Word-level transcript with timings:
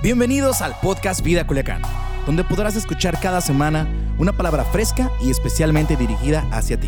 Bienvenidos 0.00 0.60
al 0.60 0.78
podcast 0.78 1.24
Vida 1.24 1.44
Culiacán, 1.44 1.82
donde 2.24 2.44
podrás 2.44 2.76
escuchar 2.76 3.18
cada 3.20 3.40
semana 3.40 4.14
una 4.16 4.32
palabra 4.32 4.64
fresca 4.64 5.10
y 5.20 5.28
especialmente 5.28 5.96
dirigida 5.96 6.48
hacia 6.52 6.78
ti. 6.78 6.86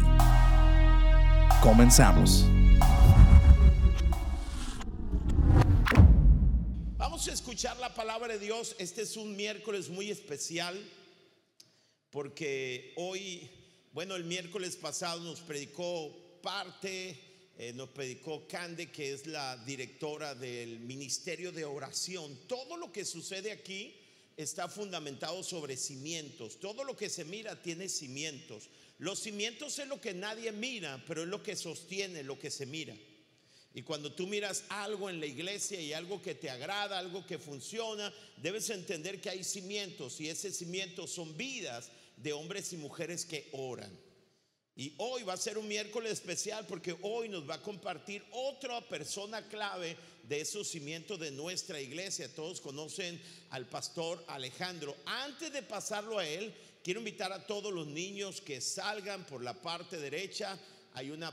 Comenzamos. 1.61 2.45
Vamos 6.99 7.27
a 7.27 7.33
escuchar 7.33 7.77
la 7.79 7.93
palabra 7.93 8.35
de 8.35 8.39
Dios. 8.39 8.77
Este 8.79 9.03
es 9.03 9.17
un 9.17 9.35
miércoles 9.35 9.91
muy 9.91 10.09
especial 10.09 10.81
porque 12.11 12.95
hoy, 12.97 13.51
bueno, 13.93 14.15
el 14.15 14.23
miércoles 14.23 14.77
pasado 14.77 15.19
nos 15.25 15.41
predicó 15.41 16.17
parte, 16.45 17.21
eh, 17.61 17.75
nos 17.75 17.91
predicó 17.91 18.49
Cande, 18.49 18.91
que 18.91 19.13
es 19.13 19.27
la 19.27 19.55
directora 19.67 20.35
del 20.35 20.81
Ministerio 20.81 21.53
de 21.53 21.67
Oración. 21.67 22.35
Todo 22.47 22.79
lo 22.79 22.91
que 22.91 23.05
sucede 23.05 23.53
aquí 23.53 23.95
está 24.35 24.67
fundamentado 24.67 25.43
sobre 25.43 25.77
cimientos. 25.77 26.59
Todo 26.59 26.85
lo 26.85 26.97
que 26.97 27.11
se 27.11 27.27
mira 27.27 27.61
tiene 27.61 27.91
cimientos. 27.91 28.71
Los 28.97 29.19
cimientos 29.19 29.79
es 29.79 29.87
lo 29.89 30.01
que 30.01 30.15
nadie 30.15 30.53
mira, 30.53 31.05
pero 31.07 31.25
es 31.25 31.29
lo 31.29 31.43
que 31.43 31.55
sostiene 31.55 32.23
lo 32.23 32.39
que 32.39 32.51
se 32.51 32.65
mira. 32.65 32.97
Y 33.75 33.83
cuando 33.83 34.11
tú 34.15 34.27
miras 34.27 34.65
algo 34.71 35.11
en 35.11 35.21
la 35.21 35.27
iglesia 35.27 35.79
y 35.83 35.93
algo 35.93 36.23
que 36.23 36.35
te 36.35 36.49
agrada, 36.49 36.99
algo 36.99 37.27
que 37.27 37.39
funciona, 37.39 38.11
debes 38.39 38.71
entender 38.71 39.21
que 39.21 39.29
hay 39.29 39.45
cimientos 39.45 40.19
y 40.19 40.31
ese 40.31 40.51
cimiento 40.51 41.07
son 41.07 41.37
vidas 41.37 41.91
de 42.17 42.33
hombres 42.33 42.73
y 42.73 42.79
mujeres 42.79 43.27
que 43.27 43.51
oran. 43.53 43.95
Y 44.77 44.95
hoy 44.99 45.25
va 45.25 45.35
a 45.35 45.37
ser 45.37 45.59
un 45.59 45.69
miércoles 45.69 46.13
especial 46.13 46.67
porque 46.67 46.97
hoy 47.03 47.29
nos 47.29 47.49
va 47.49 47.57
a 47.57 47.63
compartir 47.63 48.25
otra 48.31 48.81
persona 48.89 49.47
clave 49.49 49.97
de 50.23 50.41
esos 50.41 50.69
cimientos 50.69 51.19
de 51.19 51.31
nuestra 51.33 51.81
iglesia. 51.81 52.33
Todos 52.35 52.61
conocen 52.61 53.21
al 53.51 53.67
pastor 53.67 54.25
Alejandro. 54.29 54.97
Antes 55.05 55.53
de 55.53 55.63
pasarlo 55.63 56.19
a 56.19 56.27
él, 56.27 56.55
quiero 56.83 57.01
invitar 57.01 57.33
a 57.33 57.47
todos 57.47 57.73
los 57.73 57.87
niños 57.87 58.41
que 58.41 58.61
salgan 58.61 59.27
por 59.27 59.43
la 59.43 59.55
parte 59.55 59.99
derecha. 59.99 60.59
Hay 60.95 61.11
una, 61.11 61.33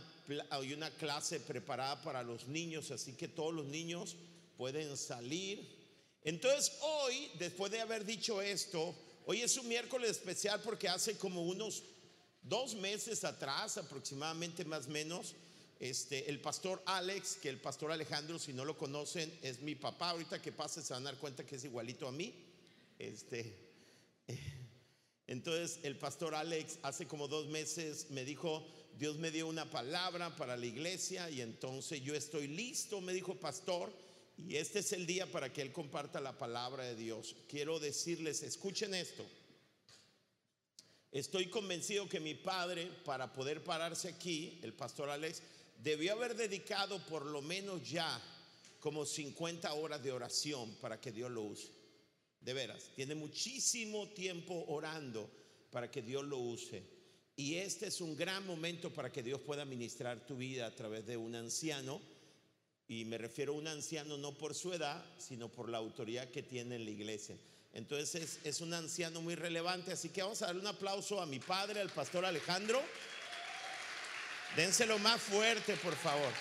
hay 0.50 0.74
una 0.74 0.90
clase 0.92 1.40
preparada 1.40 2.02
para 2.02 2.24
los 2.24 2.48
niños, 2.48 2.92
así 2.92 3.14
que 3.14 3.28
todos 3.28 3.54
los 3.54 3.68
niños 3.68 4.16
pueden 4.58 4.98
salir. 4.98 5.76
Entonces 6.24 6.74
hoy, 6.82 7.32
después 7.38 7.72
de 7.72 7.80
haber 7.80 8.04
dicho 8.04 8.42
esto, 8.42 8.94
Hoy 9.30 9.42
es 9.42 9.58
un 9.58 9.68
miércoles 9.68 10.12
especial 10.12 10.62
porque 10.62 10.88
hace 10.88 11.18
como 11.18 11.42
unos 11.42 11.84
dos 12.48 12.76
meses 12.76 13.24
atrás, 13.24 13.78
aproximadamente 13.78 14.66
más 14.66 14.88
o 14.88 14.92
menos, 14.92 15.36
este, 15.80 16.30
el 16.30 16.40
pastor 16.40 16.82
Alex, 16.86 17.38
que 17.42 17.50
el 17.50 17.60
pastor 17.60 17.92
Alejandro, 17.92 18.40
si 18.40 18.54
no 18.54 18.66
lo 18.66 18.78
conocen, 18.78 19.32
es 19.42 19.62
mi 19.62 19.76
papá. 19.76 20.12
Ahorita 20.12 20.42
que 20.42 20.52
pase 20.52 20.82
se 20.82 20.94
van 20.94 21.06
a 21.06 21.12
dar 21.12 21.20
cuenta 21.20 21.46
que 21.46 21.56
es 21.56 21.64
igualito 21.64 22.08
a 22.08 22.12
mí. 22.12 22.34
Este, 22.98 23.56
entonces, 25.28 25.80
el 25.84 25.98
pastor 25.98 26.34
Alex 26.34 26.80
hace 26.82 27.06
como 27.06 27.28
dos 27.28 27.48
meses 27.48 28.08
me 28.10 28.26
dijo, 28.26 28.66
Dios 28.98 29.18
me 29.18 29.30
dio 29.30 29.48
una 29.48 29.70
palabra 29.70 30.36
para 30.36 30.58
la 30.58 30.66
iglesia 30.66 31.30
y 31.30 31.42
entonces 31.42 32.02
yo 32.02 32.16
estoy 32.16 32.48
listo, 32.48 33.00
me 33.02 33.14
dijo 33.14 33.36
pastor 33.36 33.94
y 34.38 34.56
este 34.56 34.80
es 34.80 34.94
el 34.94 35.06
día 35.06 35.32
para 35.32 35.52
que 35.54 35.62
Él 35.62 35.72
comparta 35.72 36.20
la 36.20 36.38
palabra 36.38 36.86
de 36.86 36.96
Dios. 36.96 37.36
Quiero 37.48 37.80
decirles, 37.80 38.42
escuchen 38.42 38.94
esto. 38.94 39.26
Estoy 41.12 41.48
convencido 41.48 42.10
que 42.10 42.20
mi 42.20 42.36
padre, 42.36 42.92
para 43.06 43.32
poder 43.32 43.64
pararse 43.64 44.10
aquí, 44.10 44.60
el 44.62 44.74
pastor 44.74 45.10
Alex, 45.10 45.42
debió 45.82 46.14
haber 46.14 46.36
dedicado 46.36 47.04
por 47.06 47.26
lo 47.26 47.42
menos 47.42 47.90
ya 47.90 48.22
como 48.80 49.06
50 49.06 49.74
horas 49.74 50.04
de 50.04 50.12
oración 50.12 50.76
para 50.76 51.00
que 51.00 51.12
Dios 51.12 51.32
lo 51.32 51.44
use. 51.44 51.70
De 52.42 52.54
veras, 52.54 52.92
tiene 52.96 53.16
muchísimo 53.16 54.10
tiempo 54.10 54.66
orando 54.68 55.30
para 55.72 55.90
que 55.90 56.02
Dios 56.02 56.24
lo 56.26 56.38
use. 56.38 56.84
Y 57.36 57.56
este 57.56 57.88
es 57.88 58.02
un 58.02 58.16
gran 58.16 58.46
momento 58.46 58.92
para 58.92 59.12
que 59.12 59.24
Dios 59.24 59.42
pueda 59.42 59.66
ministrar 59.66 60.26
tu 60.26 60.38
vida 60.38 60.66
a 60.66 60.76
través 60.76 61.06
de 61.06 61.18
un 61.18 61.36
anciano 61.36 62.02
y 62.88 63.04
me 63.06 63.18
refiero 63.18 63.54
a 63.54 63.58
un 63.58 63.68
anciano 63.68 64.18
no 64.18 64.38
por 64.38 64.56
su 64.56 64.74
edad, 64.74 65.04
sino 65.18 65.50
por 65.50 65.70
la 65.70 65.78
autoridad 65.78 66.30
que 66.30 66.42
tiene 66.42 66.76
en 66.76 66.86
la 66.86 66.92
iglesia. 66.92 67.38
Entonces 67.78 68.40
es, 68.44 68.62
un 68.62 68.74
anciano 68.74 69.22
muy 69.22 69.36
relevante, 69.36 69.92
así 69.92 70.10
que 70.10 70.24
vamos 70.24 70.42
a 70.42 70.48
darle 70.48 70.62
un 70.62 70.68
aplauso 70.68 71.22
a 71.22 71.28
mi 71.28 71.40
padre, 71.40 71.80
al 71.80 71.92
pastor 71.92 72.26
Alejandro. 72.26 72.82
Dénselo 74.56 74.98
más 74.98 75.22
fuerte, 75.22 75.76
por 75.76 75.94
favor. 75.94 76.34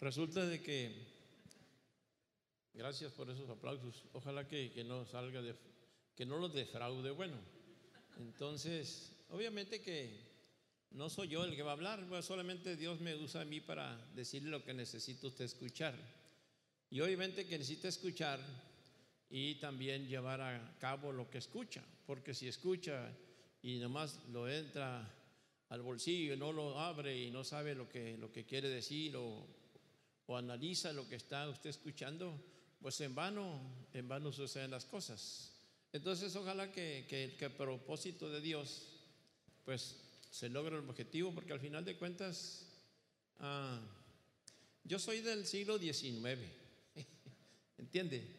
Resulta 0.00 0.44
de 0.46 0.60
que, 0.60 1.06
gracias 2.74 3.12
por 3.12 3.30
esos 3.30 3.48
aplausos, 3.48 4.04
ojalá 4.14 4.48
que, 4.48 4.72
que 4.72 4.82
no 4.82 5.06
salga 5.06 5.42
de 5.42 5.54
que 6.16 6.26
no 6.26 6.38
los 6.38 6.52
defraude. 6.52 7.12
Bueno, 7.12 7.36
entonces, 8.18 9.12
obviamente 9.28 9.80
que 9.80 10.29
no 10.92 11.08
soy 11.08 11.28
yo 11.28 11.44
el 11.44 11.54
que 11.54 11.62
va 11.62 11.70
a 11.70 11.74
hablar, 11.74 12.04
solamente 12.22 12.76
Dios 12.76 13.00
me 13.00 13.14
usa 13.16 13.42
a 13.42 13.44
mí 13.44 13.60
para 13.60 13.96
decirle 14.14 14.50
lo 14.50 14.64
que 14.64 14.74
necesita 14.74 15.26
usted 15.26 15.44
escuchar. 15.44 15.94
Y 16.90 17.00
obviamente 17.00 17.46
que 17.46 17.58
necesita 17.58 17.88
escuchar 17.88 18.40
y 19.28 19.54
también 19.56 20.08
llevar 20.08 20.40
a 20.40 20.76
cabo 20.80 21.12
lo 21.12 21.30
que 21.30 21.38
escucha, 21.38 21.84
porque 22.06 22.34
si 22.34 22.48
escucha 22.48 23.10
y 23.62 23.78
nomás 23.78 24.18
lo 24.32 24.48
entra 24.48 25.08
al 25.68 25.82
bolsillo 25.82 26.34
y 26.34 26.36
no 26.36 26.52
lo 26.52 26.78
abre 26.80 27.16
y 27.16 27.30
no 27.30 27.44
sabe 27.44 27.74
lo 27.74 27.88
que, 27.88 28.16
lo 28.18 28.32
que 28.32 28.44
quiere 28.44 28.68
decir 28.68 29.16
o, 29.16 29.46
o 30.26 30.36
analiza 30.36 30.92
lo 30.92 31.08
que 31.08 31.14
está 31.14 31.48
usted 31.48 31.70
escuchando, 31.70 32.34
pues 32.80 33.00
en 33.00 33.14
vano, 33.14 33.60
en 33.92 34.08
vano 34.08 34.32
suceden 34.32 34.72
las 34.72 34.84
cosas. 34.84 35.52
Entonces 35.92 36.34
ojalá 36.36 36.72
que, 36.72 37.06
que, 37.08 37.44
el 37.44 37.52
propósito 37.52 38.30
de 38.30 38.40
Dios 38.40 38.86
pues 39.64 39.96
se 40.30 40.48
logre 40.48 40.76
el 40.76 40.88
objetivo 40.88 41.34
porque 41.34 41.52
al 41.52 41.60
final 41.60 41.84
de 41.84 41.96
cuentas 41.96 42.66
ah, 43.38 43.80
yo 44.84 44.98
soy 44.98 45.20
del 45.20 45.46
siglo 45.46 45.78
XIX, 45.78 46.40
¿entiende? 47.78 48.36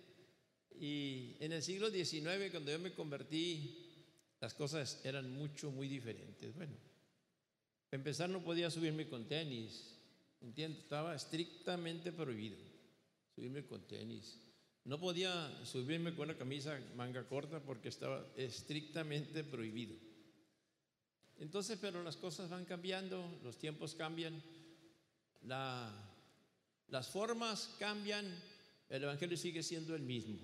Y 0.80 1.36
en 1.40 1.52
el 1.52 1.62
siglo 1.62 1.92
XIX 1.92 2.50
cuando 2.50 2.72
yo 2.72 2.80
me 2.80 2.94
convertí 2.94 4.06
las 4.40 4.54
cosas 4.56 5.02
eran 5.04 5.32
mucho, 5.32 5.70
muy 5.70 5.88
diferentes. 5.88 6.56
Bueno, 6.56 6.74
empezar 7.92 8.30
no 8.30 8.44
podía 8.44 8.72
subirme 8.72 9.08
con 9.08 9.28
tenis, 9.28 9.96
¿entiende? 10.42 10.80
Estaba 10.80 11.14
estrictamente 11.14 12.12
prohibido 12.12 12.72
subirme 13.36 13.66
con 13.66 13.82
tenis. 13.88 14.40
No 14.84 15.00
podía 15.00 15.34
subirme 15.66 16.14
con 16.16 16.30
una 16.30 16.38
camisa 16.38 16.80
manga 16.96 17.28
corta 17.28 17.60
porque 17.60 17.90
estaba 17.90 18.26
estrictamente 18.36 19.44
prohibido. 19.44 19.96
Entonces, 21.42 21.78
pero 21.82 22.04
las 22.04 22.16
cosas 22.18 22.50
van 22.50 22.66
cambiando, 22.66 23.40
los 23.44 23.58
tiempos 23.58 23.96
cambian, 23.96 24.42
las 25.42 27.10
formas 27.10 27.76
cambian, 27.80 28.26
el 28.88 29.04
Evangelio 29.04 29.36
sigue 29.36 29.64
siendo 29.64 29.96
el 29.96 30.04
mismo. 30.04 30.38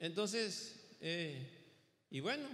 Entonces, 0.00 0.80
eh, 1.00 1.46
y 2.10 2.18
bueno, 2.18 2.46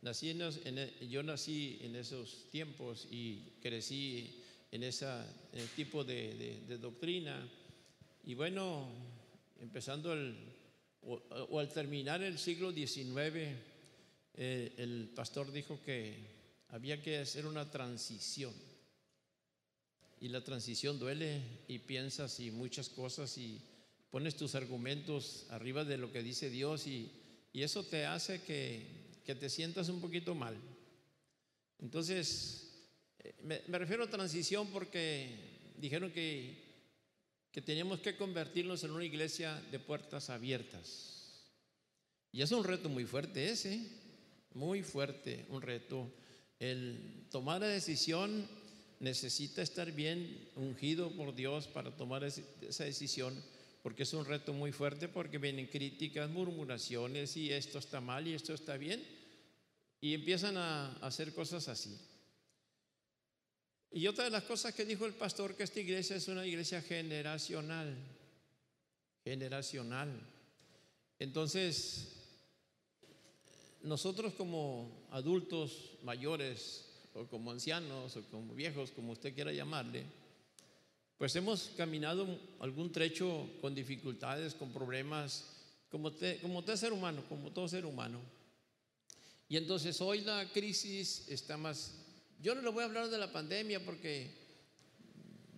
nací 0.00 0.30
e, 0.30 1.08
yo 1.08 1.22
nací 1.22 1.78
en 1.82 1.94
esos 1.94 2.50
tiempos 2.50 3.06
y 3.08 3.52
crecí 3.62 4.42
en, 4.72 4.82
esa, 4.82 5.24
el 5.52 5.68
tipo 5.68 6.02
de 6.02 6.78
doctrina. 6.80 7.48
Y 8.24 8.34
bueno, 8.34 8.88
empezando 9.60 10.12
o, 11.02 11.58
al 11.60 11.72
terminar 11.72 12.22
el 12.22 12.38
siglo 12.38 12.72
XIX, 12.72 13.71
eh, 14.34 14.74
el 14.78 15.12
pastor 15.14 15.52
dijo 15.52 15.80
que 15.82 16.16
había 16.68 17.02
que 17.02 17.18
hacer 17.18 17.46
una 17.46 17.70
transición. 17.70 18.52
Y 20.20 20.28
la 20.28 20.44
transición 20.44 20.98
duele 20.98 21.42
y 21.68 21.80
piensas 21.80 22.38
y 22.40 22.50
muchas 22.50 22.88
cosas 22.88 23.36
y 23.38 23.60
pones 24.10 24.36
tus 24.36 24.54
argumentos 24.54 25.46
arriba 25.50 25.84
de 25.84 25.98
lo 25.98 26.12
que 26.12 26.22
dice 26.22 26.48
Dios 26.48 26.86
y, 26.86 27.10
y 27.52 27.62
eso 27.62 27.84
te 27.84 28.06
hace 28.06 28.42
que, 28.42 28.86
que, 29.24 29.34
te 29.34 29.50
sientas 29.50 29.88
un 29.88 30.00
poquito 30.00 30.34
mal. 30.34 30.56
Entonces, 31.80 32.72
eh, 33.18 33.34
me, 33.42 33.62
me 33.66 33.78
refiero 33.78 34.04
a 34.04 34.10
transición 34.10 34.68
porque 34.70 35.72
dijeron 35.76 36.12
que 36.12 36.62
que 37.52 37.60
teníamos 37.60 38.00
que 38.00 38.16
convertirnos 38.16 38.82
en 38.82 38.92
una 38.92 39.04
iglesia 39.04 39.60
de 39.70 39.78
puertas 39.78 40.30
abiertas. 40.30 41.44
Y 42.32 42.40
es 42.40 42.50
un 42.50 42.64
reto 42.64 42.88
muy 42.88 43.04
fuerte 43.04 43.50
ese, 43.50 43.86
muy 44.54 44.82
fuerte, 44.82 45.46
un 45.48 45.62
reto. 45.62 46.10
El 46.58 47.26
tomar 47.30 47.60
la 47.60 47.68
decisión 47.68 48.46
necesita 49.00 49.62
estar 49.62 49.90
bien 49.92 50.48
ungido 50.54 51.10
por 51.10 51.34
Dios 51.34 51.66
para 51.66 51.96
tomar 51.96 52.22
esa 52.24 52.84
decisión, 52.84 53.34
porque 53.82 54.04
es 54.04 54.12
un 54.12 54.24
reto 54.24 54.52
muy 54.52 54.70
fuerte, 54.70 55.08
porque 55.08 55.38
vienen 55.38 55.66
críticas, 55.66 56.30
murmuraciones, 56.30 57.36
y 57.36 57.52
esto 57.52 57.78
está 57.78 58.00
mal 58.00 58.28
y 58.28 58.34
esto 58.34 58.54
está 58.54 58.76
bien, 58.76 59.02
y 60.00 60.14
empiezan 60.14 60.56
a 60.56 60.92
hacer 60.98 61.34
cosas 61.34 61.68
así. 61.68 61.98
Y 63.90 64.06
otra 64.06 64.24
de 64.24 64.30
las 64.30 64.44
cosas 64.44 64.72
que 64.74 64.86
dijo 64.86 65.04
el 65.04 65.14
pastor, 65.14 65.56
que 65.56 65.64
esta 65.64 65.80
iglesia 65.80 66.16
es 66.16 66.28
una 66.28 66.46
iglesia 66.46 66.80
generacional, 66.80 67.94
generacional. 69.24 70.08
Entonces, 71.18 72.21
nosotros 73.82 74.34
como 74.34 75.06
adultos 75.10 75.98
mayores, 76.02 76.86
o 77.14 77.26
como 77.26 77.50
ancianos, 77.50 78.16
o 78.16 78.22
como 78.30 78.54
viejos, 78.54 78.90
como 78.90 79.12
usted 79.12 79.34
quiera 79.34 79.52
llamarle, 79.52 80.04
pues 81.18 81.36
hemos 81.36 81.70
caminado 81.76 82.26
algún 82.60 82.90
trecho 82.90 83.48
con 83.60 83.74
dificultades, 83.74 84.54
con 84.54 84.72
problemas, 84.72 85.44
como, 85.90 86.10
como 86.40 86.64
todo 86.64 86.76
ser 86.76 86.92
humano, 86.92 87.22
como 87.28 87.52
todo 87.52 87.68
ser 87.68 87.86
humano. 87.86 88.18
Y 89.48 89.56
entonces 89.56 90.00
hoy 90.00 90.22
la 90.22 90.50
crisis 90.50 91.28
está 91.28 91.56
más... 91.56 91.98
Yo 92.40 92.54
no 92.54 92.62
le 92.62 92.70
voy 92.70 92.82
a 92.82 92.86
hablar 92.86 93.08
de 93.08 93.18
la 93.18 93.30
pandemia 93.30 93.84
porque 93.84 94.30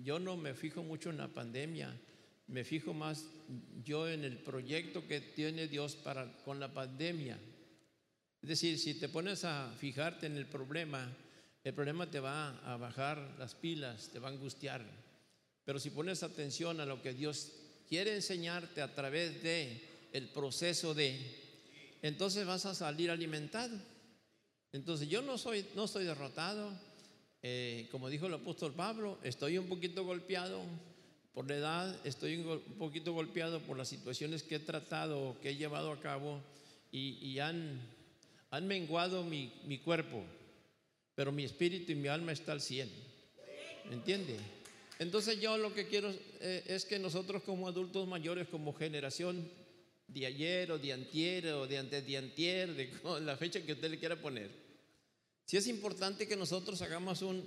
yo 0.02 0.18
no 0.18 0.36
me 0.36 0.54
fijo 0.54 0.82
mucho 0.82 1.08
en 1.08 1.16
la 1.16 1.28
pandemia, 1.28 1.98
me 2.48 2.64
fijo 2.64 2.92
más 2.92 3.24
yo 3.84 4.08
en 4.08 4.24
el 4.24 4.36
proyecto 4.36 5.06
que 5.06 5.20
tiene 5.20 5.66
Dios 5.68 5.96
para 5.96 6.30
con 6.44 6.60
la 6.60 6.74
pandemia. 6.74 7.38
Es 8.44 8.48
decir, 8.48 8.78
si 8.78 8.92
te 8.92 9.08
pones 9.08 9.42
a 9.46 9.72
fijarte 9.78 10.26
en 10.26 10.36
el 10.36 10.44
problema, 10.44 11.10
el 11.64 11.72
problema 11.72 12.10
te 12.10 12.20
va 12.20 12.50
a 12.70 12.76
bajar 12.76 13.36
las 13.38 13.54
pilas, 13.54 14.10
te 14.12 14.18
va 14.18 14.28
a 14.28 14.32
angustiar. 14.32 14.84
Pero 15.64 15.80
si 15.80 15.88
pones 15.88 16.22
atención 16.22 16.78
a 16.78 16.84
lo 16.84 17.00
que 17.00 17.14
Dios 17.14 17.52
quiere 17.88 18.14
enseñarte 18.14 18.82
a 18.82 18.94
través 18.94 19.42
de 19.42 19.80
el 20.12 20.28
proceso 20.28 20.92
de, 20.92 21.18
entonces 22.02 22.44
vas 22.44 22.66
a 22.66 22.74
salir 22.74 23.10
alimentado. 23.10 23.78
Entonces 24.72 25.08
yo 25.08 25.22
no 25.22 25.38
soy, 25.38 25.64
no 25.74 25.84
estoy 25.84 26.04
derrotado. 26.04 26.70
Eh, 27.40 27.88
como 27.90 28.10
dijo 28.10 28.26
el 28.26 28.34
apóstol 28.34 28.74
Pablo, 28.74 29.18
estoy 29.22 29.56
un 29.56 29.68
poquito 29.68 30.04
golpeado 30.04 30.60
por 31.32 31.48
la 31.48 31.56
edad, 31.56 31.96
estoy 32.04 32.36
un 32.36 32.60
poquito 32.76 33.14
golpeado 33.14 33.60
por 33.60 33.78
las 33.78 33.88
situaciones 33.88 34.42
que 34.42 34.56
he 34.56 34.60
tratado, 34.60 35.34
que 35.40 35.48
he 35.48 35.56
llevado 35.56 35.90
a 35.90 36.00
cabo 36.00 36.42
y, 36.92 37.38
han, 37.38 37.80
han 38.54 38.68
menguado 38.68 39.24
mi, 39.24 39.52
mi 39.64 39.78
cuerpo, 39.78 40.22
pero 41.16 41.32
mi 41.32 41.42
espíritu 41.42 41.90
y 41.90 41.96
mi 41.96 42.06
alma 42.06 42.30
está 42.30 42.52
al 42.52 42.60
100. 42.60 42.88
¿Me 43.88 43.94
entiende? 43.94 44.36
Entonces 45.00 45.40
yo 45.40 45.58
lo 45.58 45.74
que 45.74 45.88
quiero 45.88 46.14
eh, 46.40 46.62
es 46.66 46.84
que 46.84 47.00
nosotros 47.00 47.42
como 47.42 47.66
adultos 47.66 48.06
mayores, 48.06 48.46
como 48.46 48.72
generación 48.72 49.50
de 50.06 50.26
ayer 50.26 50.70
o 50.70 50.78
de 50.78 50.92
antier 50.92 51.48
o 51.48 51.66
de 51.66 51.78
antes 51.78 52.06
de 52.06 52.16
antier, 52.16 52.74
de 52.74 52.92
la 53.22 53.36
fecha 53.36 53.60
que 53.60 53.72
usted 53.72 53.90
le 53.90 53.98
quiera 53.98 54.20
poner, 54.22 54.50
si 55.44 55.56
es 55.56 55.66
importante 55.66 56.28
que 56.28 56.36
nosotros 56.36 56.80
hagamos 56.80 57.22
un, 57.22 57.44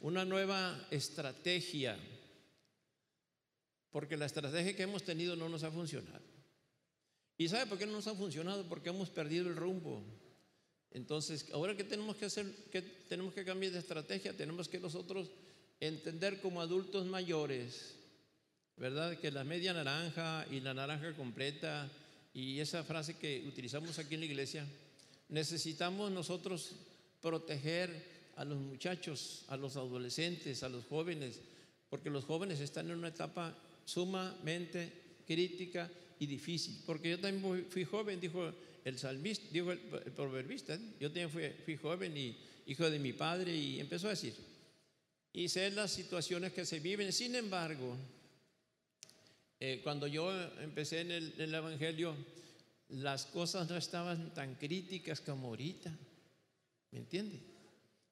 una 0.00 0.24
nueva 0.24 0.88
estrategia, 0.90 1.98
porque 3.90 4.16
la 4.16 4.24
estrategia 4.24 4.74
que 4.74 4.82
hemos 4.82 5.02
tenido 5.02 5.36
no 5.36 5.50
nos 5.50 5.62
ha 5.62 5.70
funcionado. 5.70 6.24
¿Y 7.36 7.48
sabe 7.48 7.66
por 7.66 7.76
qué 7.76 7.84
no 7.84 7.92
nos 7.92 8.06
ha 8.06 8.14
funcionado? 8.14 8.66
Porque 8.66 8.88
hemos 8.88 9.10
perdido 9.10 9.46
el 9.46 9.56
rumbo. 9.56 10.02
Entonces, 10.92 11.46
ahora 11.52 11.76
que 11.76 11.84
tenemos 11.84 12.16
que 12.16 12.26
hacer, 12.26 12.46
que 12.70 12.82
tenemos 12.82 13.34
que 13.34 13.44
cambiar 13.44 13.72
de 13.72 13.78
estrategia, 13.78 14.36
tenemos 14.36 14.68
que 14.68 14.80
nosotros 14.80 15.30
entender 15.80 16.40
como 16.40 16.60
adultos 16.60 17.06
mayores, 17.06 17.94
¿verdad? 18.76 19.18
Que 19.18 19.30
la 19.30 19.44
media 19.44 19.72
naranja 19.72 20.46
y 20.50 20.60
la 20.60 20.74
naranja 20.74 21.14
completa 21.14 21.90
y 22.32 22.60
esa 22.60 22.84
frase 22.84 23.16
que 23.16 23.44
utilizamos 23.46 23.98
aquí 23.98 24.14
en 24.14 24.20
la 24.20 24.26
iglesia, 24.26 24.66
necesitamos 25.28 26.10
nosotros 26.10 26.72
proteger 27.20 28.18
a 28.36 28.44
los 28.44 28.58
muchachos, 28.58 29.44
a 29.48 29.56
los 29.56 29.76
adolescentes, 29.76 30.62
a 30.62 30.68
los 30.68 30.84
jóvenes, 30.86 31.40
porque 31.90 32.10
los 32.10 32.24
jóvenes 32.24 32.60
están 32.60 32.90
en 32.90 32.98
una 32.98 33.08
etapa 33.08 33.56
sumamente 33.84 34.92
crítica 35.26 35.90
y 36.18 36.26
difícil. 36.26 36.82
Porque 36.86 37.10
yo 37.10 37.20
también 37.20 37.66
fui 37.68 37.84
joven, 37.84 38.20
dijo 38.20 38.52
el 38.88 38.98
salmista, 38.98 39.46
dijo 39.50 39.72
el, 39.72 39.78
proverbista, 39.78 40.74
¿eh? 40.74 40.80
yo 40.98 41.08
también 41.08 41.30
fui, 41.30 41.76
joven 41.76 42.16
y 42.16 42.36
hijo 42.66 42.90
de 42.90 42.98
mi 42.98 43.12
padre 43.12 43.54
y 43.54 43.80
empezó 43.80 44.08
a 44.08 44.10
decir, 44.10 44.34
y 45.32 45.48
sé 45.48 45.70
las 45.70 45.90
situaciones 45.92 46.52
que 46.52 46.64
se 46.64 46.80
viven. 46.80 47.12
Sin 47.12 47.34
embargo, 47.34 47.96
eh, 49.60 49.80
cuando 49.82 50.06
yo 50.06 50.32
empecé 50.60 51.00
en 51.00 51.10
el, 51.10 51.54
Evangelio, 51.54 52.14
las 52.88 53.26
cosas 53.26 53.68
no 53.68 53.76
estaban 53.76 54.32
tan 54.34 54.54
críticas 54.54 55.20
como 55.20 55.48
ahorita. 55.48 55.92
¿Me 56.90 57.00
entiende? 57.00 57.38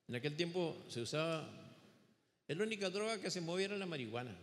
En 0.09 0.15
aquel 0.15 0.37
tiempo 0.37 0.77
se 0.89 1.01
usaba, 1.01 1.49
la 2.47 2.63
única 2.63 2.91
droga 2.91 3.21
que 3.21 3.31
se 3.31 3.41
movía 3.41 3.67
era 3.67 3.77
la 3.77 3.87
marihuana. 3.87 4.37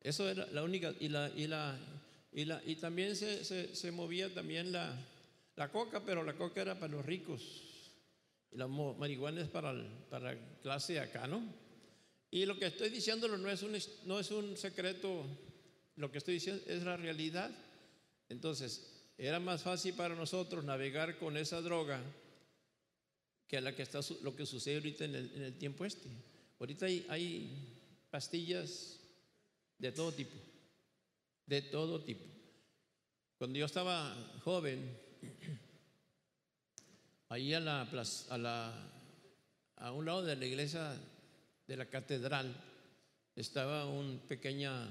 Eso 0.00 0.28
era 0.28 0.46
la 0.46 0.62
única, 0.62 0.94
y, 1.00 1.08
la, 1.08 1.78
y, 2.38 2.44
la, 2.44 2.62
y 2.64 2.76
también 2.76 3.16
se, 3.16 3.44
se, 3.74 3.90
movía 3.90 4.32
también 4.32 4.70
la, 4.70 4.96
la 5.56 5.72
coca, 5.72 6.04
pero 6.04 6.22
la 6.22 6.34
coca 6.34 6.60
era 6.60 6.78
para 6.78 6.92
los 6.92 7.04
ricos. 7.04 7.64
La 8.52 8.68
marihuana 8.68 9.40
es 9.40 9.48
para, 9.48 9.74
para 10.08 10.38
clase 10.60 11.00
acá, 11.00 11.26
¿no? 11.26 11.42
Y 12.30 12.46
lo 12.46 12.56
que 12.56 12.66
estoy 12.66 12.90
diciéndolo 12.90 13.38
no 13.38 13.50
es, 13.50 13.64
un, 13.64 13.76
no 14.04 14.20
es 14.20 14.30
un 14.30 14.56
secreto, 14.56 15.26
lo 15.96 16.12
que 16.12 16.18
estoy 16.18 16.34
diciendo 16.34 16.62
es 16.68 16.84
la 16.84 16.96
realidad. 16.96 17.50
Entonces, 18.28 18.86
era 19.18 19.40
más 19.40 19.64
fácil 19.64 19.94
para 19.94 20.14
nosotros 20.14 20.64
navegar 20.64 21.18
con 21.18 21.36
esa 21.36 21.60
droga 21.60 22.00
que 23.48 23.60
la 23.60 23.74
que 23.74 23.82
está, 23.82 23.98
lo 24.22 24.36
que 24.36 24.46
sucede 24.46 24.76
ahorita 24.76 25.06
en 25.06 25.16
el, 25.16 25.32
en 25.34 25.42
el 25.42 25.58
tiempo 25.58 25.84
este. 25.84 26.08
Ahorita 26.60 26.86
hay, 26.86 27.04
hay 27.08 27.50
pastillas 28.10 29.00
de 29.76 29.90
todo 29.90 30.12
tipo, 30.12 30.36
de 31.48 31.62
todo 31.62 32.00
tipo. 32.04 32.24
Cuando 33.38 33.58
yo 33.58 33.66
estaba 33.66 34.14
joven, 34.44 34.96
ahí 37.28 37.54
a, 37.54 37.60
la, 37.60 37.88
un 39.94 40.04
lado 40.04 40.22
de 40.22 40.36
la 40.36 40.46
iglesia 40.46 40.94
de 41.66 41.76
la 41.76 41.86
catedral 41.86 42.54
estaba 43.34 43.86
un 43.86 44.20
pequeña, 44.28 44.88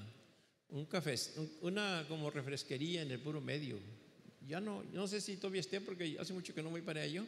un 0.69 0.86
café, 0.86 1.15
una 1.62 2.06
como 2.07 2.31
refresquería 2.31 3.03
en 3.03 3.12
el 3.12 3.19
puro 3.19 3.39
medio. 3.39 3.77
Ya 4.48 4.60
no, 4.60 4.83
no 4.94 5.07
sé 5.07 5.21
si 5.21 5.38
todavía 5.38 5.62
esté 5.62 5.81
porque 5.81 6.18
hace 6.19 6.33
mucho 6.33 6.56
que 6.56 6.63
no 6.63 6.69
voy 6.69 6.81
para 6.81 7.03
ello. 7.03 7.25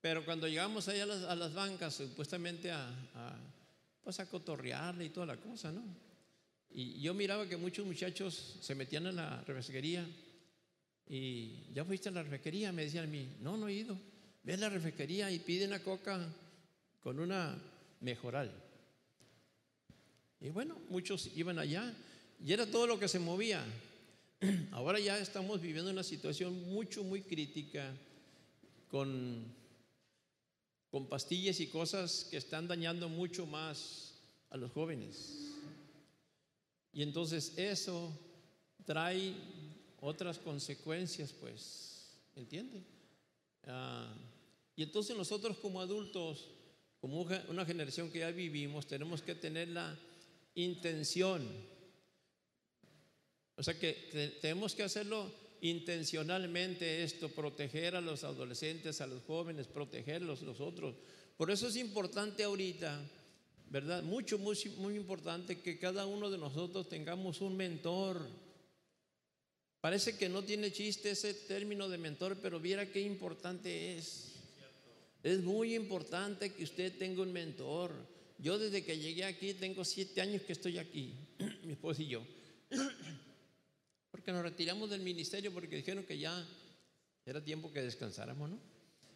Pero 0.00 0.24
cuando 0.24 0.46
llegamos 0.46 0.86
ahí 0.88 1.00
a 1.00 1.06
las, 1.06 1.54
bancas, 1.54 1.94
supuestamente 1.94 2.70
a, 2.70 2.86
a, 2.88 3.36
pues 4.04 4.20
a 4.20 4.26
cotorrearle 4.30 5.06
y 5.06 5.10
toda 5.10 5.26
la 5.26 5.36
cosa, 5.36 5.72
¿no? 5.72 6.07
Y 6.70 7.00
yo 7.00 7.14
miraba 7.14 7.48
que 7.48 7.56
muchos 7.56 7.86
muchachos 7.86 8.58
se 8.60 8.74
metían 8.74 9.06
en 9.06 9.16
la 9.16 9.42
refresquería 9.42 10.06
y 11.08 11.72
ya 11.72 11.84
fuiste 11.84 12.10
a 12.10 12.12
la 12.12 12.22
refresquería, 12.22 12.70
me 12.70 12.84
decían 12.84 13.04
a 13.04 13.08
mí, 13.08 13.26
no, 13.40 13.56
no 13.56 13.68
he 13.68 13.72
ido. 13.72 13.98
Ve 14.42 14.54
a 14.54 14.56
la 14.58 14.68
refresquería 14.68 15.30
y 15.30 15.38
pide 15.38 15.66
una 15.66 15.82
coca 15.82 16.28
con 17.00 17.18
una 17.18 17.58
mejoral. 18.00 18.52
Y 20.40 20.50
bueno, 20.50 20.76
muchos 20.90 21.30
iban 21.34 21.58
allá 21.58 21.94
y 22.44 22.52
era 22.52 22.66
todo 22.66 22.86
lo 22.86 22.98
que 22.98 23.08
se 23.08 23.18
movía. 23.18 23.64
Ahora 24.70 25.00
ya 25.00 25.18
estamos 25.18 25.60
viviendo 25.60 25.90
una 25.90 26.04
situación 26.04 26.70
mucho, 26.70 27.02
muy 27.02 27.22
crítica 27.22 27.92
con, 28.90 29.44
con 30.90 31.08
pastillas 31.08 31.58
y 31.60 31.66
cosas 31.68 32.28
que 32.30 32.36
están 32.36 32.68
dañando 32.68 33.08
mucho 33.08 33.46
más 33.46 34.14
a 34.50 34.56
los 34.56 34.70
jóvenes. 34.72 35.47
Y 36.98 37.02
entonces 37.04 37.52
eso 37.56 38.12
trae 38.84 39.32
otras 40.00 40.36
consecuencias, 40.36 41.32
pues, 41.32 42.10
¿entiende? 42.34 42.82
Ah, 43.68 44.12
y 44.74 44.82
entonces 44.82 45.16
nosotros 45.16 45.58
como 45.58 45.80
adultos, 45.80 46.50
como 47.00 47.20
una 47.50 47.64
generación 47.64 48.10
que 48.10 48.18
ya 48.18 48.32
vivimos, 48.32 48.88
tenemos 48.88 49.22
que 49.22 49.36
tener 49.36 49.68
la 49.68 49.96
intención. 50.56 51.46
O 53.54 53.62
sea 53.62 53.78
que 53.78 54.36
tenemos 54.40 54.74
que 54.74 54.82
hacerlo 54.82 55.32
intencionalmente 55.60 57.04
esto, 57.04 57.28
proteger 57.28 57.94
a 57.94 58.00
los 58.00 58.24
adolescentes, 58.24 59.00
a 59.00 59.06
los 59.06 59.22
jóvenes, 59.22 59.68
protegerlos 59.68 60.42
nosotros. 60.42 60.96
Por 61.36 61.52
eso 61.52 61.68
es 61.68 61.76
importante 61.76 62.42
ahorita, 62.42 63.00
¿verdad? 63.70 64.02
Mucho, 64.02 64.38
muy, 64.38 64.56
muy 64.78 64.96
importante 64.96 65.60
que 65.60 65.78
cada 65.78 66.06
uno 66.06 66.30
de 66.30 66.38
nosotros 66.38 66.88
tengamos 66.88 67.40
un 67.40 67.56
mentor 67.56 68.26
Parece 69.80 70.18
que 70.18 70.28
no 70.28 70.42
tiene 70.42 70.72
chiste 70.72 71.10
ese 71.10 71.34
término 71.34 71.88
de 71.88 71.98
mentor, 71.98 72.36
pero 72.42 72.58
viera 72.58 72.90
qué 72.90 73.00
importante 73.00 73.96
es. 73.96 74.34
Es 75.22 75.40
muy 75.42 75.74
importante 75.74 76.52
que 76.52 76.64
usted 76.64 76.96
tenga 76.98 77.22
un 77.22 77.32
mentor. 77.32 77.92
Yo 78.38 78.58
desde 78.58 78.84
que 78.84 78.98
llegué 78.98 79.24
aquí 79.24 79.54
tengo 79.54 79.84
siete 79.84 80.20
años 80.20 80.42
que 80.42 80.52
estoy 80.52 80.78
aquí, 80.78 81.14
mi 81.62 81.72
esposa 81.72 82.02
y 82.02 82.08
yo. 82.08 82.26
Porque 84.10 84.32
nos 84.32 84.42
retiramos 84.42 84.90
del 84.90 85.00
ministerio 85.00 85.52
porque 85.52 85.76
dijeron 85.76 86.02
que 86.02 86.18
ya 86.18 86.44
era 87.24 87.44
tiempo 87.44 87.70
que 87.70 87.82
descansáramos, 87.82 88.50
¿no? 88.50 88.58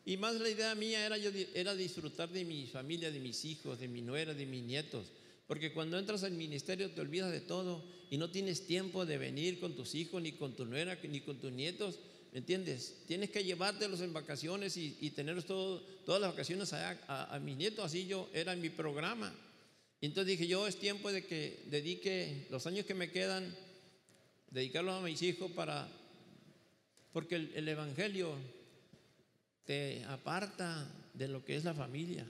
Y 0.04 0.16
más 0.16 0.34
la 0.34 0.48
idea 0.48 0.74
mía 0.74 1.06
era, 1.06 1.16
era 1.54 1.74
disfrutar 1.74 2.28
de 2.30 2.44
mi 2.44 2.66
familia, 2.66 3.10
de 3.10 3.20
mis 3.20 3.44
hijos, 3.44 3.78
de 3.78 3.86
mi 3.86 4.02
nuera, 4.02 4.34
de 4.34 4.46
mis 4.46 4.62
nietos. 4.62 5.12
Porque 5.46 5.72
cuando 5.72 5.98
entras 5.98 6.24
al 6.24 6.32
ministerio 6.32 6.90
te 6.90 7.00
olvidas 7.00 7.30
de 7.30 7.40
todo 7.40 7.84
y 8.10 8.16
no 8.16 8.30
tienes 8.30 8.66
tiempo 8.66 9.06
de 9.06 9.18
venir 9.18 9.60
con 9.60 9.76
tus 9.76 9.94
hijos, 9.94 10.20
ni 10.20 10.32
con 10.32 10.56
tu 10.56 10.64
nuera, 10.64 10.98
ni 11.04 11.20
con 11.20 11.38
tus 11.38 11.52
nietos. 11.52 12.00
¿Me 12.32 12.38
entiendes? 12.38 12.96
Tienes 13.06 13.30
que 13.30 13.44
llevártelos 13.44 14.00
en 14.00 14.12
vacaciones 14.12 14.76
y, 14.76 14.96
y 15.00 15.10
todo, 15.10 15.80
todas 16.04 16.20
las 16.20 16.32
vacaciones 16.32 16.72
a, 16.72 17.34
a, 17.34 17.38
mis 17.38 17.56
nietos. 17.56 17.84
Así 17.84 18.06
yo 18.06 18.28
era 18.32 18.56
mi 18.56 18.70
programa. 18.70 19.32
entonces 20.00 20.38
dije, 20.38 20.48
yo 20.48 20.66
es 20.66 20.78
tiempo 20.78 21.12
de 21.12 21.24
que 21.26 21.62
dedique 21.66 22.46
los 22.50 22.66
años 22.66 22.86
que 22.86 22.94
me 22.94 23.10
quedan, 23.10 23.54
dedicarlos 24.50 24.94
a 24.94 25.04
mis 25.04 25.22
hijos 25.22 25.52
para... 25.52 25.88
Porque 27.12 27.34
el 27.36 27.68
Evangelio 27.68 28.34
te 29.72 30.04
aparta 30.04 30.86
de 31.14 31.28
lo 31.28 31.42
que 31.42 31.56
es 31.56 31.64
la 31.64 31.72
familia. 31.72 32.26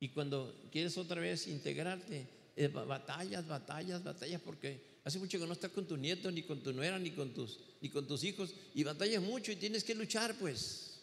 Y 0.00 0.08
cuando 0.08 0.66
quieres 0.72 0.96
otra 0.96 1.20
vez 1.20 1.46
integrarte, 1.46 2.26
eh, 2.56 2.68
batallas, 2.68 3.46
batallas, 3.46 4.02
batallas, 4.02 4.40
porque 4.40 4.80
hace 5.04 5.18
mucho 5.18 5.38
que 5.38 5.46
no 5.46 5.52
estás 5.52 5.72
con 5.72 5.86
tu 5.86 5.98
nieto, 5.98 6.30
ni 6.30 6.42
con 6.42 6.62
tu 6.62 6.72
nuera, 6.72 6.98
ni 6.98 7.10
con 7.10 7.34
tus, 7.34 7.60
ni 7.82 7.90
con 7.90 8.06
tus 8.06 8.24
hijos, 8.24 8.54
y 8.74 8.82
batallas 8.82 9.22
mucho 9.22 9.52
y 9.52 9.56
tienes 9.56 9.84
que 9.84 9.94
luchar, 9.94 10.38
pues. 10.38 11.00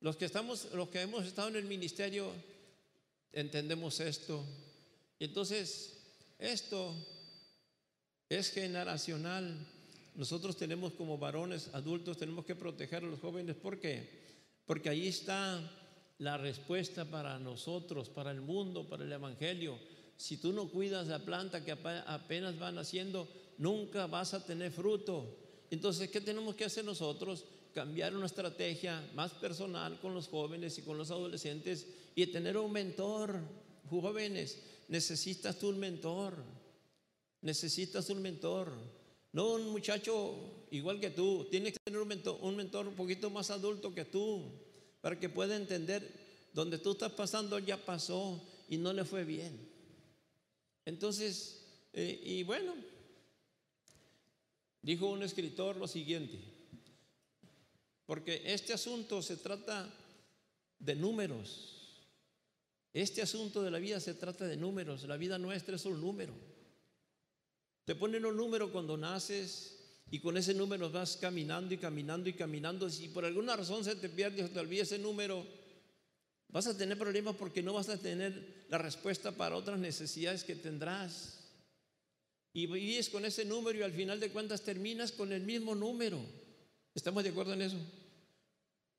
Los 0.00 0.16
que 0.16 0.26
estamos, 0.26 0.68
los 0.72 0.88
que 0.90 1.00
hemos 1.00 1.26
estado 1.26 1.48
en 1.48 1.56
el 1.56 1.64
ministerio, 1.64 2.30
entendemos 3.32 3.98
esto. 3.98 4.44
Y 5.18 5.24
entonces, 5.24 5.94
esto 6.38 6.94
es 8.28 8.52
generacional. 8.52 9.56
Nosotros 10.14 10.56
tenemos 10.56 10.92
como 10.92 11.18
varones 11.18 11.68
adultos, 11.72 12.16
tenemos 12.16 12.44
que 12.44 12.54
proteger 12.54 13.02
a 13.02 13.08
los 13.08 13.18
jóvenes. 13.18 13.56
¿Por 13.56 13.80
qué? 13.80 14.27
Porque 14.68 14.90
ahí 14.90 15.08
está 15.08 15.58
la 16.18 16.36
respuesta 16.36 17.06
para 17.06 17.38
nosotros, 17.38 18.10
para 18.10 18.30
el 18.32 18.42
mundo, 18.42 18.86
para 18.86 19.02
el 19.02 19.10
Evangelio. 19.10 19.78
Si 20.18 20.36
tú 20.36 20.52
no 20.52 20.68
cuidas 20.68 21.06
la 21.06 21.20
planta 21.24 21.64
que 21.64 21.72
apenas 21.72 22.58
van 22.58 22.76
haciendo, 22.76 23.26
nunca 23.56 24.06
vas 24.06 24.34
a 24.34 24.44
tener 24.44 24.70
fruto. 24.70 25.38
Entonces, 25.70 26.10
¿qué 26.10 26.20
tenemos 26.20 26.54
que 26.54 26.66
hacer 26.66 26.84
nosotros? 26.84 27.46
Cambiar 27.72 28.14
una 28.14 28.26
estrategia 28.26 29.10
más 29.14 29.32
personal 29.32 29.98
con 30.00 30.12
los 30.12 30.28
jóvenes 30.28 30.76
y 30.76 30.82
con 30.82 30.98
los 30.98 31.10
adolescentes 31.10 31.86
y 32.14 32.26
tener 32.26 32.58
un 32.58 32.70
mentor. 32.70 33.40
Jóvenes, 33.88 34.58
necesitas 34.88 35.58
tú 35.58 35.70
un 35.70 35.78
mentor. 35.78 36.44
Necesitas 37.40 38.10
un 38.10 38.20
mentor. 38.20 38.97
No 39.32 39.54
un 39.54 39.68
muchacho 39.70 40.66
igual 40.70 41.00
que 41.00 41.10
tú. 41.10 41.46
Tienes 41.50 41.74
que 41.74 41.78
tener 41.84 42.00
un 42.00 42.08
mentor, 42.08 42.38
un 42.40 42.56
mentor 42.56 42.88
un 42.88 42.94
poquito 42.94 43.30
más 43.30 43.50
adulto 43.50 43.94
que 43.94 44.04
tú 44.04 44.50
para 45.00 45.18
que 45.18 45.28
pueda 45.28 45.56
entender 45.56 46.10
donde 46.52 46.78
tú 46.78 46.92
estás 46.92 47.12
pasando 47.12 47.58
ya 47.58 47.76
pasó 47.76 48.42
y 48.68 48.76
no 48.76 48.92
le 48.92 49.04
fue 49.04 49.24
bien. 49.24 49.68
Entonces, 50.84 51.62
eh, 51.92 52.20
y 52.24 52.42
bueno, 52.42 52.74
dijo 54.82 55.06
un 55.06 55.22
escritor 55.22 55.76
lo 55.76 55.86
siguiente, 55.86 56.38
porque 58.06 58.42
este 58.44 58.72
asunto 58.72 59.22
se 59.22 59.36
trata 59.36 59.88
de 60.78 60.94
números. 60.94 61.74
Este 62.92 63.20
asunto 63.20 63.62
de 63.62 63.70
la 63.70 63.78
vida 63.78 64.00
se 64.00 64.14
trata 64.14 64.46
de 64.46 64.56
números. 64.56 65.04
La 65.04 65.16
vida 65.16 65.38
nuestra 65.38 65.76
es 65.76 65.84
un 65.84 66.00
número. 66.00 66.34
Te 67.88 67.94
ponen 67.94 68.26
un 68.26 68.36
número 68.36 68.70
cuando 68.70 68.98
naces 68.98 69.78
y 70.10 70.20
con 70.20 70.36
ese 70.36 70.52
número 70.52 70.90
vas 70.90 71.16
caminando 71.16 71.72
y 71.72 71.78
caminando 71.78 72.28
y 72.28 72.34
caminando. 72.34 72.90
Si 72.90 73.08
por 73.08 73.24
alguna 73.24 73.56
razón 73.56 73.82
se 73.82 73.96
te 73.96 74.10
pierde 74.10 74.44
o 74.44 74.50
te 74.50 74.60
olvida 74.60 74.82
ese 74.82 74.98
número, 74.98 75.42
vas 76.48 76.66
a 76.66 76.76
tener 76.76 76.98
problemas 76.98 77.36
porque 77.36 77.62
no 77.62 77.72
vas 77.72 77.88
a 77.88 77.96
tener 77.96 78.66
la 78.68 78.76
respuesta 78.76 79.32
para 79.32 79.56
otras 79.56 79.78
necesidades 79.78 80.44
que 80.44 80.54
tendrás. 80.54 81.48
Y 82.52 82.66
vives 82.66 83.08
con 83.08 83.24
ese 83.24 83.46
número 83.46 83.78
y 83.78 83.82
al 83.82 83.92
final 83.94 84.20
de 84.20 84.32
cuentas 84.32 84.60
terminas 84.60 85.10
con 85.10 85.32
el 85.32 85.44
mismo 85.44 85.74
número. 85.74 86.20
¿Estamos 86.94 87.24
de 87.24 87.30
acuerdo 87.30 87.54
en 87.54 87.62
eso? 87.62 87.78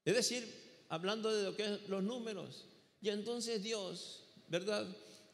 Es 0.04 0.16
decir, 0.16 0.52
hablando 0.90 1.32
de 1.32 1.44
lo 1.44 1.56
que 1.56 1.76
es 1.76 1.90
los 1.90 2.02
números. 2.02 2.66
Y 3.02 3.10
entonces 3.10 3.62
Dios, 3.62 4.24
¿verdad? 4.48 4.88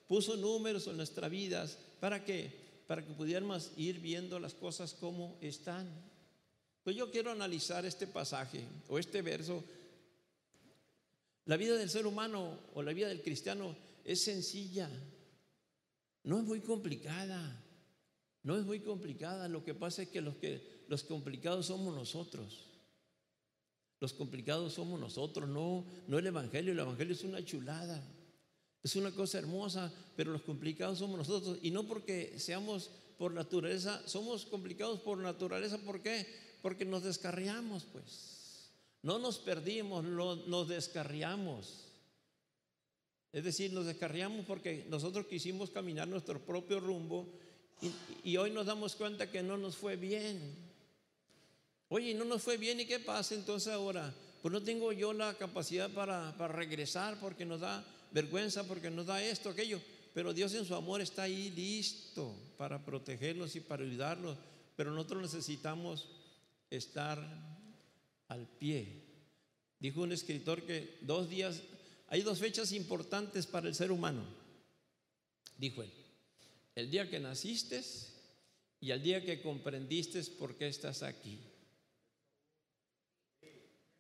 Puso 0.10 0.36
números 0.36 0.88
en 0.88 0.98
nuestras 0.98 1.32
vidas. 1.32 1.78
¿Para 2.02 2.26
qué? 2.26 2.65
Para 2.88 3.06
que 3.06 3.14
pudiéramos 3.14 3.72
ir 3.78 4.00
viendo 4.00 4.40
las 4.40 4.54
cosas 4.54 4.94
como 4.94 5.38
están. 5.42 5.88
Pues 6.84 6.96
yo 6.96 7.10
quiero 7.10 7.32
analizar 7.32 7.86
este 7.86 8.06
pasaje 8.06 8.64
o 8.88 9.00
este 9.00 9.22
verso. 9.22 9.64
La 11.46 11.58
vida 11.58 11.76
del 11.78 11.90
ser 11.90 12.06
humano 12.06 12.60
o 12.74 12.84
la 12.84 12.94
vida 12.94 13.08
del 13.08 13.22
cristiano 13.22 13.76
es 14.04 14.24
sencilla, 14.24 14.90
no 16.24 16.40
es 16.40 16.44
muy 16.44 16.60
complicada, 16.62 17.64
no 18.44 18.58
es 18.58 18.66
muy 18.66 18.80
complicada. 18.80 19.48
Lo 19.48 19.64
que 19.64 19.74
pasa 19.74 20.04
es 20.04 20.10
que 20.10 20.22
los, 20.22 20.36
que, 20.38 20.84
los 20.88 21.04
complicados 21.04 21.68
somos 21.68 21.96
nosotros. 21.96 22.66
Los 24.00 24.14
complicados 24.14 24.74
somos 24.74 25.00
nosotros, 25.00 25.50
no, 25.50 25.86
no 26.08 26.20
el 26.20 26.28
Evangelio. 26.28 26.74
El 26.74 26.80
Evangelio 26.80 27.14
es 27.14 27.24
una 27.24 27.44
chulada. 27.44 28.04
Es 28.86 28.96
una 28.96 29.10
cosa 29.10 29.40
hermosa, 29.40 29.92
pero 30.16 30.32
los 30.32 30.44
complicados 30.44 31.00
somos 31.00 31.18
nosotros. 31.18 31.58
Y 31.64 31.72
no 31.72 31.88
porque 31.88 32.38
seamos 32.38 32.92
por 33.18 33.34
naturaleza, 33.34 34.08
somos 34.08 34.46
complicados 34.46 35.00
por 35.00 35.18
naturaleza. 35.18 35.80
¿Por 35.80 36.04
qué? 36.04 36.28
Porque 36.62 36.86
nos 36.86 37.02
descarriamos, 37.02 37.84
pues. 37.92 38.70
No 39.02 39.18
nos 39.18 39.40
perdimos, 39.40 40.04
nos 40.04 40.68
descarriamos. 40.68 41.86
Es 43.34 43.44
decir, 43.44 43.74
nos 43.74 43.88
descarriamos 43.88 44.46
porque 44.46 44.86
nosotros 44.88 45.26
quisimos 45.26 45.72
caminar 45.72 46.08
nuestro 46.08 46.46
propio 46.46 46.80
rumbo 46.80 47.28
y, 47.82 47.90
y 48.30 48.38
hoy 48.38 48.52
nos 48.52 48.68
damos 48.68 48.96
cuenta 48.96 49.32
que 49.32 49.42
no 49.42 49.58
nos 49.58 49.76
fue 49.76 49.96
bien. 49.96 50.40
Oye, 51.90 52.14
no 52.14 52.24
nos 52.24 52.44
fue 52.44 52.58
bien 52.58 52.80
y 52.80 52.86
qué 52.86 53.00
pasa 53.00 53.34
entonces 53.34 53.74
ahora? 53.74 54.14
Pues 54.44 54.52
no 54.52 54.62
tengo 54.62 54.94
yo 54.94 55.12
la 55.12 55.34
capacidad 55.34 55.90
para, 55.90 56.38
para 56.38 56.54
regresar 56.54 57.20
porque 57.20 57.46
nos 57.46 57.62
da 57.62 57.84
vergüenza 58.16 58.64
porque 58.66 58.90
nos 58.90 59.08
da 59.08 59.22
esto, 59.22 59.50
aquello. 59.50 59.82
Pero 60.14 60.34
Dios 60.34 60.54
en 60.54 60.64
su 60.66 60.74
amor 60.74 61.02
está 61.02 61.24
ahí 61.24 61.52
listo 61.52 62.34
para 62.58 62.84
protegerlos 62.84 63.58
y 63.58 63.60
para 63.60 63.84
ayudarlos. 63.84 64.38
Pero 64.78 64.92
nosotros 64.92 65.22
necesitamos 65.22 66.08
estar 66.70 67.20
al 68.30 68.48
pie. 68.48 69.04
Dijo 69.82 70.02
un 70.02 70.14
escritor 70.14 70.66
que 70.66 70.98
dos 71.02 71.30
días, 71.30 71.62
hay 72.08 72.22
dos 72.22 72.40
fechas 72.40 72.72
importantes 72.72 73.46
para 73.46 73.68
el 73.68 73.76
ser 73.76 73.92
humano. 73.92 74.26
Dijo 75.58 75.84
él, 75.84 75.92
el 76.76 76.90
día 76.90 77.10
que 77.10 77.20
naciste 77.20 77.84
y 78.80 78.92
el 78.92 79.04
día 79.04 79.26
que 79.26 79.42
comprendiste 79.42 80.24
por 80.40 80.56
qué 80.56 80.70
estás 80.70 81.04
aquí. 81.04 81.38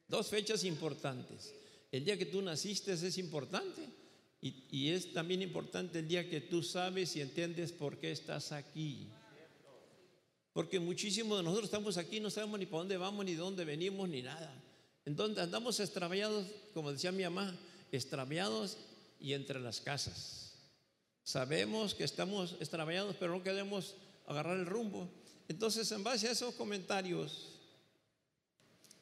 Dos 0.08 0.30
fechas 0.30 0.64
importantes. 0.64 1.54
El 1.92 2.06
día 2.06 2.18
que 2.18 2.26
tú 2.26 2.42
naciste 2.42 2.94
es 2.94 3.18
importante 3.18 4.05
y, 4.46 4.90
es 4.90 5.12
también 5.12 5.42
importante 5.42 6.00
el 6.00 6.08
día 6.08 6.30
que 6.30 6.40
tú 6.40 6.62
sabes 6.62 7.16
y 7.16 7.22
entiendes 7.22 7.72
por 7.72 7.98
qué 7.98 8.12
estás 8.12 8.52
aquí. 8.52 9.08
Porque 10.54 10.80
muchísimos 10.80 11.40
de 11.40 11.44
nosotros 11.44 11.66
estamos 11.66 11.98
aquí, 11.98 12.20
no 12.20 12.30
sabemos 12.30 12.60
ni 12.60 12.68
para 12.68 12.80
dónde 12.80 12.98
vamos, 12.98 13.26
ni 13.26 13.32
de 13.32 13.40
dónde 13.40 13.66
venimos, 13.66 14.08
ni 14.08 14.22
nada. 14.22 14.54
Entonces 15.04 15.40
andamos 15.40 15.80
extraviados, 15.80 16.46
como 16.76 16.92
decía 16.92 17.12
mi 17.12 17.24
mamá, 17.24 17.58
extraviados 17.92 18.78
y 19.20 19.34
entre 19.34 19.60
las 19.60 19.82
casas. 19.82 20.54
Sabemos 21.24 21.96
que 21.96 22.04
estamos 22.04 22.56
extraviados, 22.60 23.16
pero 23.20 23.36
no 23.36 23.42
queremos 23.42 23.96
agarrar 24.28 24.60
el 24.60 24.68
rumbo. 24.68 25.10
Entonces, 25.48 25.92
en 25.92 26.04
base 26.04 26.28
a 26.28 26.32
esos 26.32 26.54
comentarios, 26.54 27.60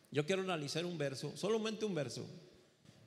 yo 0.10 0.26
quiero 0.26 0.42
analizar 0.42 0.86
un 0.86 0.98
verso, 0.98 1.36
solamente 1.36 1.84
un 1.84 1.96
verso, 1.96 2.26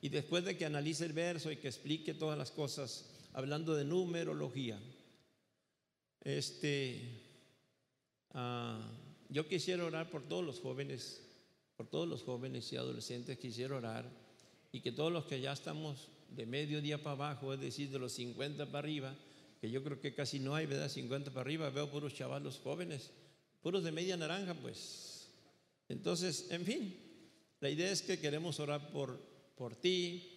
y 0.01 0.09
después 0.09 0.45
de 0.45 0.57
que 0.57 0.65
analice 0.65 1.05
el 1.05 1.13
verso 1.13 1.51
y 1.51 1.57
que 1.57 1.67
explique 1.67 2.13
todas 2.13 2.37
las 2.37 2.51
cosas, 2.51 3.09
hablando 3.33 3.75
de 3.75 3.85
numerología, 3.85 4.79
este, 6.21 7.01
ah, 8.33 8.79
yo 9.29 9.47
quisiera 9.47 9.85
orar 9.85 10.09
por 10.09 10.27
todos 10.27 10.45
los 10.45 10.59
jóvenes, 10.59 11.21
por 11.75 11.87
todos 11.87 12.07
los 12.07 12.23
jóvenes 12.23 12.71
y 12.73 12.77
adolescentes, 12.77 13.39
quisiera 13.39 13.75
orar 13.75 14.09
y 14.71 14.81
que 14.81 14.91
todos 14.91 15.11
los 15.11 15.25
que 15.25 15.41
ya 15.41 15.53
estamos 15.53 16.09
de 16.29 16.45
medio 16.45 16.81
día 16.81 17.01
para 17.01 17.15
abajo, 17.15 17.53
es 17.53 17.59
decir, 17.59 17.89
de 17.89 17.99
los 17.99 18.13
50 18.13 18.65
para 18.67 18.79
arriba, 18.79 19.15
que 19.61 19.71
yo 19.71 19.83
creo 19.83 19.99
que 19.99 20.13
casi 20.13 20.39
no 20.39 20.53
hay, 20.55 20.65
¿verdad? 20.65 20.89
50 20.89 21.31
para 21.31 21.41
arriba, 21.41 21.69
veo 21.69 21.89
puros 21.89 22.13
chavalos 22.13 22.59
jóvenes, 22.59 23.11
puros 23.61 23.83
de 23.83 23.91
media 23.91 24.17
naranja, 24.17 24.53
pues. 24.53 25.29
Entonces, 25.89 26.47
en 26.51 26.65
fin, 26.65 26.95
la 27.59 27.69
idea 27.69 27.89
es 27.91 28.01
que 28.01 28.19
queremos 28.19 28.59
orar 28.59 28.91
por 28.91 29.19
por 29.57 29.75
ti. 29.75 30.33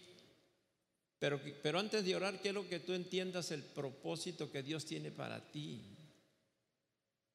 Pero, 1.19 1.41
pero 1.63 1.79
antes 1.79 2.05
de 2.05 2.17
orar, 2.17 2.41
quiero 2.41 2.69
que 2.69 2.81
tú 2.81 2.95
entiendas 2.95 3.51
el 3.51 3.63
propósito 3.63 4.51
que 4.51 4.63
Dios 4.63 4.87
tiene 4.87 5.11
para 5.11 5.51
ti. 5.53 5.83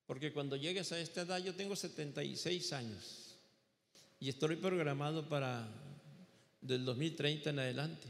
Porque 0.05 0.33
cuando 0.33 0.55
llegues 0.55 0.91
a 0.91 0.99
esta 0.99 1.21
edad, 1.21 1.37
yo 1.39 1.55
tengo 1.55 1.75
76 1.75 2.73
años 2.73 3.37
y 4.19 4.29
estoy 4.29 4.55
programado 4.55 5.27
para 5.27 5.67
del 6.61 6.85
2030 6.85 7.49
en 7.51 7.59
adelante. 7.59 8.07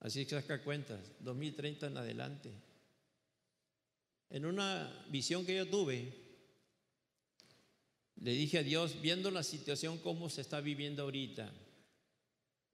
Así 0.00 0.24
que 0.24 0.30
saca 0.30 0.62
cuentas, 0.62 1.00
2030 1.20 1.88
en 1.88 1.96
adelante. 1.96 2.50
En 4.30 4.46
una 4.46 5.06
visión 5.10 5.44
que 5.44 5.56
yo 5.56 5.68
tuve, 5.68 6.12
le 8.16 8.32
dije 8.32 8.58
a 8.58 8.62
Dios, 8.62 9.00
viendo 9.00 9.30
la 9.30 9.42
situación 9.42 9.98
como 9.98 10.28
se 10.28 10.42
está 10.42 10.60
viviendo 10.60 11.02
ahorita, 11.02 11.52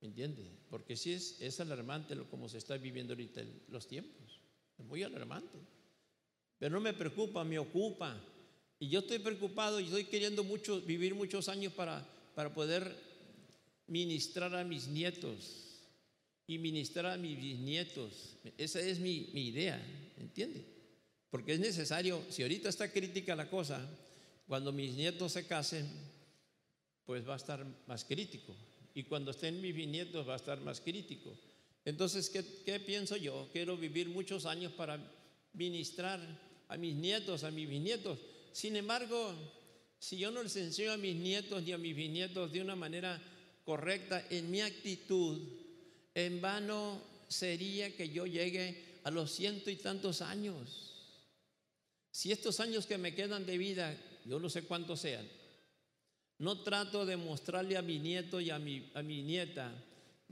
¿me 0.04 0.08
entiende? 0.08 0.44
Porque 0.68 0.96
sí 0.99 1.14
es, 1.14 1.61
alarmante 1.61 2.14
lo 2.14 2.28
como 2.28 2.46
se 2.46 2.58
está 2.58 2.76
viviendo 2.76 3.14
ahorita 3.14 3.42
los 3.68 3.87
tiempos, 3.88 4.38
es 4.78 4.84
muy 4.84 5.02
alarmante. 5.02 5.58
Pero 6.58 6.75
no 6.75 6.80
me 6.82 6.92
preocupa, 6.92 7.42
me 7.42 7.58
ocupa. 7.58 8.14
Y 8.78 8.90
yo 8.90 9.00
estoy 9.00 9.18
preocupado 9.18 9.80
y 9.80 9.84
estoy 9.84 10.04
queriendo 10.04 10.44
mucho, 10.44 10.82
vivir 10.82 11.14
muchos 11.14 11.49
años 11.49 11.73
para, 11.73 12.06
para 12.34 12.52
poder 12.52 12.94
ministrar 13.87 14.54
a 14.54 14.62
mis 14.62 14.88
nietos 14.88 15.80
y 16.46 16.58
ministrar 16.58 17.06
a 17.06 17.16
mis 17.16 17.40
bisnietos. 17.40 18.37
Esa 18.58 18.80
es 18.80 19.00
mi, 19.00 19.30
idea, 19.32 19.82
¿entiende? 20.18 20.66
Porque 21.30 21.54
es 21.54 21.61
necesario, 21.61 22.23
si 22.28 22.42
ahorita 22.42 22.68
está 22.68 22.92
crítica 22.92 23.34
la 23.34 23.49
cosa, 23.49 23.80
cuando 24.46 24.70
mis 24.70 24.94
nietos 24.96 25.32
se 25.32 25.46
casen, 25.46 25.88
pues 27.06 27.26
va 27.26 27.32
a 27.32 27.38
estar 27.38 27.64
más 27.87 28.04
crítico. 28.04 28.54
Y 28.94 29.02
cuando 29.04 29.32
estén 29.32 29.60
mis 29.60 29.74
bisnietos 29.74 30.28
va 30.28 30.34
a 30.34 30.36
estar 30.36 30.60
más 30.60 30.80
crítico. 30.80 31.36
Entonces, 31.84 32.30
¿qué, 32.30 32.44
¿qué, 32.64 32.80
pienso 32.80 33.16
yo? 33.16 33.48
Quiero 33.52 33.76
vivir 33.76 34.08
muchos 34.08 34.46
años 34.46 34.72
para 34.72 34.98
ministrar 35.52 36.20
a 36.68 36.76
mis 36.76 36.94
nietos, 36.94 37.44
a 37.44 37.50
mis 37.50 37.68
bisnietos. 37.68 38.18
Sin 38.52 38.76
embargo, 38.76 39.34
si 39.98 40.16
yo 40.16 40.30
no 40.30 40.42
les 40.42 40.56
enseño 40.56 40.92
a 40.92 40.96
mis 40.96 41.16
nietos 41.16 41.62
ni 41.62 41.72
a 41.72 41.78
mis 41.78 41.94
bisnietos 41.94 42.52
de 42.52 42.62
una 42.62 42.76
manera 42.76 43.20
correcta 43.64 44.24
en 44.30 44.50
mi 44.50 44.60
actitud, 44.60 45.40
en 46.14 46.40
vano 46.40 47.02
sería 47.28 47.94
que 47.96 48.08
yo 48.10 48.26
llegue 48.26 49.00
a 49.02 49.10
los 49.10 49.32
ciento 49.32 49.70
y 49.70 49.76
tantos 49.76 50.22
años. 50.22 50.92
Si 52.10 52.30
estos 52.30 52.60
años 52.60 52.86
que 52.86 52.98
me 52.98 53.14
quedan 53.14 53.44
de 53.44 53.58
vida, 53.58 53.96
yo 54.24 54.38
no 54.38 54.48
sé 54.48 54.62
cuántos 54.62 55.00
sean, 55.00 55.26
no 56.44 56.58
trato 56.58 57.06
de 57.06 57.16
mostrarle 57.16 57.78
a 57.78 57.82
mi 57.82 57.98
nieto 57.98 58.38
y 58.38 58.50
a 58.50 58.58
mi, 58.58 58.90
a 58.92 59.02
mi 59.02 59.22
nieta 59.22 59.72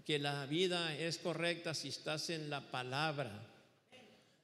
que 0.05 0.19
la 0.19 0.45
vida 0.45 0.95
es 0.99 1.17
correcta 1.17 1.73
si 1.73 1.89
estás 1.89 2.29
en 2.29 2.51
la 2.51 2.71
palabra. 2.71 3.49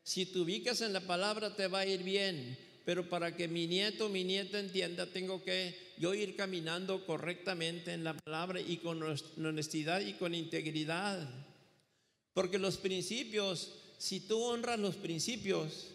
Si 0.03 0.25
te 0.25 0.39
ubicas 0.39 0.81
en 0.81 0.95
la 0.95 1.03
palabra 1.03 1.55
te 1.55 1.69
va 1.69 1.81
a 1.81 1.87
ir 1.87 2.03
bien, 2.03 2.57
pero 2.87 3.07
para 3.11 3.37
que 3.37 3.49
mi 3.49 3.67
nieto, 3.67 4.09
mi 4.09 4.25
nieta 4.25 4.59
entienda, 4.59 5.05
tengo 5.13 5.45
que 5.45 5.77
yo 5.99 6.15
ir 6.15 6.37
caminando 6.37 7.05
correctamente 7.05 7.93
en 7.93 8.03
la 8.03 8.17
palabra 8.17 8.63
y 8.63 8.79
con 8.79 9.03
honestidad 9.03 10.01
y 10.01 10.15
con 10.15 10.35
integridad. 10.35 11.29
Porque 12.33 12.59
los 12.59 12.79
principios, 12.79 13.75
si 13.99 14.21
tú 14.21 14.41
honras 14.43 14.79
los 14.79 14.97
principios, 14.97 15.89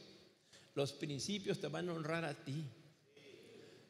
los 0.75 0.93
principios 0.93 1.59
te 1.59 1.67
van 1.67 1.89
a 1.89 1.93
honrar 1.93 2.25
a 2.25 2.35
ti. 2.35 2.63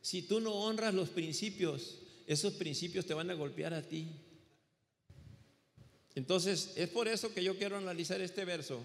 Si 0.04 0.24
tú 0.24 0.42
no 0.42 0.52
honras 0.52 0.94
los 0.94 1.08
principios, 1.08 1.98
esos 2.28 2.56
principios 2.56 3.06
te 3.06 3.14
van 3.14 3.32
a 3.32 3.36
golpear 3.36 3.74
a 3.74 3.88
ti. 3.88 4.10
Entonces, 6.14 6.74
es 6.76 6.90
por 6.90 7.08
eso 7.08 7.34
que 7.34 7.42
yo 7.42 7.58
quiero 7.58 7.78
analizar 7.78 8.20
este 8.20 8.44
verso 8.44 8.84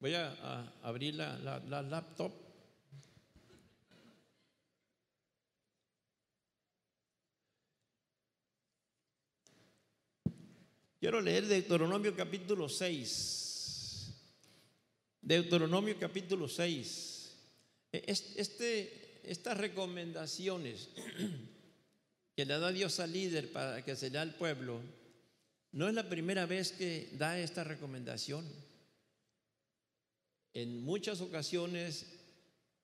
Voy 0.00 0.14
a, 0.14 0.72
abrir 0.82 1.16
la, 1.16 1.36
la 1.68 1.82
laptop. 1.82 2.32
Quiero 10.98 11.20
leer 11.20 11.46
Deuteronomio 11.46 12.16
capítulo 12.16 12.66
6. 12.66 14.14
Deuteronomio 15.20 15.98
capítulo 15.98 16.48
6. 16.48 17.18
E, 17.92 18.04
este, 18.06 19.07
estas 19.28 19.58
recomendaciones 19.58 20.88
que 22.36 22.44
le 22.44 22.58
da 22.58 22.72
Dios 22.72 22.98
al 23.00 23.12
líder 23.12 23.52
para 23.52 23.84
que 23.84 23.94
se 23.94 24.10
le 24.10 24.18
al 24.18 24.34
pueblo, 24.34 24.80
no 25.72 25.86
es 25.86 25.94
la 25.94 26.08
primera 26.08 26.46
vez 26.46 26.72
que 26.72 27.10
da 27.12 27.38
esta 27.38 27.62
recomendación. 27.62 28.46
En 30.54 30.82
muchas 30.82 31.20
ocasiones, 31.20 32.06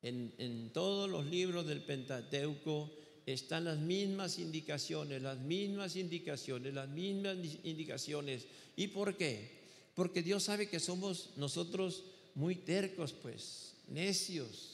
en, 0.02 0.70
todos 0.72 1.09
los 1.09 1.24
libros 1.26 1.66
del 1.66 1.83
Pentateuco, 1.83 2.92
están 3.24 3.64
las 3.64 3.78
mismas 3.78 4.38
indicaciones, 4.38 5.22
las 5.22 5.38
mismas 5.38 5.96
indicaciones, 5.96 6.74
las 6.74 6.88
mismas 6.90 7.38
indicaciones. 7.64 8.46
¿Y 8.76 8.88
por 8.88 9.16
qué? 9.16 9.62
Porque 9.94 10.22
Dios 10.22 10.42
sabe 10.42 10.68
que 10.68 10.78
somos 10.78 11.30
nosotros 11.37 12.04
muy 12.35 12.57
tercos, 12.57 13.14
pues, 13.14 13.76
necios. 13.88 14.73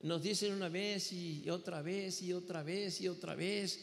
Nos 0.00 0.22
dicen 0.22 0.52
una 0.52 0.68
vez 0.68 1.12
y 1.12 1.48
otra 1.50 1.82
vez 1.82 2.22
y 2.22 2.32
otra 2.32 2.62
vez 2.62 3.00
y 3.00 3.08
otra 3.08 3.34
vez 3.34 3.80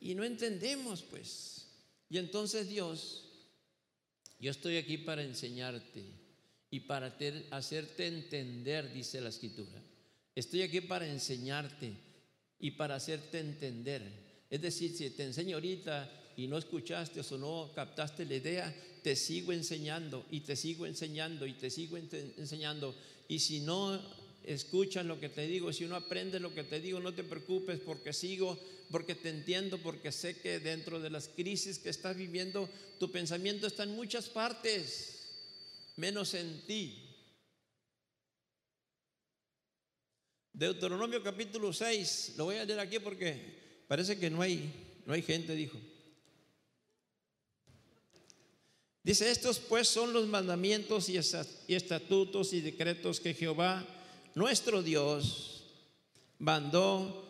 y 0.00 0.14
no 0.14 0.24
entendemos, 0.24 1.02
pues. 1.02 1.68
Y 2.08 2.18
entonces 2.18 2.68
Dios, 2.68 3.24
yo 4.40 4.50
estoy 4.50 4.76
aquí 4.76 4.98
para 4.98 5.22
enseñarte 5.22 6.04
y 6.70 6.80
para 6.80 7.16
hacerte 7.50 8.06
entender, 8.06 8.92
dice 8.92 9.20
la 9.20 9.28
escritura. 9.28 9.82
Estoy 10.34 10.62
aquí 10.62 10.80
para 10.80 11.08
enseñarte 11.08 11.92
y 12.58 12.72
para 12.72 12.96
hacerte 12.96 13.38
entender. 13.38 14.02
Es 14.50 14.60
decir, 14.60 14.94
si 14.96 15.10
te 15.10 15.24
enseño 15.24 15.56
ahorita 15.56 16.34
y 16.36 16.46
no 16.46 16.58
escuchaste 16.58 17.20
o 17.20 17.38
no 17.38 17.72
captaste 17.74 18.26
la 18.26 18.34
idea, 18.34 18.74
te 19.02 19.16
sigo 19.16 19.52
enseñando 19.52 20.26
y 20.30 20.40
te 20.40 20.56
sigo 20.56 20.86
enseñando 20.86 21.46
y 21.46 21.54
te 21.54 21.70
sigo 21.70 21.96
enseñando. 21.96 22.94
Y 23.28 23.38
si 23.38 23.60
no 23.60 24.00
escuchas 24.46 25.04
lo 25.04 25.20
que 25.20 25.28
te 25.28 25.46
digo, 25.46 25.72
si 25.72 25.84
no 25.86 25.96
aprendes 25.96 26.40
lo 26.40 26.54
que 26.54 26.64
te 26.64 26.80
digo, 26.80 27.00
no 27.00 27.12
te 27.12 27.24
preocupes 27.24 27.80
porque 27.80 28.12
sigo, 28.12 28.58
porque 28.90 29.14
te 29.14 29.28
entiendo, 29.28 29.78
porque 29.78 30.12
sé 30.12 30.40
que 30.40 30.60
dentro 30.60 31.00
de 31.00 31.10
las 31.10 31.28
crisis 31.28 31.78
que 31.78 31.90
estás 31.90 32.16
viviendo, 32.16 32.68
tu 32.98 33.10
pensamiento 33.10 33.66
está 33.66 33.82
en 33.82 33.96
muchas 33.96 34.28
partes 34.28 35.16
menos 35.96 36.34
en 36.34 36.62
ti. 36.66 37.02
Deuteronomio 40.52 41.22
capítulo 41.22 41.72
6, 41.72 42.34
lo 42.36 42.46
voy 42.46 42.56
a 42.56 42.64
leer 42.64 42.80
aquí 42.80 42.98
porque 42.98 43.82
parece 43.88 44.18
que 44.18 44.30
no 44.30 44.40
hay, 44.40 44.72
no 45.04 45.12
hay 45.12 45.22
gente, 45.22 45.54
dijo. 45.54 45.78
Dice, 49.02 49.30
estos 49.30 49.58
pues 49.58 49.86
son 49.86 50.12
los 50.12 50.26
mandamientos 50.26 51.08
y 51.08 51.16
estatutos 51.16 52.52
y 52.52 52.60
decretos 52.60 53.20
que 53.20 53.34
Jehová, 53.34 53.86
nuestro 54.36 54.82
Dios, 54.82 55.64
mandó 56.38 57.24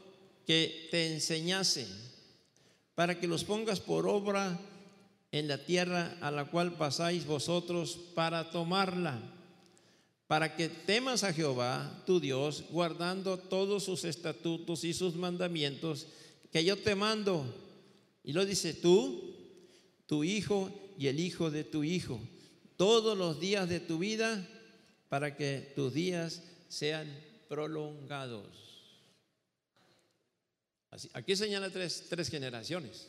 que 0.44 0.88
te 0.90 1.14
enseñase 1.14 1.86
para 2.96 3.18
que 3.20 3.28
los 3.28 3.44
pongas 3.44 3.78
por 3.78 4.08
obra 4.08 4.58
en 5.30 5.46
la 5.46 5.64
tierra 5.64 6.18
a 6.20 6.32
la 6.32 6.46
cual 6.46 6.76
pasáis 6.76 7.24
vosotros 7.24 7.96
para 8.16 8.50
tomarla, 8.50 9.20
para 10.26 10.56
que 10.56 10.68
temas 10.68 11.22
a 11.22 11.32
Jehová, 11.32 12.02
tu 12.06 12.18
Dios, 12.18 12.64
guardando 12.70 13.38
todos 13.38 13.84
sus 13.84 14.04
estatutos 14.04 14.82
y 14.82 14.92
sus 14.92 15.14
mandamientos 15.14 16.08
que 16.50 16.64
yo 16.64 16.76
te 16.76 16.96
mando. 16.96 17.44
Y 18.24 18.32
lo 18.32 18.44
dice 18.44 18.74
tú, 18.74 19.32
tu 20.06 20.24
hijo 20.24 20.72
y 20.98 21.06
el 21.06 21.20
hijo 21.20 21.52
de 21.52 21.62
tu 21.62 21.84
hijo, 21.84 22.18
todos 22.76 23.16
los 23.16 23.38
días 23.38 23.68
de 23.68 23.78
tu 23.78 23.98
vida, 23.98 24.44
para 25.08 25.36
que 25.36 25.72
tus 25.76 25.94
días 25.94 26.42
sean 26.68 27.08
prolongados. 27.48 28.46
Aquí 31.12 31.36
señala 31.36 31.70
tres, 31.70 32.06
tres 32.08 32.28
generaciones. 32.28 33.08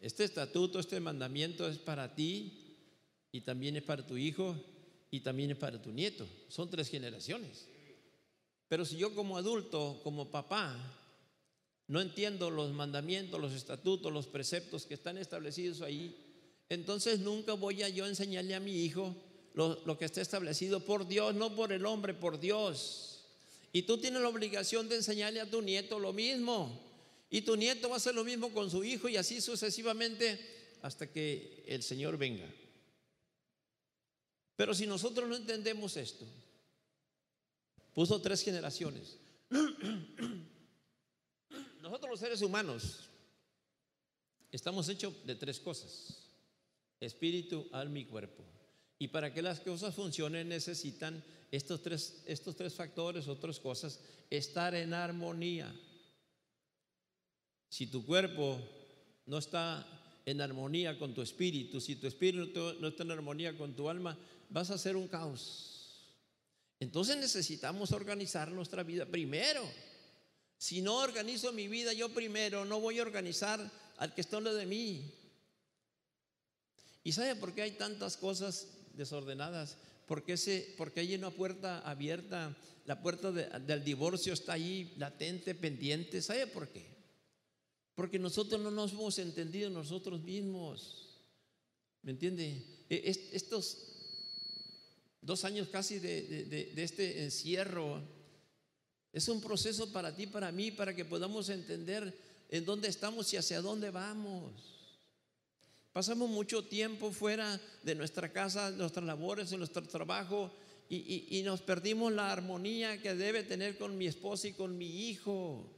Este 0.00 0.24
estatuto, 0.24 0.80
este 0.80 0.98
mandamiento 0.98 1.68
es 1.68 1.78
para 1.78 2.14
ti 2.14 2.76
y 3.32 3.42
también 3.42 3.76
es 3.76 3.82
para 3.82 4.06
tu 4.06 4.16
hijo 4.16 4.56
y 5.10 5.20
también 5.20 5.50
es 5.50 5.58
para 5.58 5.80
tu 5.80 5.90
nieto. 5.90 6.26
Son 6.48 6.70
tres 6.70 6.88
generaciones. 6.88 7.68
Pero 8.68 8.84
si 8.84 8.96
yo 8.96 9.14
como 9.14 9.36
adulto, 9.36 10.00
como 10.02 10.30
papá, 10.30 10.78
no 11.86 12.00
entiendo 12.00 12.50
los 12.50 12.72
mandamientos, 12.72 13.40
los 13.40 13.52
estatutos, 13.52 14.12
los 14.12 14.26
preceptos 14.26 14.86
que 14.86 14.94
están 14.94 15.18
establecidos 15.18 15.82
ahí, 15.82 16.16
entonces 16.68 17.18
nunca 17.18 17.54
voy 17.54 17.82
a 17.82 17.88
yo 17.88 18.06
enseñarle 18.06 18.54
a 18.54 18.60
mi 18.60 18.84
hijo 18.84 19.14
lo, 19.54 19.98
que 19.98 20.04
está 20.04 20.20
establecido 20.20 20.80
por 20.84 21.06
Dios, 21.06 21.34
no 21.34 21.54
por 21.54 21.72
el 21.72 21.86
hombre, 21.86 22.14
por 22.14 22.38
Dios. 22.38 23.24
Y 23.72 23.82
tú 23.82 23.98
tienes 23.98 24.22
la 24.22 24.28
obligación 24.28 24.88
de 24.88 24.96
enseñarle 24.96 25.40
a 25.40 25.50
tu 25.50 25.62
nieto 25.62 25.98
lo 25.98 26.12
mismo. 26.12 26.88
Y 27.30 27.42
tu 27.42 27.56
nieto 27.56 27.88
va 27.88 27.94
a 27.94 27.98
hacer 27.98 28.14
lo 28.14 28.24
mismo 28.24 28.52
con 28.52 28.70
su 28.70 28.82
hijo 28.82 29.08
y 29.08 29.16
así 29.16 29.40
sucesivamente 29.40 30.76
hasta 30.82 31.10
que 31.10 31.64
el 31.66 31.82
Señor 31.82 32.16
venga. 32.16 32.48
Pero 34.56 34.74
si 34.74 34.86
nosotros 34.86 35.28
no 35.28 35.36
entendemos 35.36 35.96
esto, 35.96 36.26
puso 37.94 38.20
tres 38.20 38.42
generaciones. 38.42 39.16
Nosotros 41.80 42.10
los 42.10 42.20
seres 42.20 42.42
humanos 42.42 43.08
estamos 44.52 44.88
hechos 44.88 45.14
de 45.24 45.34
tres 45.34 45.58
cosas, 45.60 46.18
espíritu, 47.00 47.68
alma 47.72 48.00
y 48.00 48.04
cuerpo. 48.04 48.44
Y 49.00 49.08
para 49.08 49.32
que 49.32 49.40
las 49.40 49.60
cosas 49.60 49.94
funcionen 49.94 50.50
necesitan 50.50 51.24
estos 51.50 51.80
tres, 51.80 52.22
estos 52.26 52.54
tres 52.54 52.74
factores, 52.74 53.28
otras 53.28 53.58
cosas, 53.58 53.98
estar 54.28 54.74
en 54.74 54.92
armonía. 54.92 55.74
Si 57.70 57.86
tu 57.86 58.04
cuerpo 58.04 58.60
no 59.24 59.38
está 59.38 59.86
en 60.26 60.42
armonía 60.42 60.98
con 60.98 61.14
tu 61.14 61.22
espíritu, 61.22 61.80
si 61.80 61.96
tu 61.96 62.06
espíritu 62.06 62.74
no 62.78 62.88
está 62.88 63.04
en 63.04 63.12
armonía 63.12 63.56
con 63.56 63.74
tu 63.74 63.88
alma, 63.88 64.18
vas 64.50 64.70
a 64.70 64.74
hacer 64.74 64.96
un 64.96 65.08
caos. 65.08 66.04
Entonces 66.78 67.16
necesitamos 67.16 67.92
organizar 67.92 68.52
nuestra 68.52 68.82
vida 68.82 69.06
primero. 69.06 69.66
Si 70.58 70.82
no 70.82 70.98
organizo 70.98 71.54
mi 71.54 71.68
vida 71.68 71.94
yo 71.94 72.10
primero, 72.10 72.66
no 72.66 72.80
voy 72.80 72.98
a 72.98 73.02
organizar 73.02 73.70
al 73.96 74.14
que 74.14 74.20
está 74.20 74.40
lo 74.40 74.52
de 74.52 74.66
mí. 74.66 75.10
¿Y 77.02 77.12
sabe 77.12 77.34
por 77.34 77.54
qué 77.54 77.62
hay 77.62 77.70
tantas 77.72 78.18
cosas 78.18 78.66
desordenadas? 78.94 79.76
Porque, 80.06 80.34
ese, 80.34 80.74
porque 80.76 81.00
hay 81.00 81.14
una 81.14 81.30
puerta 81.30 81.80
abierta, 81.80 82.56
la 82.86 83.00
puerta 83.00 83.30
del 83.30 83.84
divorcio 83.84 84.32
está 84.32 84.54
ahí 84.54 84.92
latente, 84.96 85.54
pendiente. 85.54 86.20
¿Sabe 86.22 86.46
por 86.46 86.68
qué? 86.68 86.84
Porque 87.94 88.18
nosotros 88.18 88.60
no 88.60 88.70
nos 88.70 88.92
hemos 88.92 89.18
entendido 89.18 89.70
nosotros 89.70 90.20
mismos. 90.22 91.18
¿Me 92.02 92.12
entiende? 92.12 92.64
E, 92.88 93.02
estos 93.32 93.78
dos 95.20 95.44
años 95.44 95.68
casi 95.68 95.98
de, 95.98 96.22
de 96.74 96.82
este 96.82 97.22
encierro 97.22 98.02
es 99.12 99.28
un 99.28 99.40
proceso 99.40 99.92
para 99.92 100.14
ti, 100.14 100.26
para 100.26 100.52
mí, 100.52 100.70
para 100.70 100.94
que 100.94 101.04
podamos 101.04 101.48
entender 101.48 102.16
en 102.48 102.64
dónde 102.64 102.88
estamos 102.88 103.32
y 103.32 103.36
hacia 103.36 103.60
dónde 103.60 103.90
vamos. 103.90 104.79
Pasamos 105.92 106.30
mucho 106.30 106.64
tiempo 106.64 107.10
fuera 107.10 107.60
de 107.82 107.94
nuestra 107.94 108.32
casa, 108.32 108.70
nuestras 108.70 109.04
labores, 109.04 109.50
en 109.52 109.58
nuestro 109.58 109.82
trabajo, 109.82 110.52
y, 110.88 111.40
nos 111.44 111.62
perdimos 111.62 112.12
la 112.12 112.32
armonía 112.32 113.00
que 113.00 113.14
debe 113.14 113.44
tener 113.44 113.78
con 113.78 113.96
mi 113.96 114.06
esposa 114.06 114.48
y 114.48 114.52
con 114.52 114.76
mi 114.76 115.08
hijo. 115.08 115.72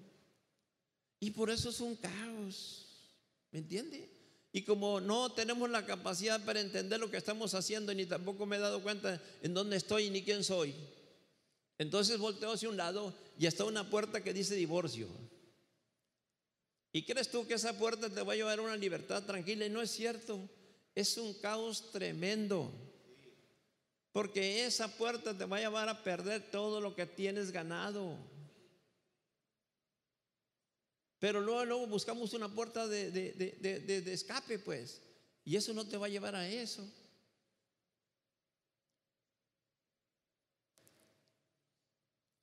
Y 1.20 1.33
por 1.33 1.51
eso 1.51 1.68
es 1.68 1.81
un 1.81 1.96
caos. 1.96 2.87
¿Me 3.51 3.59
entiende? 3.59 4.09
Y 4.53 4.62
como 4.62 5.01
no 5.01 5.33
tenemos 5.33 5.68
la 5.68 5.85
capacidad 5.85 6.42
para 6.44 6.61
entender 6.61 6.98
lo 6.98 7.11
que 7.11 7.18
estamos 7.18 7.55
haciendo, 7.55 7.92
ni 7.94 8.07
tampoco 8.07 8.46
me 8.46 8.57
he 8.57 8.61
dado 8.61 8.83
cuenta 8.83 9.20
en 9.42 9.53
dónde 9.53 9.77
estoy 9.77 10.09
ni 10.09 10.22
quién 10.22 10.44
soy, 10.44 10.75
entonces 11.79 12.18
volteo 12.18 12.53
hacia 12.53 12.68
un 12.68 12.77
lado 12.77 13.14
y 13.38 13.46
está 13.46 13.64
una 13.64 13.88
puerta 13.88 14.22
que 14.22 14.33
dice 14.33 14.55
divorcio. 14.55 15.09
¿Y 16.92 17.05
crees 17.05 17.31
tú 17.31 17.46
que 17.46 17.55
esa 17.55 17.78
puerta 17.78 18.11
te 18.11 18.22
va 18.22 18.35
a 18.35 18.37
llevar 18.37 18.59
a 18.59 18.62
una 18.62 18.76
libertad 18.76 19.24
tranquila? 19.24 19.64
Y 19.64 19.70
no 19.70 19.81
es 19.81 19.90
cierto. 19.90 20.38
Es 20.94 21.16
un 21.16 21.33
caos 21.40 21.90
tremendo. 21.90 22.70
Porque 24.12 24.66
esa 24.66 24.94
puerta 24.98 25.37
te 25.37 25.46
va 25.46 25.57
a 25.57 25.61
llevar 25.61 25.88
a 25.88 26.05
perder 26.05 26.50
todo 26.50 26.83
lo 26.83 26.94
que 26.94 27.07
tienes 27.07 27.50
ganado. 27.50 28.18
Pero 31.18 31.40
luego, 31.40 31.64
luego 31.64 31.87
buscamos 31.87 32.35
una 32.35 32.48
puerta 32.48 32.87
de, 32.87 33.11
de, 33.11 34.12
escape, 34.12 34.59
pues. 34.59 35.00
Y 35.46 35.57
eso 35.57 35.72
no 35.72 35.87
te 35.87 35.96
va 35.96 36.07
a 36.07 36.11
llevar 36.11 36.35
a 36.35 36.46
eso. 36.46 36.87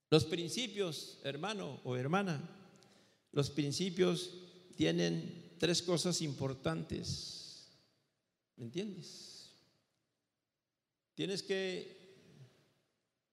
Los 0.10 0.26
principios, 0.26 1.20
hermano 1.24 1.82
o 1.84 1.96
hermana, 1.96 2.59
los 3.32 3.50
principios 3.50 4.32
tienen 4.76 5.56
tres 5.58 5.82
cosas 5.82 6.22
importantes. 6.22 7.68
¿Me 8.56 8.66
entiendes? 8.66 9.52
Tienes 11.16 11.44
que, 11.44 12.00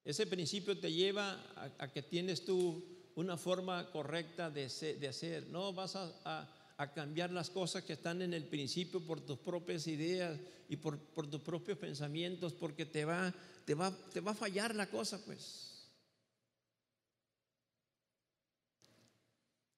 ese 0.05 0.27
principio 0.27 0.79
te 0.79 0.93
lleva 0.93 1.41
a, 1.79 1.93
que 1.93 2.03
tienes 2.03 2.45
tú 2.45 2.85
una 3.15 3.37
forma 3.37 3.91
correcta 3.91 4.51
de, 4.51 4.67
hacer. 5.09 5.47
No 5.49 5.73
vas 5.73 5.97
a, 5.97 6.53
cambiar 6.95 7.31
las 7.31 7.49
cosas 7.49 7.85
que 7.85 7.95
están 7.95 8.21
en 8.23 8.35
el 8.35 8.45
principio 8.45 9.01
por 9.01 9.21
tus 9.21 9.39
propias 9.39 9.87
ideas 9.87 10.39
y 10.69 10.77
por, 10.77 10.99
tus 11.31 11.41
propios 11.41 11.79
pensamientos, 11.79 12.53
porque 12.53 12.85
te 12.85 13.05
va, 13.05 13.33
te, 13.65 13.75
va, 13.75 13.97
te 14.13 14.21
va 14.21 14.33
a 14.33 14.35
fallar 14.35 14.75
la 14.75 14.91
cosa, 14.91 15.25
pues. 15.25 15.76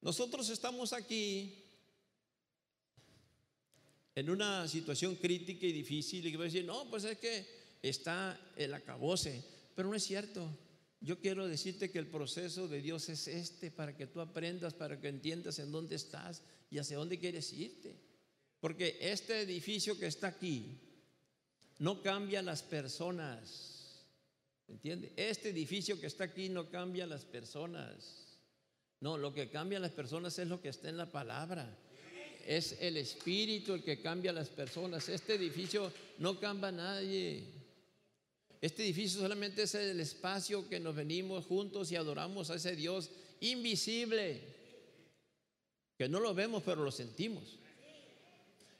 Nosotros 0.01 0.49
estamos 0.49 0.93
aquí 0.93 1.65
en 4.15 4.29
una 4.29 4.67
situación 4.67 5.15
crítica 5.15 5.65
y 5.65 5.71
difícil 5.71 6.25
y 6.25 6.31
que 6.31 6.37
voy 6.37 6.45
a 6.45 6.51
decir, 6.51 6.65
no, 6.65 6.89
pues 6.89 7.03
es 7.03 7.17
que 7.17 7.45
está 7.81 8.39
el 8.55 8.73
acabose, 8.73 9.43
pero 9.75 9.89
no 9.89 9.95
es 9.95 10.03
cierto. 10.03 10.49
Yo 11.01 11.19
quiero 11.19 11.47
decirte 11.47 11.91
que 11.91 11.99
el 11.99 12.07
proceso 12.07 12.67
de 12.67 12.81
Dios 12.81 13.07
es 13.09 13.27
este, 13.27 13.71
para 13.71 13.95
que 13.95 14.07
tú 14.07 14.19
aprendas, 14.19 14.73
para 14.73 14.99
que 14.99 15.07
entiendas 15.07 15.59
en 15.59 15.71
dónde 15.71 15.95
estás 15.95 16.41
y 16.69 16.77
hacia 16.77 16.97
dónde 16.97 17.19
quieres 17.19 17.53
irte. 17.53 17.95
Porque 18.59 18.97
este 18.99 19.41
edificio 19.41 19.97
que 19.97 20.07
está 20.07 20.27
aquí 20.27 20.77
no 21.79 22.01
cambia 22.01 22.41
las 22.41 22.61
personas. 22.61 24.05
¿Entiende? 24.67 25.13
Este 25.15 25.49
edificio 25.49 25.99
que 25.99 26.07
está 26.07 26.25
aquí 26.25 26.49
no 26.49 26.69
cambia 26.69 27.07
las 27.07 27.23
personas. 27.23 28.28
No, 29.01 29.17
lo 29.17 29.33
que 29.33 29.49
cambia 29.49 29.77
a 29.77 29.81
las 29.81 29.91
personas 29.91 30.37
es 30.39 30.47
lo 30.47 30.61
que 30.61 30.69
está 30.69 30.89
en 30.89 30.97
la 30.97 31.11
palabra. 31.11 31.77
Es 32.45 32.77
el 32.81 32.97
espíritu 32.97 33.73
el 33.73 33.83
que 33.83 34.01
cambia 34.01 34.31
a 34.31 34.33
las 34.33 34.49
personas. 34.49 35.07
Este 35.07 35.35
edificio 35.35 35.91
no 36.17 36.39
cambia 36.39 36.69
a 36.69 36.71
nadie. 36.71 37.43
Este 38.61 38.83
edificio 38.83 39.21
solamente 39.21 39.63
es 39.63 39.75
el 39.75 39.99
espacio 39.99 40.67
que 40.67 40.79
nos 40.79 40.95
venimos 40.95 41.45
juntos 41.45 41.91
y 41.91 41.95
adoramos 41.95 42.49
a 42.49 42.55
ese 42.55 42.75
Dios 42.75 43.09
invisible, 43.39 44.41
que 45.97 46.09
no 46.09 46.19
lo 46.19 46.33
vemos 46.33 46.63
pero 46.65 46.83
lo 46.83 46.91
sentimos. 46.91 47.57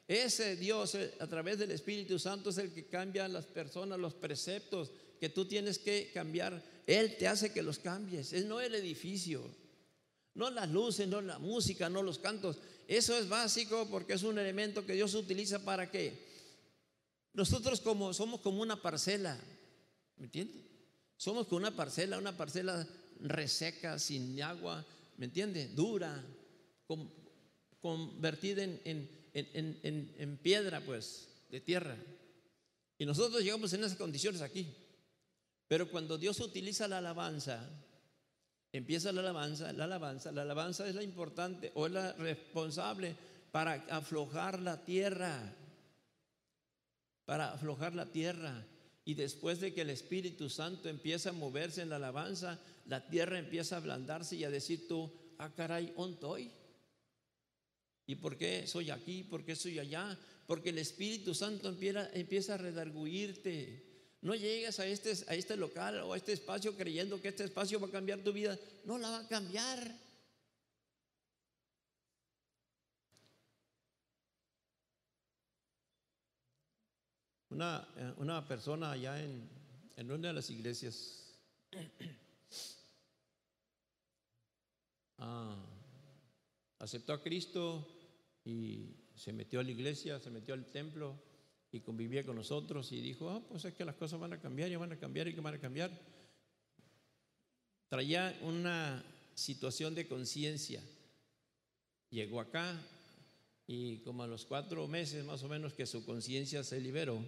Ese 0.06 0.56
Dios 0.56 0.96
eh, 0.96 1.14
a 1.20 1.26
través 1.28 1.58
del 1.58 1.70
Espíritu 1.70 2.18
Santo 2.18 2.50
es 2.50 2.58
el 2.58 2.72
que 2.72 2.86
cambia 2.86 3.24
a 3.24 3.28
las 3.28 3.46
personas, 3.46 3.98
los 3.98 4.12
preceptos 4.12 4.90
que 5.20 5.28
tú 5.28 5.46
tienes 5.46 5.78
que 5.78 6.10
cambiar. 6.12 6.60
Él 6.86 7.16
te 7.16 7.28
hace 7.28 7.52
que 7.52 7.62
los 7.62 7.78
cambies, 7.78 8.32
es 8.32 8.44
no 8.44 8.60
el 8.60 8.74
edificio. 8.74 9.42
No 10.40 10.48
las 10.48 10.70
luces, 10.70 11.06
no 11.06 11.20
la 11.20 11.38
música, 11.38 11.90
no 11.90 12.02
los 12.02 12.18
cantos. 12.18 12.56
Eso 12.88 13.14
es 13.14 13.28
básico 13.28 13.86
porque 13.90 14.14
es 14.14 14.22
un 14.22 14.38
elemento 14.38 14.86
que 14.86 14.94
Dios 14.94 15.14
utiliza 15.14 15.58
para 15.66 15.90
qué. 15.90 16.18
Nosotros 17.34 17.82
como 17.82 18.14
somos 18.14 18.40
como 18.40 18.62
una 18.62 18.80
parcela, 18.80 19.38
¿me 20.16 20.24
entiende? 20.24 20.64
Somos 21.18 21.46
como 21.46 21.58
una 21.58 21.76
parcela, 21.76 22.16
una 22.16 22.34
parcela 22.38 22.88
reseca, 23.20 23.98
sin 23.98 24.42
agua, 24.42 24.82
¿me 25.18 25.26
entiende? 25.26 25.68
Dura, 25.68 26.24
convertida 27.78 28.64
en, 28.64 29.10
en 29.34 30.38
piedra, 30.42 30.80
pues, 30.80 31.28
de 31.50 31.60
tierra. 31.60 31.98
Y 32.96 33.04
nosotros 33.04 33.42
llegamos 33.42 33.74
en 33.74 33.84
esas 33.84 33.98
condiciones 33.98 34.40
aquí. 34.40 34.74
Pero 35.68 35.90
cuando 35.90 36.16
Dios 36.16 36.40
utiliza 36.40 36.88
la 36.88 36.96
alabanza, 36.96 37.68
Empieza 38.72 39.10
la 39.12 39.20
alabanza, 39.20 39.72
la 39.72 39.84
alabanza, 39.84 40.30
la 40.30 40.42
alabanza 40.42 40.88
es 40.88 40.94
la 40.94 41.02
importante 41.02 41.72
o 41.74 41.88
la 41.88 42.12
responsable 42.12 43.16
para 43.50 43.74
aflojar 43.90 44.60
la 44.60 44.84
tierra, 44.84 45.56
para 47.24 47.52
aflojar 47.52 47.94
la 47.94 48.06
tierra. 48.06 48.64
Y 49.04 49.14
después 49.14 49.58
de 49.60 49.74
que 49.74 49.80
el 49.80 49.90
Espíritu 49.90 50.48
Santo 50.48 50.88
empieza 50.88 51.30
a 51.30 51.32
moverse 51.32 51.82
en 51.82 51.88
la 51.88 51.96
alabanza, 51.96 52.60
la 52.86 53.08
tierra 53.08 53.38
empieza 53.38 53.74
a 53.74 53.78
ablandarse 53.78 54.36
y 54.36 54.44
a 54.44 54.50
decir 54.50 54.86
tú, 54.86 55.12
ah 55.38 55.50
caray, 55.52 55.92
ontoy. 55.96 56.52
¿Y 58.06 58.16
por 58.16 58.36
qué 58.36 58.68
soy 58.68 58.90
aquí? 58.90 59.24
¿Por 59.24 59.44
qué 59.44 59.56
soy 59.56 59.80
allá? 59.80 60.16
Porque 60.46 60.70
el 60.70 60.78
Espíritu 60.78 61.34
Santo 61.34 61.68
empieza, 61.68 62.08
empieza 62.12 62.54
a 62.54 62.58
redarguirte. 62.58 63.89
No 64.22 64.34
llegues 64.34 64.78
a 64.78 64.86
este, 64.86 65.12
a 65.28 65.34
este 65.34 65.56
local 65.56 66.00
o 66.00 66.12
a 66.12 66.16
este 66.16 66.32
espacio 66.32 66.76
creyendo 66.76 67.20
que 67.20 67.28
este 67.28 67.44
espacio 67.44 67.80
va 67.80 67.88
a 67.88 67.90
cambiar 67.90 68.18
tu 68.20 68.32
vida. 68.32 68.58
No 68.84 68.98
la 68.98 69.08
va 69.08 69.18
a 69.20 69.28
cambiar. 69.28 69.96
Una, 77.48 77.88
eh, 77.96 78.12
una 78.18 78.46
persona 78.46 78.92
allá 78.92 79.22
en, 79.22 79.48
en 79.96 80.10
una 80.10 80.28
de 80.28 80.34
las 80.34 80.50
iglesias 80.50 81.34
ah, 85.18 85.56
aceptó 86.78 87.14
a 87.14 87.22
Cristo 87.22 87.86
y 88.44 88.96
se 89.16 89.32
metió 89.32 89.60
a 89.60 89.62
la 89.62 89.70
iglesia, 89.70 90.20
se 90.20 90.30
metió 90.30 90.54
al 90.54 90.66
templo 90.66 91.29
y 91.72 91.80
convivía 91.80 92.24
con 92.24 92.36
nosotros 92.36 92.90
y 92.92 93.00
dijo, 93.00 93.30
ah, 93.30 93.40
pues 93.48 93.64
es 93.64 93.74
que 93.74 93.84
las 93.84 93.94
cosas 93.94 94.18
van 94.18 94.32
a 94.32 94.40
cambiar 94.40 94.70
y 94.70 94.76
van 94.76 94.92
a 94.92 94.98
cambiar 94.98 95.28
y 95.28 95.34
que 95.34 95.40
van 95.40 95.54
a 95.54 95.60
cambiar. 95.60 95.90
Traía 97.88 98.38
una 98.42 99.04
situación 99.34 99.94
de 99.94 100.06
conciencia. 100.06 100.82
Llegó 102.10 102.40
acá 102.40 102.76
Y 103.66 103.98
como 103.98 104.24
a 104.24 104.26
los 104.26 104.46
cuatro 104.46 104.88
meses 104.88 105.24
más 105.24 105.44
o 105.44 105.48
menos 105.48 105.74
que 105.74 105.86
su 105.86 106.04
conciencia 106.04 106.64
se 106.64 106.80
liberó, 106.80 107.24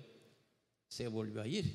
se 0.88 1.06
volvió 1.06 1.40
a 1.40 1.46
ir. 1.46 1.72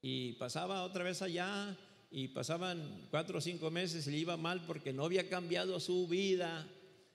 Y 0.00 0.32
pasaba 0.34 0.84
otra 0.84 1.04
vez 1.04 1.20
allá 1.20 1.76
y 2.10 2.28
pasaban 2.28 3.08
cuatro 3.10 3.38
o 3.38 3.40
cinco 3.42 3.70
meses 3.70 4.06
y 4.06 4.10
le 4.10 4.16
iba 4.16 4.38
mal 4.38 4.64
porque 4.66 4.94
no 4.94 5.04
había 5.04 5.28
cambiado 5.28 5.78
su 5.80 6.08
vida, 6.08 6.66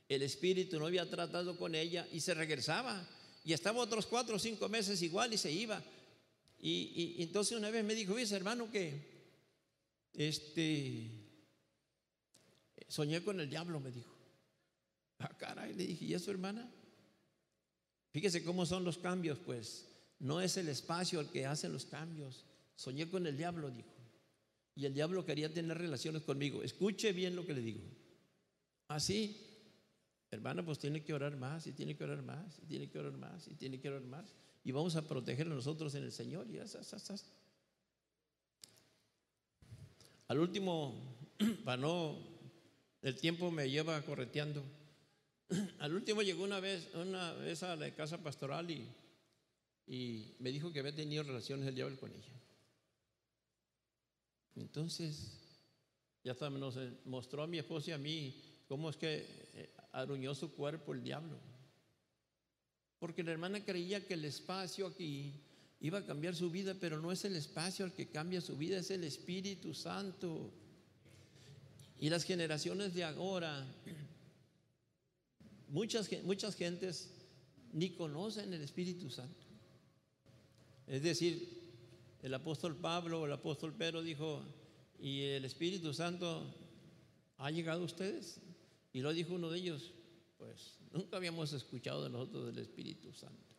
el 0.08 0.22
espíritu 0.22 0.80
no 0.80 0.86
había 0.86 1.10
tratado 1.10 1.58
con 1.58 1.74
ella 1.74 2.08
y 2.12 2.20
se 2.20 2.36
regresaba. 2.36 3.08
Y 3.48 3.54
estaba 3.54 3.80
otros 3.80 4.06
cuatro 4.06 4.36
o 4.36 4.40
cinco 4.40 4.68
meses 4.68 5.02
igual 5.02 5.34
y 5.34 5.38
se 5.38 5.50
iba. 5.50 5.82
Y, 6.60 7.16
entonces 7.20 7.58
una 7.58 7.70
vez 7.70 7.82
me 7.86 7.96
dijo, 7.96 8.14
ves 8.14 8.34
hermano 8.34 8.70
que 8.70 9.02
este, 10.12 11.10
soñé 12.90 13.24
con 13.24 13.40
el 13.40 13.50
diablo, 13.50 13.80
me 13.80 13.90
dijo. 13.90 14.14
Ah, 15.20 15.32
caray, 15.38 15.74
le 15.76 15.88
dije, 15.88 16.04
¿y 16.04 16.14
eso, 16.14 16.30
hermana? 16.30 16.70
Fíjese 18.12 18.44
cómo 18.44 18.66
son 18.66 18.84
los 18.84 18.98
cambios, 18.98 19.40
pues. 19.40 19.86
No 20.20 20.42
es 20.42 20.58
el 20.58 20.68
espacio 20.68 21.22
el 21.22 21.30
que 21.30 21.46
hace 21.46 21.70
los 21.70 21.86
cambios. 21.86 22.44
Soñé 22.76 23.10
con 23.10 23.28
el 23.28 23.38
diablo, 23.38 23.72
dijo. 23.72 23.96
Y 24.76 24.88
el 24.88 24.94
diablo 24.94 25.24
quería 25.24 25.54
tener 25.54 25.78
relaciones 25.78 26.24
conmigo. 26.24 26.64
Escuche 26.64 27.14
bien 27.14 27.38
lo 27.38 27.46
que 27.46 27.54
le 27.54 27.62
digo. 27.62 27.80
Así, 28.90 29.47
hermana, 30.32 30.64
pues 30.66 30.80
tiene 30.80 31.04
que 31.04 31.14
orar 31.14 31.36
más, 31.38 31.68
y 31.68 31.74
tiene 31.74 31.96
que 31.96 32.04
orar 32.04 32.22
más, 32.22 32.60
y 32.62 32.66
tiene 32.66 32.90
que 32.90 33.00
orar 33.00 33.14
más, 33.14 33.48
y 33.48 33.56
tiene 33.56 33.80
que 33.80 33.90
orar 33.90 34.02
más. 34.02 34.36
Y 34.64 34.72
vamos 34.72 34.96
a 34.96 35.08
proteger 35.08 35.48
a 35.48 35.52
nosotros 35.52 35.96
en 35.96 36.04
el 36.04 36.12
Señor. 36.12 36.48
Y 36.50 36.60
Al 40.28 40.40
último, 40.40 40.94
para 41.64 41.82
no, 41.82 42.18
el 43.02 43.16
tiempo 43.16 43.50
me 43.52 43.70
lleva 43.70 44.02
correteando. 44.02 44.64
Al 45.80 45.94
último 45.94 46.22
llegó 46.22 46.44
una 46.44 46.60
vez, 46.60 46.90
una 46.96 47.32
vez 47.34 47.64
a 47.64 47.78
la 47.78 47.90
casa 47.96 48.18
pastoral 48.18 48.70
y, 48.70 48.86
y 49.88 50.36
me 50.40 50.52
dijo 50.52 50.74
que 50.74 50.80
había 50.80 50.94
tenido 50.94 51.24
relaciones 51.24 51.66
el 51.68 51.76
diablo 51.76 51.98
con 51.98 52.12
ella. 52.12 52.34
Entonces, 54.58 55.38
ya 56.24 56.34
nos 56.50 56.78
mostró 57.06 57.44
a 57.44 57.48
mi 57.48 57.58
esposa 57.58 57.92
y 57.92 57.94
a 57.94 57.98
mí 57.98 58.36
cómo 58.68 58.90
es 58.90 58.98
que 58.98 59.16
eh, 59.16 59.47
aruñó 59.98 60.36
su 60.36 60.54
cuerpo 60.54 60.94
el 60.94 61.04
diablo. 61.04 61.40
Porque 63.00 63.24
la 63.24 63.32
hermana 63.32 63.66
creía 63.66 64.06
que 64.06 64.14
el 64.14 64.26
espacio 64.26 64.86
aquí 64.88 65.34
iba 65.80 66.00
a 66.00 66.06
cambiar 66.06 66.36
su 66.36 66.52
vida, 66.52 66.76
pero 66.80 67.02
no 67.02 67.12
es 67.12 67.26
el 67.26 67.36
espacio 67.36 67.86
el 67.86 67.94
que 67.94 68.08
cambia 68.08 68.42
su 68.42 68.58
vida, 68.58 68.78
es 68.78 68.92
el 68.92 69.04
Espíritu 69.04 69.74
Santo. 69.74 70.52
Y 72.00 72.10
las 72.10 72.24
generaciones 72.24 72.94
de 72.94 73.04
ahora 73.04 73.66
muchas, 75.68 76.10
muchas 76.24 76.56
gentes 76.56 77.12
ni 77.74 77.90
conocen 77.90 78.54
el 78.54 78.62
Espíritu 78.62 79.10
Santo. 79.10 79.46
Es 80.86 81.02
decir, 81.02 81.72
el 82.22 82.34
apóstol 82.36 82.76
Pablo 82.76 83.22
o 83.22 83.26
el 83.26 83.34
apóstol 83.34 83.74
Pedro 83.74 84.04
dijo, 84.04 84.44
¿y 85.00 85.24
el 85.24 85.46
Espíritu 85.46 85.92
Santo 85.92 86.54
ha 87.38 87.50
llegado 87.50 87.82
a 87.82 87.86
ustedes? 87.86 88.42
Y 88.98 89.02
lo 89.02 89.14
dijo 89.14 89.36
uno 89.36 89.52
de 89.52 89.60
ellos, 89.60 89.92
pues 90.40 90.80
nunca 90.92 91.18
habíamos 91.18 91.54
escuchado 91.54 92.06
de 92.06 92.10
nosotros 92.10 92.48
del 92.48 92.58
Espíritu 92.58 93.14
Santo. 93.14 93.56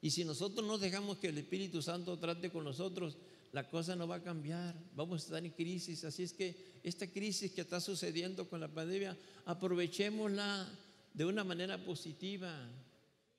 Y 0.00 0.12
si 0.12 0.24
nosotros 0.24 0.64
no 0.64 0.78
dejamos 0.78 1.18
que 1.18 1.26
el 1.26 1.38
Espíritu 1.38 1.82
Santo 1.82 2.16
trate 2.20 2.50
con 2.50 2.62
nosotros, 2.62 3.18
la 3.50 3.68
cosa 3.68 3.96
no 3.96 4.06
va 4.06 4.14
a 4.14 4.22
cambiar, 4.22 4.76
vamos 4.94 5.22
a 5.22 5.24
estar 5.24 5.44
en 5.44 5.50
crisis. 5.50 6.04
Así 6.04 6.22
es 6.22 6.32
que 6.32 6.78
esta 6.84 7.08
crisis 7.08 7.50
que 7.50 7.62
está 7.62 7.80
sucediendo 7.80 8.48
con 8.48 8.60
la 8.60 8.68
pandemia, 8.68 9.18
aprovechémosla 9.46 10.68
de 11.12 11.24
una 11.24 11.42
manera 11.42 11.84
positiva 11.84 12.56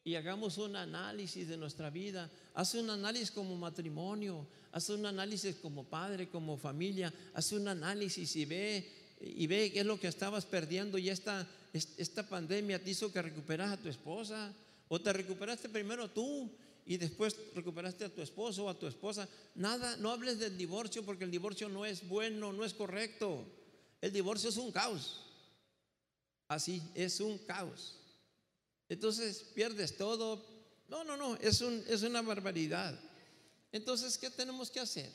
y 0.03 0.15
hagamos 0.15 0.57
un 0.57 0.75
análisis 0.75 1.47
de 1.47 1.55
nuestra 1.55 1.89
vida. 1.89 2.29
Haz 2.55 2.75
un 2.75 2.89
análisis 2.89 3.31
como 3.31 3.55
matrimonio, 3.55 4.45
haz 4.73 4.89
un 4.89 5.05
análisis 5.05 5.55
como 5.55 5.85
padre, 5.85 6.27
como 6.27 6.57
familia, 6.57 7.13
haz 7.33 7.53
un 7.53 7.69
análisis 7.69 8.35
y 8.35 8.43
ve 8.43 8.96
y 9.19 9.47
ve 9.47 9.71
qué 9.71 9.79
es 9.79 9.85
lo 9.85 9.99
que 9.99 10.07
estabas 10.07 10.45
perdiendo 10.45 10.97
y 10.97 11.09
esta, 11.09 11.47
esta 11.73 12.27
pandemia 12.27 12.83
te 12.83 12.91
hizo 12.91 13.11
que 13.11 13.21
recuperas 13.21 13.71
a 13.71 13.77
tu 13.77 13.89
esposa 13.89 14.53
o 14.87 14.99
te 14.99 15.11
recuperaste 15.13 15.69
primero 15.69 16.09
tú 16.09 16.51
y 16.85 16.97
después 16.97 17.35
recuperaste 17.53 18.05
a 18.05 18.13
tu 18.13 18.21
esposo 18.21 18.65
o 18.65 18.69
a 18.69 18.79
tu 18.79 18.87
esposa. 18.87 19.27
Nada, 19.55 19.97
no 19.97 20.11
hables 20.11 20.39
del 20.39 20.57
divorcio 20.57 21.03
porque 21.03 21.25
el 21.25 21.31
divorcio 21.31 21.67
no 21.67 21.85
es 21.85 22.07
bueno, 22.07 22.53
no 22.53 22.63
es 22.63 22.73
correcto. 22.73 23.45
El 23.99 24.13
divorcio 24.13 24.49
es 24.49 24.57
un 24.57 24.71
caos. 24.71 25.21
Así, 26.47 26.81
es 26.95 27.19
un 27.19 27.37
caos. 27.39 27.99
Entonces 28.87 29.43
pierdes 29.53 29.97
todo. 29.97 30.45
No, 30.87 31.03
no, 31.03 31.17
no, 31.17 31.35
es, 31.37 31.59
un, 31.59 31.83
es 31.87 32.03
una 32.03 32.21
barbaridad. 32.21 32.97
Entonces, 33.73 34.17
¿qué 34.17 34.29
tenemos 34.29 34.71
que 34.71 34.79
hacer? 34.79 35.11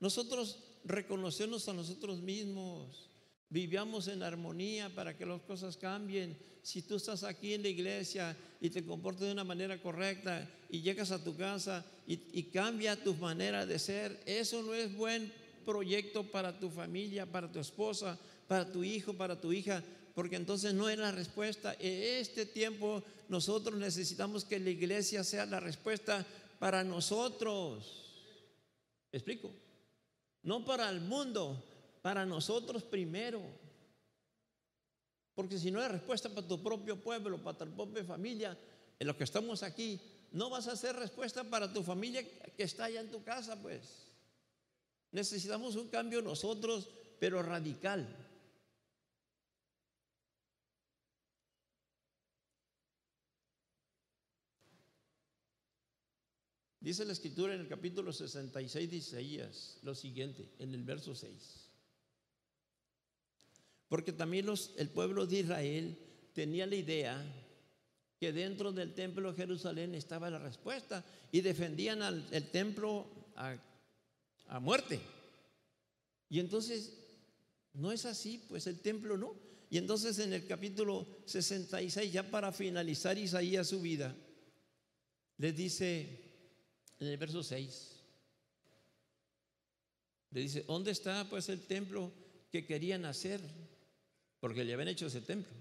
Nosotros 0.00 0.58
reconocernos 0.84 1.68
a 1.68 1.74
nosotros 1.74 2.20
mismos, 2.20 3.07
vivamos 3.50 4.08
en 4.08 4.22
armonía 4.22 4.94
para 4.94 5.16
que 5.16 5.26
las 5.26 5.40
cosas 5.42 5.76
cambien. 5.76 6.36
Si 6.62 6.82
tú 6.82 6.96
estás 6.96 7.24
aquí 7.24 7.54
en 7.54 7.62
la 7.62 7.68
iglesia 7.68 8.36
y 8.60 8.70
te 8.70 8.84
comportas 8.84 9.26
de 9.26 9.32
una 9.32 9.44
manera 9.44 9.80
correcta 9.80 10.48
y 10.68 10.80
llegas 10.82 11.10
a 11.10 11.22
tu 11.22 11.36
casa 11.36 11.84
y, 12.06 12.20
y 12.32 12.44
cambia 12.44 13.02
tu 13.02 13.14
manera 13.14 13.64
de 13.64 13.78
ser, 13.78 14.20
eso 14.26 14.62
no 14.62 14.74
es 14.74 14.94
buen 14.94 15.32
proyecto 15.64 16.24
para 16.24 16.58
tu 16.58 16.70
familia, 16.70 17.26
para 17.26 17.50
tu 17.50 17.58
esposa, 17.58 18.18
para 18.46 18.70
tu 18.70 18.84
hijo, 18.84 19.14
para 19.14 19.40
tu 19.40 19.52
hija 19.52 19.82
porque 20.18 20.34
entonces 20.34 20.74
no 20.74 20.88
es 20.88 20.98
la 20.98 21.12
respuesta. 21.12 21.76
En 21.78 22.20
este 22.20 22.44
tiempo 22.44 23.04
nosotros 23.28 23.78
necesitamos 23.78 24.44
que 24.44 24.58
la 24.58 24.70
iglesia 24.70 25.22
sea 25.22 25.46
la 25.46 25.60
respuesta 25.60 26.26
para 26.58 26.82
nosotros. 26.82 28.04
explico? 29.12 29.54
No 30.42 30.64
para 30.64 30.90
el 30.90 31.02
mundo, 31.02 31.62
para 32.08 32.24
nosotros 32.24 32.82
primero. 32.84 33.42
Porque 35.34 35.58
si 35.58 35.70
no 35.70 35.78
hay 35.78 35.88
respuesta 35.88 36.30
para 36.30 36.48
tu 36.48 36.62
propio 36.62 36.98
pueblo, 36.98 37.36
para 37.36 37.58
tu 37.58 37.66
propia 37.66 38.02
familia, 38.02 38.58
en 38.98 39.06
los 39.06 39.14
que 39.14 39.24
estamos 39.24 39.62
aquí, 39.62 40.00
no 40.32 40.48
vas 40.48 40.68
a 40.68 40.72
hacer 40.72 40.96
respuesta 40.96 41.44
para 41.44 41.70
tu 41.70 41.82
familia 41.82 42.26
que 42.56 42.62
está 42.62 42.86
allá 42.86 43.02
en 43.02 43.10
tu 43.10 43.22
casa, 43.22 43.60
pues. 43.60 44.06
Necesitamos 45.12 45.76
un 45.76 45.88
cambio 45.88 46.22
nosotros, 46.22 46.88
pero 47.20 47.42
radical. 47.42 48.08
Dice 56.80 57.04
la 57.04 57.12
escritura 57.12 57.52
en 57.52 57.60
el 57.60 57.68
capítulo 57.68 58.14
66 58.14 58.90
de 58.90 58.96
Isaías 58.96 59.78
lo 59.82 59.94
siguiente, 59.94 60.48
en 60.58 60.72
el 60.72 60.84
verso 60.84 61.14
6. 61.14 61.67
Porque 63.88 64.12
también 64.12 64.46
los, 64.46 64.72
el 64.76 64.88
pueblo 64.90 65.26
de 65.26 65.40
Israel 65.40 65.98
tenía 66.34 66.66
la 66.66 66.76
idea 66.76 67.34
que 68.18 68.32
dentro 68.32 68.72
del 68.72 68.94
templo 68.94 69.30
de 69.30 69.36
Jerusalén 69.36 69.94
estaba 69.94 70.28
la 70.28 70.38
respuesta 70.38 71.04
y 71.30 71.40
defendían 71.40 72.02
al, 72.02 72.26
el 72.32 72.50
templo 72.50 73.06
a, 73.36 74.60
muerte. 74.60 75.00
Y 76.28 76.40
entonces, 76.40 76.98
no 77.74 77.92
es 77.92 78.04
así, 78.04 78.44
pues 78.48 78.66
el 78.66 78.80
templo 78.80 79.16
no. 79.16 79.36
Y 79.70 79.78
entonces 79.78 80.18
en 80.18 80.32
el 80.32 80.46
capítulo 80.46 81.06
66, 81.26 82.12
ya 82.12 82.28
para 82.28 82.50
finalizar 82.52 83.16
Isaías 83.16 83.68
su 83.68 83.80
vida, 83.80 84.16
les 85.36 85.54
dice, 85.54 86.28
en 86.98 87.06
el 87.08 87.16
verso 87.16 87.42
6. 87.42 87.94
Le 90.30 90.40
dice, 90.40 90.64
¿dónde 90.66 90.90
está 90.90 91.28
pues 91.28 91.48
el 91.48 91.66
templo 91.66 92.12
que 92.50 92.66
querían 92.66 93.04
hacer? 93.04 93.40
Porque 94.40 94.64
le 94.64 94.72
habían 94.72 94.88
hecho 94.88 95.06
ese 95.06 95.20
templo. 95.20 95.56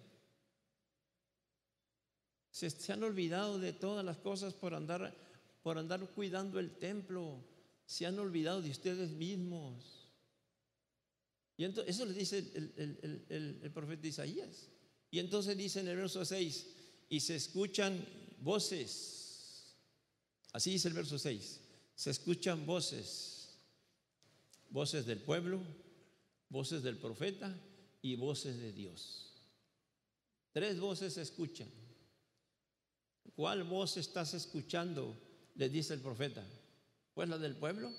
Se, 2.51 2.91
han 2.91 3.03
olvidado 3.03 3.59
de 3.59 3.73
todas 3.73 4.03
las 4.03 4.17
cosas 4.17 4.53
por 4.53 4.73
andar, 4.73 5.15
por 5.61 5.77
andar 5.77 6.01
cuidando 6.11 6.59
el 6.59 6.71
templo. 6.77 7.43
Se 7.85 8.05
han 8.05 8.17
olvidado 8.19 8.61
de 8.61 8.71
ustedes 8.71 9.11
mismos. 9.11 10.09
Y 11.55 11.63
entonces, 11.63 11.95
eso 11.95 12.05
le 12.05 12.13
dice 12.13 12.39
el, 12.55 13.25
el, 13.29 13.59
el 13.63 13.71
profeta 13.71 14.07
Isaías. 14.07 14.69
Y 15.09 15.19
entonces 15.19 15.57
dice 15.57 15.79
en 15.79 15.87
el 15.87 15.97
verso 15.97 16.23
6, 16.23 16.67
y 17.09 17.19
se 17.19 17.35
escuchan 17.35 18.05
voces 18.39 19.17
Así 20.57 20.71
dice 20.71 20.87
el 20.87 20.95
verso 20.95 21.19
6. 21.19 21.61
Se 21.93 22.09
escuchan 22.09 22.65
voces, 22.65 23.59
voces 24.71 25.05
del 25.05 25.19
pueblo, 25.19 25.61
voces 26.49 26.81
del 26.81 26.97
profeta 26.97 27.55
y 28.01 28.15
voces 28.15 28.60
de 28.60 28.71
Dios. 28.71 29.33
Tres 30.51 30.79
voces 30.79 31.13
se 31.13 31.21
escuchan. 31.21 31.67
¿Cuál 33.36 33.63
voz 33.63 33.97
estás 33.97 34.33
escuchando? 34.33 35.15
Le 35.55 35.69
dice 35.69 35.93
el 35.93 36.01
profeta. 36.01 36.43
Pues 37.13 37.29
la 37.29 37.38
del 37.38 37.55
pueblo, 37.55 37.91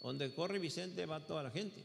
donde 0.00 0.32
corre 0.34 0.58
Vicente 0.58 1.06
va 1.06 1.26
toda 1.26 1.42
la 1.42 1.50
gente. 1.50 1.84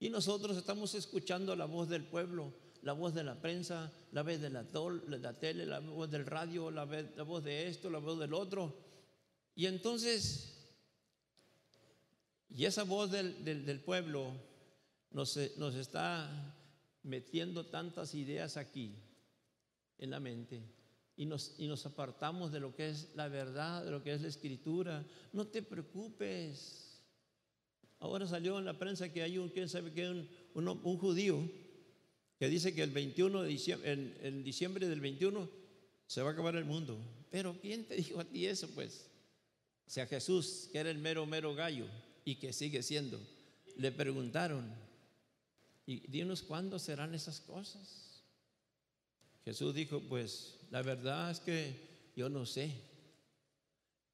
Y 0.00 0.10
nosotros 0.10 0.56
estamos 0.56 0.94
escuchando 0.94 1.56
la 1.56 1.64
voz 1.64 1.88
del 1.88 2.04
pueblo, 2.04 2.52
la 2.82 2.92
voz 2.92 3.14
de 3.14 3.24
la 3.24 3.40
prensa, 3.40 3.90
la 4.12 4.22
voz 4.22 4.40
de 4.40 4.50
la, 4.50 4.66
la 5.08 5.38
tele, 5.38 5.64
la 5.64 5.80
voz 5.80 6.10
del 6.10 6.26
radio, 6.26 6.70
la, 6.70 6.84
voz 6.84 7.44
de 7.44 7.68
esto, 7.68 7.88
la 7.88 7.98
voz 7.98 8.18
del 8.18 8.34
otro. 8.34 8.76
Y 9.54 9.66
entonces, 9.66 10.54
y 12.50 12.66
esa 12.66 12.82
voz 12.82 13.10
del, 13.10 13.44
del, 13.44 13.80
pueblo 13.80 14.32
nos, 15.14 15.38
nos 15.56 15.74
está 15.76 16.28
metiendo 17.04 17.66
tantas 17.66 18.14
ideas 18.14 18.56
aquí 18.56 18.96
en 19.98 20.10
la 20.10 20.20
mente 20.20 20.62
y 21.16 21.24
nos, 21.24 21.54
y 21.56 21.68
nos 21.68 21.86
apartamos 21.86 22.50
de 22.50 22.58
lo 22.58 22.74
que 22.74 22.88
es 22.88 23.10
la 23.14 23.28
verdad, 23.28 23.84
de 23.84 23.92
lo 23.92 24.02
que 24.02 24.12
es 24.12 24.20
la 24.20 24.28
escritura. 24.28 25.06
No 25.32 25.46
te 25.46 25.62
preocupes. 25.62 27.00
Ahora 28.00 28.26
salió 28.26 28.58
en 28.58 28.64
la 28.64 28.76
prensa 28.76 29.12
que 29.12 29.22
hay 29.22 29.38
un, 29.38 29.48
quién 29.48 29.68
sabe 29.68 29.92
que 29.92 30.08
un, 30.08 30.28
un, 30.54 30.98
judío 30.98 31.48
que 32.36 32.48
dice 32.48 32.74
que 32.74 32.82
el 32.82 32.90
21 32.90 33.42
de 33.42 33.48
diciembre, 33.48 33.92
en, 33.92 34.42
diciembre 34.42 34.88
del 34.88 35.00
21 35.00 35.48
se 36.08 36.22
va 36.22 36.30
a 36.30 36.32
acabar 36.32 36.56
el 36.56 36.64
mundo. 36.64 36.98
Pero 37.30 37.56
¿quién 37.60 37.84
te 37.84 37.94
dijo 37.96 38.18
a 38.18 38.24
ti 38.24 38.46
eso, 38.46 38.68
pues? 38.74 39.08
O 39.86 39.90
sea, 39.90 40.06
Jesús, 40.06 40.68
que 40.72 40.78
era 40.78 40.90
el 40.90 40.98
mero, 40.98 41.24
mero 41.24 41.54
gallo 41.54 41.86
y 42.24 42.36
que 42.36 42.52
sigue 42.52 42.82
siendo, 42.82 43.20
le 43.76 43.92
preguntaron, 43.92 44.74
y 45.86 46.06
dinos 46.10 46.42
cuándo 46.42 46.78
serán 46.78 47.14
esas 47.14 47.40
cosas. 47.40 48.22
Jesús 49.44 49.74
dijo, 49.74 50.00
pues 50.08 50.58
la 50.70 50.82
verdad 50.82 51.30
es 51.30 51.40
que 51.40 52.12
yo 52.16 52.28
no 52.28 52.46
sé. 52.46 52.72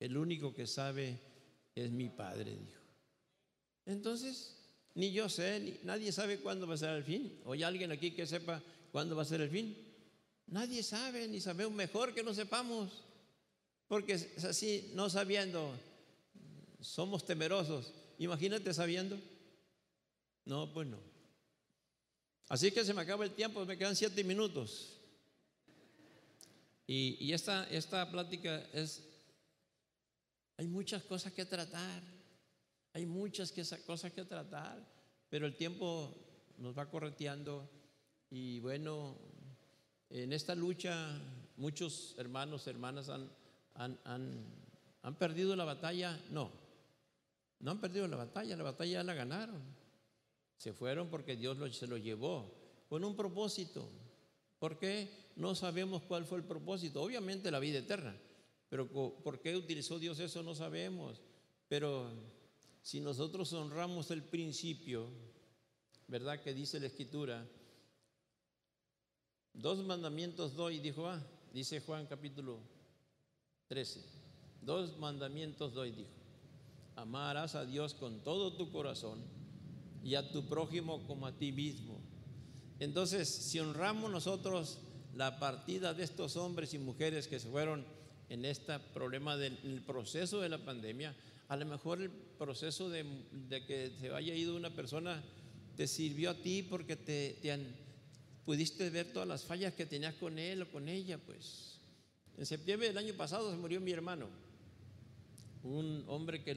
El 0.01 0.17
único 0.17 0.55
que 0.55 0.67
sabe 0.67 1.21
es 1.75 1.91
mi 1.91 2.09
Padre, 2.09 2.57
dijo. 2.57 2.81
Entonces, 3.87 4.57
ni 4.95 5.13
yo 5.13 5.29
sé, 5.29 5.61
ni, 5.61 5.75
nadie 5.85 6.11
sabe 6.11 6.39
cuándo 6.39 6.67
va 6.67 6.75
a 6.75 6.79
ser 6.79 6.91
el 6.91 7.05
fin. 7.05 7.41
¿O 7.45 7.53
hay 7.53 7.63
alguien 7.63 7.93
aquí 7.93 8.13
que 8.13 8.27
sepa 8.27 8.63
cuándo 8.91 9.15
va 9.15 9.23
a 9.23 9.27
ser 9.27 9.41
el 9.41 9.51
fin? 9.51 9.77
Nadie 10.47 10.83
sabe, 10.83 11.29
ni 11.29 11.41
sabemos 11.41 11.75
mejor 11.75 12.13
que 12.13 12.25
no 12.25 12.35
sepamos. 12.35 13.05
Porque 13.87 14.15
es 14.15 14.45
así, 14.45 14.91
no 14.95 15.11
sabiendo, 15.11 15.73
somos 16.81 17.25
temerosos. 17.25 17.93
Imagínate 18.19 18.73
sabiendo. 18.75 19.19
No, 20.45 20.73
pues 20.73 20.89
no. 20.89 21.10
Así 22.51 22.73
que 22.73 22.85
se 22.85 22.93
me 22.93 23.03
acaba 23.03 23.25
el 23.25 23.31
tiempo, 23.31 23.65
me 23.65 23.79
quedan 23.79 23.95
siete 23.95 24.25
minutos. 24.25 24.97
Y, 26.85 27.33
esta, 27.33 28.11
plática 28.11 28.67
es, 28.73 29.05
hay 30.57 30.67
muchas 30.67 31.05
cosas 31.05 31.33
que 31.33 31.45
tratar, 31.45 32.03
hay 32.93 33.07
muchas 33.07 33.55
cosas 33.87 34.13
que 34.13 34.25
tratar, 34.25 34.85
pero 35.29 35.47
el 35.47 35.55
tiempo 35.57 36.13
nos 36.59 36.77
va 36.77 36.91
correteando 36.91 37.71
y 38.31 38.59
bueno, 38.59 39.17
en 40.09 40.33
esta 40.33 40.57
lucha 40.57 41.21
muchos 41.57 42.17
hermanos, 42.19 42.67
hermanas 42.67 43.09
han, 43.11 43.31
han, 43.77 44.45
han 45.03 45.15
perdido 45.15 45.55
la 45.55 45.65
batalla, 45.65 46.21
no, 46.31 46.51
no 47.61 47.71
han 47.71 47.81
perdido 47.81 48.09
la 48.09 48.17
batalla, 48.17 48.57
la 48.57 48.65
batalla 48.65 48.93
ya 48.95 49.05
la 49.05 49.15
ganaron. 49.15 49.80
Se 50.61 50.75
fueron 50.75 51.09
porque 51.09 51.37
Dios 51.37 51.57
se 51.75 51.87
lo 51.87 51.97
llevó 51.97 52.55
con 52.87 53.03
un 53.03 53.17
propósito. 53.17 53.89
¿Por 54.59 54.79
qué? 54.79 55.09
No 55.37 55.55
sabemos 55.55 56.03
cuál 56.03 56.27
fue 56.27 56.37
el 56.37 56.45
propósito. 56.45 57.03
Obviamente 57.03 57.51
la 57.51 57.61
vida 57.61 57.79
eterna. 57.79 58.15
Pero 58.69 58.87
¿por 58.87 59.41
qué 59.41 59.57
utilizó 59.57 59.99
Dios 59.99 60.19
eso? 60.19 60.43
No 60.43 60.55
sabemos. 60.55 61.23
Pero 61.67 62.11
si 62.83 63.01
nosotros 63.01 63.51
honramos 63.55 64.11
el 64.11 64.23
principio, 64.23 65.09
¿verdad? 66.09 66.43
Que 66.43 66.53
dice 66.53 66.79
la 66.79 66.89
Escritura. 66.89 67.49
Dos 69.55 69.79
mandamientos 69.79 70.55
doy, 70.57 70.79
dijo, 70.79 71.07
ah, 71.07 71.27
dice 71.55 71.81
Juan 71.81 72.05
capítulo 72.07 72.59
13. 73.69 74.05
Dos 74.61 74.99
mandamientos 74.99 75.73
doy, 75.73 75.93
dijo. 75.93 76.11
Amarás 76.97 77.55
a 77.55 77.65
Dios 77.65 77.95
con 77.95 78.23
todo 78.23 78.59
tu 78.59 78.71
corazón 78.71 79.40
y 80.03 80.15
a 80.15 80.31
tu 80.31 80.47
prójimo 80.47 81.07
como 81.07 81.27
a 81.27 81.37
ti 81.37 81.53
mismo. 81.53 82.01
Entonces, 82.79 83.29
si 83.29 83.59
honramos 83.59 84.11
nosotros 84.11 84.79
la 85.15 85.39
partida 85.39 85.93
de 85.93 86.05
estos 86.05 86.37
hombres 86.37 86.73
y 86.75 86.79
mujeres 86.79 87.29
que 87.29 87.39
se 87.39 87.49
fueron 87.49 87.85
en 88.29 88.45
este 88.45 88.79
problema 88.95 89.37
del 89.37 89.83
proceso 89.87 90.41
de 90.41 90.49
la 90.49 90.65
pandemia, 90.65 91.15
a 91.49 91.57
lo 91.57 91.67
mejor 91.67 92.01
el 92.01 92.11
proceso 92.11 92.89
de, 92.89 93.05
que 93.67 93.93
se 94.01 94.15
haya 94.15 94.35
ido 94.35 94.57
una 94.57 94.71
persona 94.71 95.23
te 95.77 95.87
sirvió 95.89 96.31
a 96.31 96.35
ti 96.35 96.63
porque 96.63 96.95
te, 96.95 97.37
pudiste 98.45 98.89
ver 98.89 99.13
todas 99.13 99.29
las 99.29 99.45
fallas 99.45 99.75
que 99.75 99.85
tenías 99.85 100.15
con 100.15 100.39
él 100.39 100.63
o 100.63 100.71
con 100.71 100.89
ella, 100.89 101.19
pues. 101.19 101.81
En 102.39 102.47
septiembre 102.47 102.89
del 102.89 102.99
año 102.99 103.15
pasado 103.15 103.51
se 103.51 103.57
murió 103.57 103.81
mi 103.81 103.91
hermano, 103.91 104.29
un 105.65 106.05
hombre 106.07 106.43
que, 106.43 106.55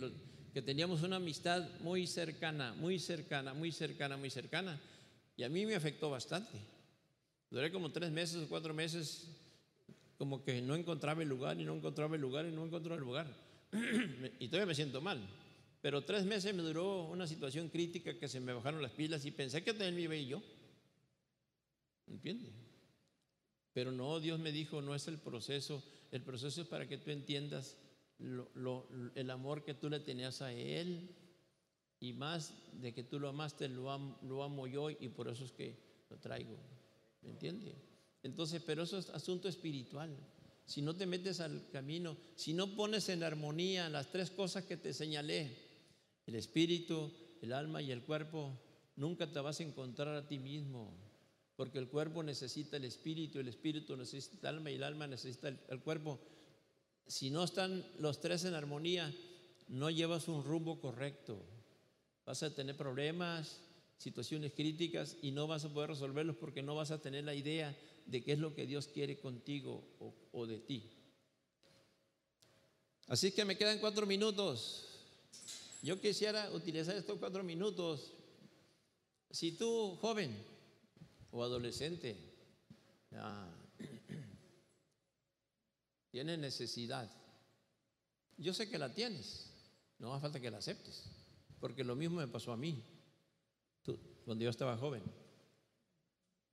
que 0.54 0.62
teníamos 0.62 1.02
una 1.02 1.16
amistad 1.16 1.68
muy 1.80 2.06
cercana, 2.06 2.74
muy 2.74 3.00
cercana, 3.00 3.54
muy 3.54 3.72
cercana, 3.72 4.18
muy 4.18 4.30
cercana, 4.30 4.80
y 5.36 5.44
a 5.44 5.50
mí 5.50 5.66
me 5.66 5.76
afectó 5.76 6.12
bastante. 6.12 6.60
Duré 7.50 7.72
como 7.72 7.92
tres 7.92 8.12
meses 8.12 8.44
o 8.44 8.48
cuatro 8.48 8.74
meses 8.74 9.28
como 10.18 10.44
que 10.44 10.62
no 10.62 10.76
encontraba 10.76 11.24
el 11.24 11.30
lugar 11.30 11.60
y 11.60 11.66
no 11.66 11.76
encontraba 11.76 12.16
el 12.16 12.22
lugar 12.22 12.46
y 12.46 12.52
no 12.52 12.66
encontraba 12.66 12.96
el 12.96 13.04
lugar. 13.04 13.28
y 14.39 14.48
todavía 14.48 14.68
me 14.68 14.76
siento 14.76 15.02
mal. 15.02 15.20
Pero 15.82 16.04
tres 16.04 16.24
meses 16.24 16.54
me 16.54 16.62
duró 16.62 17.06
una 17.06 17.28
situación 17.28 17.70
crítica 17.70 18.18
que 18.18 18.28
se 18.28 18.39
me 18.39 18.54
bajaron 18.54 18.82
las 18.82 18.92
pilas 18.92 19.26
y 19.26 19.32
pensé 19.32 19.63
que 19.63 19.74
también 19.74 19.96
me 19.96 20.02
iba 20.02 20.16
yo. 20.16 20.42
¿Entiendes? 22.08 22.54
Pero 23.74 23.92
no, 23.92 24.20
Dios 24.20 24.39
me 24.39 24.52
dijo, 24.52 24.82
no 24.82 24.94
es 24.94 25.08
el 25.08 25.18
proceso. 25.18 25.84
El 26.12 26.22
proceso 26.22 26.62
es 26.62 26.68
para 26.68 26.88
que 26.88 26.98
tú 26.98 27.10
entiendas 27.10 27.76
el 28.19 29.30
amor 29.30 29.63
que 29.63 29.73
tú 29.73 29.89
le 29.89 29.99
tenías 29.99 30.41
a 30.41 30.54
Él 30.54 31.10
y 31.99 32.13
más 32.13 32.54
de 32.73 32.93
que 32.93 33.04
tú 33.04 33.19
lo 33.19 33.30
amaste, 33.30 33.69
lo, 33.69 34.17
lo 34.23 34.43
amo 34.43 34.67
yo 34.67 34.89
y 34.89 35.10
por 35.10 35.28
eso 35.28 35.45
es 35.45 35.52
que 35.52 35.78
lo 36.10 36.17
traigo. 36.17 36.58
¿Me 37.21 37.30
entiende? 37.30 37.76
Entonces, 38.23 38.62
pero 38.65 38.84
eso 38.84 38.97
es 38.97 39.10
asunto 39.10 39.47
espiritual. 39.47 40.15
Si 40.65 40.82
no 40.82 40.95
te 40.95 41.06
metes 41.06 41.39
al 41.39 41.69
camino, 41.69 42.17
si 42.36 42.54
no 42.54 42.76
pones 42.76 43.10
en 43.10 43.23
armonía 43.23 43.89
las 43.89 44.12
tres 44.12 44.32
cosas 44.32 44.65
que 44.65 44.78
te 44.78 44.93
señalé, 44.93 45.56
el 46.26 46.36
espíritu, 46.36 47.12
el 47.41 47.52
alma 47.52 47.82
y 47.82 47.91
el 47.91 48.04
cuerpo, 48.04 48.58
nunca 48.95 49.30
te 49.32 49.39
vas 49.39 49.60
a 49.60 49.63
encontrar 49.63 50.15
a 50.15 50.28
ti 50.28 50.39
mismo. 50.39 50.93
Porque 51.56 51.80
el 51.80 51.89
cuerpo 51.89 52.23
necesita 52.23 52.78
el 52.78 52.86
espíritu, 52.86 53.39
el 53.39 53.47
espíritu 53.47 53.95
necesita 53.95 54.49
el 54.49 54.56
alma 54.56 54.71
y 54.71 54.76
el 54.76 54.84
alma 54.84 55.08
necesita 55.08 55.49
el 55.49 55.80
cuerpo. 55.82 56.19
Si 57.08 57.30
no 57.30 57.44
están 57.44 57.86
los 58.00 58.20
tres 58.20 58.46
en 58.46 58.54
armonía, 58.54 59.13
no 59.68 59.89
llevas 59.89 60.28
un 60.28 60.44
rumbo 60.44 60.80
correcto. 60.80 61.44
Vas 62.26 62.44
a 62.44 62.54
tener 62.54 62.78
problemas, 62.78 63.60
situaciones 63.98 64.54
críticas 64.54 65.18
y 65.22 65.32
no 65.32 65.48
vas 65.48 65.66
a 65.66 65.74
poder 65.74 65.89
resolverlos 65.89 66.36
porque 66.38 66.62
no 66.62 66.76
vas 66.76 66.92
a 66.92 67.02
tener 67.02 67.24
la 67.24 67.34
idea 67.34 67.76
de 68.06 68.24
qué 68.24 68.34
es 68.34 68.39
lo 68.39 68.54
que 68.54 68.68
Dios 68.68 68.88
quiere 68.88 69.20
contigo 69.20 69.84
o, 70.32 70.46
de 70.46 70.60
ti. 70.60 70.92
Así 73.08 73.32
que 73.32 73.46
me 73.46 73.58
quedan 73.58 73.80
cuatro 73.80 74.06
minutos. 74.06 74.89
Yo 75.82 76.00
quisiera 76.00 76.52
utilizar 76.52 76.96
estos 76.96 77.20
cuatro 77.20 77.44
minutos. 77.44 78.13
Si 79.30 79.54
tú, 79.54 79.98
joven 80.00 80.36
o 81.32 81.44
adolescente, 81.44 82.16
tienes 86.13 86.38
necesidad, 86.38 87.10
yo 88.38 88.54
sé 88.54 88.69
que 88.69 88.78
la 88.78 88.93
tienes, 88.93 89.49
no 89.97 90.13
hace 90.13 90.21
falta 90.21 90.39
que 90.39 90.52
la 90.52 90.60
aceptes, 90.60 91.10
porque 91.60 91.84
lo 91.84 91.95
mismo 91.95 92.17
me 92.17 92.28
pasó 92.28 92.52
a 92.52 92.58
mí 92.58 92.84
cuando 94.26 94.43
yo 94.43 94.52
estaba 94.52 94.78
joven. 94.78 95.02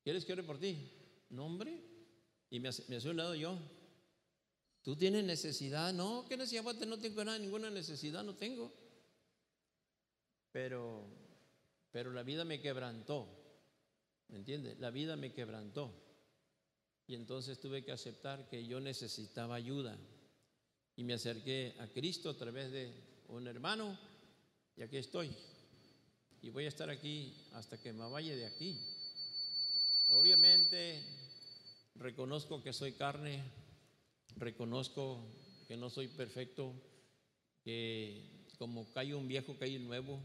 ¿Quieres 0.02 0.24
que 0.24 0.32
ore 0.32 0.42
por 0.42 0.58
ti? 0.58 0.90
No, 1.28 1.44
hombre. 1.44 1.84
Y 2.48 2.58
me 2.58 2.68
hace, 2.68 2.84
me 2.88 3.10
un 3.10 3.16
lado 3.18 3.34
yo. 3.34 3.58
¿Tú 4.82 4.96
tienes 4.96 5.24
necesidad? 5.24 5.92
No, 5.92 6.24
¿qué 6.26 6.38
necesidad? 6.38 6.64
No 6.86 6.98
tengo 6.98 7.22
nada, 7.22 7.38
ninguna 7.38 7.70
necesidad, 7.70 8.24
no 8.24 8.34
tengo. 8.34 8.72
Pero, 10.52 11.06
pero 11.92 12.12
la 12.12 12.22
vida 12.22 12.46
me 12.46 12.62
quebrantó. 12.62 13.28
¿Me 14.28 14.38
entiendes? 14.38 14.78
La 14.80 14.90
vida 14.90 15.16
me 15.16 15.32
quebrantó. 15.32 15.92
Y 17.10 17.16
entonces 17.16 17.58
tuve 17.58 17.82
que 17.82 17.90
aceptar 17.90 18.48
que 18.48 18.64
yo 18.64 18.78
necesitaba 18.78 19.56
ayuda. 19.56 19.98
Y 20.94 21.02
me 21.02 21.14
acerqué 21.14 21.74
a 21.80 21.88
Cristo 21.88 22.30
a 22.30 22.36
través 22.36 22.70
de 22.70 22.94
un 23.26 23.48
hermano 23.48 23.98
y 24.76 24.82
aquí 24.82 24.96
estoy 24.96 25.34
y 26.40 26.50
voy 26.50 26.66
a 26.66 26.68
estar 26.68 26.88
aquí 26.88 27.34
hasta 27.54 27.82
que 27.82 27.92
me 27.92 28.08
vaya 28.08 28.36
de 28.36 28.46
aquí. 28.46 28.78
Obviamente 30.10 31.02
reconozco 31.96 32.62
que 32.62 32.72
soy 32.72 32.92
carne, 32.92 33.42
reconozco 34.36 35.20
que 35.66 35.76
no 35.76 35.90
soy 35.90 36.06
perfecto, 36.06 36.72
que 37.64 38.46
como 38.56 38.88
cae 38.92 39.16
un 39.16 39.26
viejo, 39.26 39.58
cae 39.58 39.76
un 39.78 39.88
nuevo, 39.88 40.20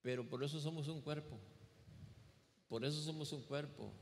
pero 0.00 0.26
por 0.26 0.42
eso 0.42 0.58
somos 0.58 0.88
un 0.88 1.02
cuerpo, 1.02 1.38
por 2.66 2.82
eso 2.82 3.02
somos 3.02 3.30
un 3.34 3.42
cuerpo. 3.42 3.92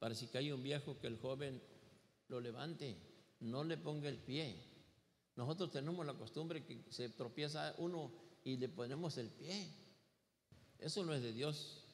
Para 0.00 0.14
si 0.14 0.26
cae 0.26 0.52
un 0.52 0.62
viejo 0.62 0.98
que 0.98 1.06
el 1.06 1.18
joven 1.18 1.62
lo 2.28 2.40
levante, 2.40 2.96
no 3.40 3.62
le 3.62 3.76
ponga 3.76 4.08
el 4.08 4.16
pie. 4.16 4.56
Nosotros 5.36 5.70
tenemos 5.70 6.04
la 6.04 6.14
costumbre 6.14 6.64
que 6.64 6.82
se 6.90 7.10
tropieza 7.10 7.74
uno 7.78 8.10
y 8.42 8.56
le 8.56 8.68
ponemos 8.70 9.18
el 9.18 9.28
pie. 9.28 9.68
Eso 10.78 11.04
no 11.04 11.12
es 11.12 11.22
de 11.22 11.32
Dios. 11.32 11.84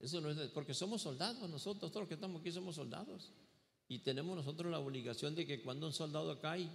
Eso 0.00 0.20
no 0.22 0.30
es 0.30 0.36
de, 0.36 0.48
porque 0.48 0.72
somos 0.72 1.02
soldados 1.02 1.48
nosotros, 1.48 1.92
todos 1.92 2.02
los 2.02 2.08
que 2.08 2.14
estamos 2.14 2.40
aquí 2.40 2.50
somos 2.50 2.74
soldados. 2.74 3.32
Y 3.86 3.98
tenemos 3.98 4.34
nosotros 4.34 4.72
la 4.72 4.80
obligación 4.80 5.34
de 5.34 5.46
que 5.46 5.62
cuando 5.62 5.86
un 5.86 5.92
soldado 5.92 6.40
cae 6.40 6.68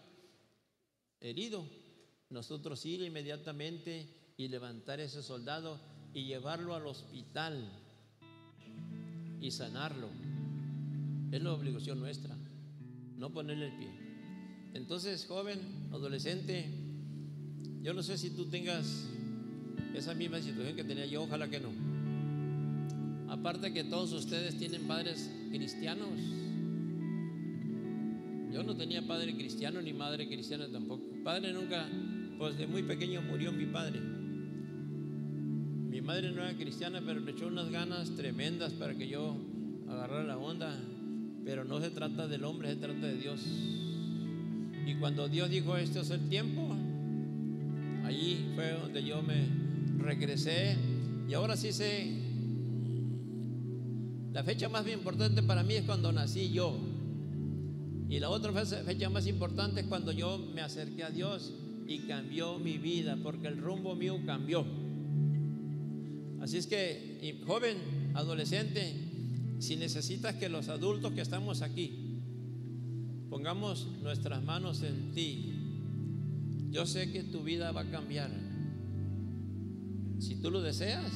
herido, 1.20 1.68
nosotros 2.30 2.86
ir 2.86 3.02
inmediatamente 3.02 4.08
y 4.38 4.48
levantar 4.48 5.00
ese 5.00 5.24
soldado 5.24 5.80
y 6.14 6.26
llevarlo 6.26 6.76
al 6.76 6.86
hospital 6.86 7.81
y 9.42 9.52
sanarlo. 9.52 10.08
Es 11.32 11.42
la 11.42 11.54
obligación 11.54 12.00
nuestra, 12.00 12.36
no 13.18 13.32
ponerle 13.32 13.68
el 13.68 13.74
pie. 13.74 13.90
Entonces, 14.74 15.26
joven, 15.26 15.60
adolescente, 15.92 16.70
yo 17.82 17.94
no 17.94 18.04
sé 18.04 18.18
si 18.18 18.30
tú 18.30 18.46
tengas 18.46 19.08
esa 19.96 20.14
misma 20.14 20.40
situación 20.40 20.76
que 20.76 20.84
tenía 20.84 21.06
yo, 21.06 21.24
ojalá 21.24 21.50
que 21.50 21.60
no. 21.60 21.70
Aparte 23.30 23.74
que 23.74 23.84
todos 23.84 24.14
ustedes 24.14 24.58
tienen 24.58 24.84
padres 24.84 25.30
cristianos. 25.50 26.20
Yo 28.54 28.64
no 28.64 28.76
tenía 28.76 29.08
padre 29.08 29.34
cristiano 29.36 29.82
ni 29.82 29.94
madre 29.94 30.28
cristiana 30.28 30.68
tampoco. 30.72 31.04
Padre 31.24 31.54
nunca, 31.54 31.88
pues 32.38 32.58
de 32.58 32.68
muy 32.68 32.84
pequeño 32.84 33.22
murió 33.22 33.52
mi 33.52 33.66
padre. 33.66 34.21
Mi 36.02 36.08
madre 36.08 36.32
no 36.32 36.42
era 36.42 36.58
cristiana, 36.58 37.00
pero 37.06 37.20
le 37.20 37.30
echó 37.30 37.46
unas 37.46 37.70
ganas 37.70 38.10
tremendas 38.16 38.74
para 38.74 38.96
que 38.96 39.08
yo 39.08 39.38
agarrara 39.88 40.24
la 40.24 40.38
onda. 40.40 40.76
Pero 41.46 41.64
no 41.64 41.80
se 41.80 41.92
trata 41.92 42.28
del 42.28 42.44
hombre, 42.44 42.70
se 42.70 42.78
trata 42.78 43.06
de 43.06 43.18
Dios. 43.18 43.40
Y 44.88 44.96
cuando 44.96 45.28
Dios 45.28 45.52
dijo, 45.52 45.78
este 45.78 46.00
es 46.00 46.10
el 46.10 46.28
tiempo, 46.28 46.76
allí 48.04 48.52
fue 48.56 48.72
donde 48.72 49.04
yo 49.04 49.22
me 49.22 49.46
regresé. 50.00 50.76
Y 51.30 51.36
ahora 51.36 51.56
sí 51.56 51.72
sé, 51.72 52.12
la 54.34 54.44
fecha 54.44 54.70
más 54.70 54.88
importante 54.88 55.44
para 55.44 55.62
mí 55.62 55.76
es 55.76 55.84
cuando 55.84 56.12
nací 56.12 56.52
yo. 56.52 56.80
Y 58.10 58.20
la 58.20 58.32
otra 58.32 58.52
fecha 58.66 59.08
más 59.12 59.28
importante 59.28 59.82
es 59.82 59.86
cuando 59.86 60.12
yo 60.12 60.40
me 60.56 60.62
acerqué 60.62 61.04
a 61.04 61.12
Dios 61.12 61.54
y 61.86 62.08
cambió 62.08 62.58
mi 62.58 62.80
vida, 62.80 63.20
porque 63.22 63.50
el 63.50 63.58
rumbo 63.58 63.94
mío 63.94 64.20
cambió. 64.26 64.81
Así 66.42 66.58
es 66.58 66.66
que, 66.66 67.40
joven, 67.46 67.78
adolescente, 68.16 68.96
si 69.60 69.76
necesitas 69.76 70.36
que 70.36 70.50
los 70.50 70.70
adultos 70.70 71.14
que 71.14 71.22
estamos 71.22 71.62
aquí 71.62 72.18
pongamos 73.30 73.88
nuestras 74.02 74.44
manos 74.44 74.82
en 74.82 75.12
ti, 75.12 75.54
yo 76.72 76.88
sé 76.88 77.12
que 77.12 77.22
tu 77.22 77.44
vida 77.44 77.72
va 77.72 77.82
a 77.82 77.92
cambiar. 77.92 78.32
Si 80.18 80.36
tú 80.36 80.50
lo 80.50 80.64
deseas, 80.64 81.12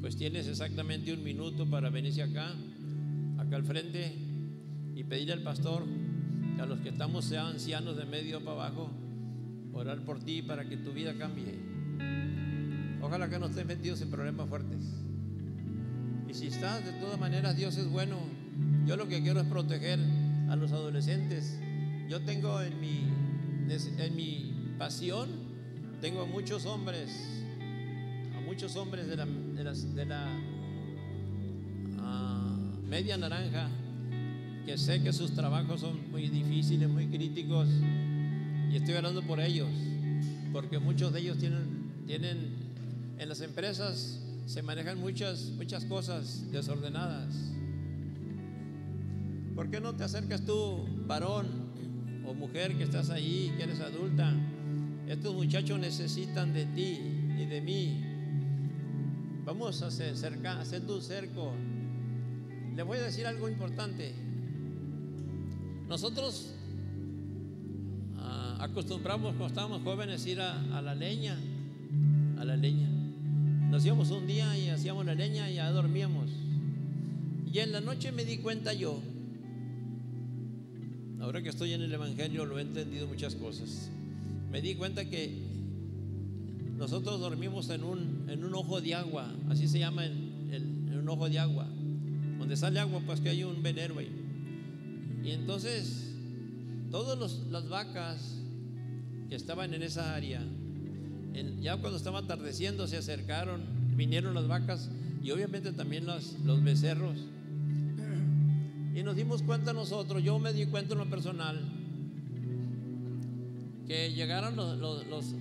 pues 0.00 0.16
tienes 0.16 0.46
exactamente 0.46 1.12
un 1.12 1.24
minuto 1.24 1.66
para 1.68 1.90
venirse 1.90 2.22
acá, 2.22 2.54
acá 3.38 3.56
al 3.56 3.64
frente 3.64 4.14
y 4.94 5.02
pedirle 5.02 5.32
al 5.32 5.42
pastor 5.42 5.84
que 6.54 6.62
a 6.62 6.66
los 6.66 6.78
que 6.80 6.90
estamos 6.90 7.24
sean 7.24 7.46
ancianos 7.48 7.96
de 7.96 8.04
medio 8.04 8.38
para 8.44 8.52
abajo, 8.52 8.92
orar 9.72 10.04
por 10.04 10.20
ti 10.20 10.40
para 10.40 10.68
que 10.68 10.76
tu 10.76 10.92
vida 10.92 11.18
cambie. 11.18 11.73
Ojalá 13.04 13.28
que 13.28 13.38
no 13.38 13.46
estén 13.46 13.66
metidos 13.66 14.00
en 14.00 14.10
problemas 14.10 14.48
fuertes. 14.48 14.80
Y 16.26 16.32
si 16.32 16.46
estás, 16.46 16.82
de 16.86 16.92
todas 16.92 17.20
maneras, 17.20 17.54
Dios 17.54 17.76
es 17.76 17.86
bueno. 17.90 18.16
Yo 18.86 18.96
lo 18.96 19.06
que 19.06 19.20
quiero 19.20 19.40
es 19.40 19.46
proteger 19.46 19.98
a 20.48 20.56
los 20.56 20.72
adolescentes. 20.72 21.58
Yo 22.08 22.22
tengo 22.22 22.62
en 22.62 22.80
mi, 22.80 23.06
en 23.68 24.16
mi 24.16 24.74
pasión, 24.78 25.28
tengo 26.00 26.22
a 26.22 26.24
muchos 26.24 26.64
hombres, 26.64 27.10
a 28.38 28.40
muchos 28.40 28.74
hombres 28.76 29.06
de 29.06 29.16
la, 29.16 29.26
de 29.26 30.06
la, 30.06 30.26
ah, 31.98 32.56
media 32.88 33.18
naranja, 33.18 33.68
que 34.64 34.78
sé 34.78 35.02
que 35.02 35.12
sus 35.12 35.34
trabajos 35.34 35.82
son 35.82 36.10
muy 36.10 36.28
difíciles, 36.28 36.88
muy 36.88 37.08
críticos, 37.08 37.68
y 38.72 38.76
estoy 38.76 38.94
hablando 38.94 39.22
por 39.22 39.40
ellos, 39.40 39.68
porque 40.54 40.78
muchos 40.78 41.12
de 41.12 41.20
ellos 41.20 41.36
tienen, 41.36 41.92
tienen 42.06 42.63
en 43.18 43.28
las 43.28 43.40
empresas 43.40 44.20
se 44.46 44.62
manejan 44.62 44.98
muchas, 44.98 45.50
muchas 45.56 45.84
cosas 45.84 46.50
desordenadas. 46.50 47.34
¿Por 49.54 49.70
qué 49.70 49.80
no 49.80 49.94
te 49.94 50.04
acercas 50.04 50.44
tú, 50.44 50.84
varón 51.06 51.46
o 52.26 52.34
mujer 52.34 52.76
que 52.76 52.84
estás 52.84 53.10
ahí, 53.10 53.54
que 53.56 53.62
eres 53.62 53.80
adulta? 53.80 54.34
Estos 55.06 55.34
muchachos 55.34 55.78
necesitan 55.78 56.52
de 56.52 56.66
ti 56.66 56.98
y 57.38 57.46
de 57.46 57.60
mí. 57.60 58.04
Vamos 59.44 59.82
a 59.82 59.86
hacer, 59.88 60.14
un 60.88 61.02
cerco. 61.02 61.52
Le 62.74 62.82
voy 62.82 62.98
a 62.98 63.02
decir 63.02 63.26
algo 63.26 63.48
importante. 63.48 64.14
Nosotros 65.88 66.54
ah, 68.16 68.58
acostumbramos 68.60 69.28
cuando 69.36 69.46
estábamos 69.46 69.82
jóvenes 69.82 70.26
ir 70.26 70.40
a 70.40 70.82
la 70.82 70.94
leña, 70.94 71.38
a 72.38 72.44
la 72.44 72.56
leña. 72.56 72.93
Nos 73.70 73.84
un 74.10 74.26
día 74.26 74.56
y 74.56 74.68
hacíamos 74.68 75.04
la 75.04 75.14
leña 75.14 75.50
y 75.50 75.56
ya 75.56 75.70
dormíamos. 75.70 76.30
Y 77.52 77.58
en 77.58 77.72
la 77.72 77.80
noche 77.80 78.12
me 78.12 78.24
di 78.24 78.38
cuenta 78.38 78.72
yo, 78.72 79.00
ahora 81.20 81.42
que 81.42 81.48
estoy 81.48 81.72
en 81.72 81.82
el 81.82 81.92
Evangelio 81.92 82.46
lo 82.46 82.58
he 82.58 82.62
entendido 82.62 83.06
muchas 83.06 83.34
cosas, 83.34 83.90
me 84.50 84.60
di 84.60 84.74
cuenta 84.74 85.04
que 85.04 85.54
nosotros 86.76 87.20
dormimos 87.20 87.70
en 87.70 87.84
un, 87.84 88.26
en 88.28 88.44
un 88.44 88.54
ojo 88.54 88.80
de 88.80 88.94
agua, 88.94 89.32
así 89.48 89.68
se 89.68 89.78
llama 89.78 90.04
el, 90.04 90.98
un 91.00 91.08
ojo 91.08 91.28
de 91.28 91.38
agua, 91.38 91.68
donde 92.38 92.56
sale 92.56 92.80
agua 92.80 93.00
pues 93.06 93.20
que 93.20 93.28
hay 93.28 93.44
un 93.44 93.62
venero 93.62 93.98
ahí. 93.98 94.10
Y 95.22 95.30
entonces 95.30 96.12
todas 96.90 97.40
las 97.50 97.68
vacas 97.68 98.40
que 99.28 99.36
estaban 99.36 99.74
en 99.74 99.82
esa 99.82 100.14
área, 100.14 100.42
ya 101.60 101.76
cuando 101.78 101.96
estaba 101.96 102.20
atardeciendo 102.20 102.86
se 102.86 102.96
acercaron, 102.96 103.62
vinieron 103.96 104.34
las 104.34 104.46
vacas 104.46 104.90
y 105.22 105.30
obviamente 105.30 105.72
también 105.72 106.06
los, 106.06 106.38
los 106.44 106.62
becerros. 106.62 107.18
Y 108.94 109.02
nos 109.02 109.16
dimos 109.16 109.42
cuenta 109.42 109.72
nosotros, 109.72 110.22
yo 110.22 110.38
me 110.38 110.52
di 110.52 110.66
cuenta 110.66 110.92
en 110.92 111.00
lo 111.00 111.10
personal, 111.10 111.60
que 113.86 114.12
llegaron 114.12 114.56
los, 114.56 115.36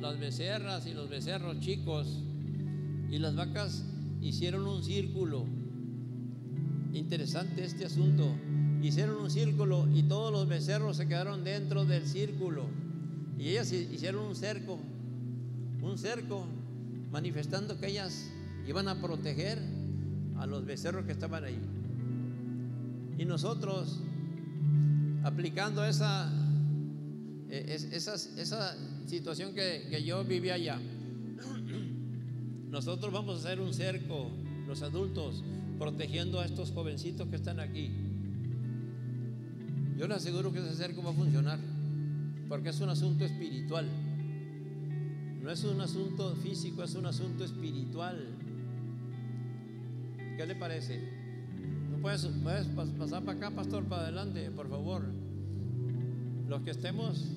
las 0.00 0.20
becerras 0.20 0.86
y 0.86 0.94
los 0.94 1.08
becerros 1.08 1.58
chicos 1.60 2.22
y 3.10 3.18
las 3.18 3.34
vacas 3.34 3.84
hicieron 4.20 4.66
un 4.66 4.82
círculo. 4.82 5.46
Interesante 6.92 7.64
este 7.64 7.86
asunto. 7.86 8.28
Hicieron 8.82 9.16
un 9.16 9.30
círculo 9.30 9.88
y 9.92 10.04
todos 10.04 10.30
los 10.30 10.46
becerros 10.46 10.96
se 10.96 11.08
quedaron 11.08 11.42
dentro 11.42 11.84
del 11.84 12.06
círculo. 12.06 12.66
Y 13.38 13.48
ellas 13.48 13.72
hicieron 13.72 14.26
un 14.26 14.36
cerco 14.36 14.78
un 15.82 15.98
cerco 15.98 16.46
manifestando 17.10 17.78
que 17.78 17.88
ellas 17.88 18.30
iban 18.66 18.88
a 18.88 19.00
proteger 19.00 19.58
a 20.38 20.46
los 20.46 20.64
becerros 20.64 21.04
que 21.04 21.12
estaban 21.12 21.44
ahí. 21.44 21.58
Y 23.18 23.24
nosotros, 23.24 24.00
aplicando 25.24 25.84
esa, 25.84 26.30
e, 27.48 27.74
esa, 27.92 28.14
esa 28.14 28.76
situación 29.06 29.54
que, 29.54 29.86
que 29.90 30.04
yo 30.04 30.24
vivía 30.24 30.54
allá, 30.54 30.78
nosotros 32.70 33.12
vamos 33.12 33.36
a 33.36 33.48
hacer 33.48 33.60
un 33.60 33.72
cerco, 33.72 34.30
los 34.66 34.82
adultos, 34.82 35.42
protegiendo 35.78 36.40
a 36.40 36.44
estos 36.44 36.70
jovencitos 36.72 37.28
que 37.28 37.36
están 37.36 37.60
aquí. 37.60 37.90
Yo 39.96 40.06
les 40.06 40.18
aseguro 40.18 40.52
que 40.52 40.60
ese 40.60 40.74
cerco 40.74 41.02
va 41.02 41.10
a 41.10 41.14
funcionar, 41.14 41.58
porque 42.48 42.68
es 42.68 42.80
un 42.80 42.90
asunto 42.90 43.24
espiritual. 43.24 43.88
No 45.48 45.54
es 45.54 45.64
un 45.64 45.80
asunto 45.80 46.36
físico, 46.36 46.82
es 46.82 46.94
un 46.94 47.06
asunto 47.06 47.42
espiritual. 47.42 48.22
¿Qué 50.36 50.44
le 50.44 50.54
parece? 50.54 51.00
¿No 51.90 51.96
puedes, 52.02 52.28
puedes 52.44 52.66
pasar 52.66 53.24
para 53.24 53.38
acá, 53.38 53.50
pastor, 53.52 53.82
para 53.84 54.02
adelante, 54.02 54.50
por 54.50 54.68
favor? 54.68 55.04
Los 56.46 56.60
que 56.60 56.72
estemos, 56.72 57.28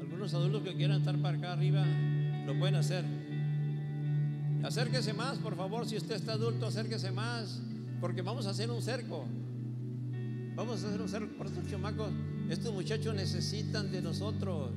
algunos 0.00 0.32
adultos 0.32 0.62
que 0.62 0.74
quieran 0.74 1.00
estar 1.00 1.20
para 1.20 1.36
acá 1.36 1.52
arriba, 1.52 1.84
lo 2.46 2.58
pueden 2.58 2.76
hacer. 2.76 3.04
Acérquese 4.62 5.12
más, 5.12 5.36
por 5.36 5.54
favor, 5.54 5.86
si 5.86 5.98
usted 5.98 6.14
está 6.14 6.32
adulto, 6.32 6.64
acérquese 6.64 7.10
más, 7.10 7.60
porque 8.00 8.22
vamos 8.22 8.46
a 8.46 8.50
hacer 8.52 8.70
un 8.70 8.80
cerco. 8.80 9.26
Vamos 10.56 10.82
a 10.82 10.88
hacer 10.88 11.02
un 11.02 11.08
cerco 11.10 11.36
por 11.36 11.46
estos 11.48 11.68
chamacos. 11.68 12.10
Estos 12.48 12.72
muchachos 12.72 13.14
necesitan 13.14 13.92
de 13.92 14.00
nosotros. 14.00 14.70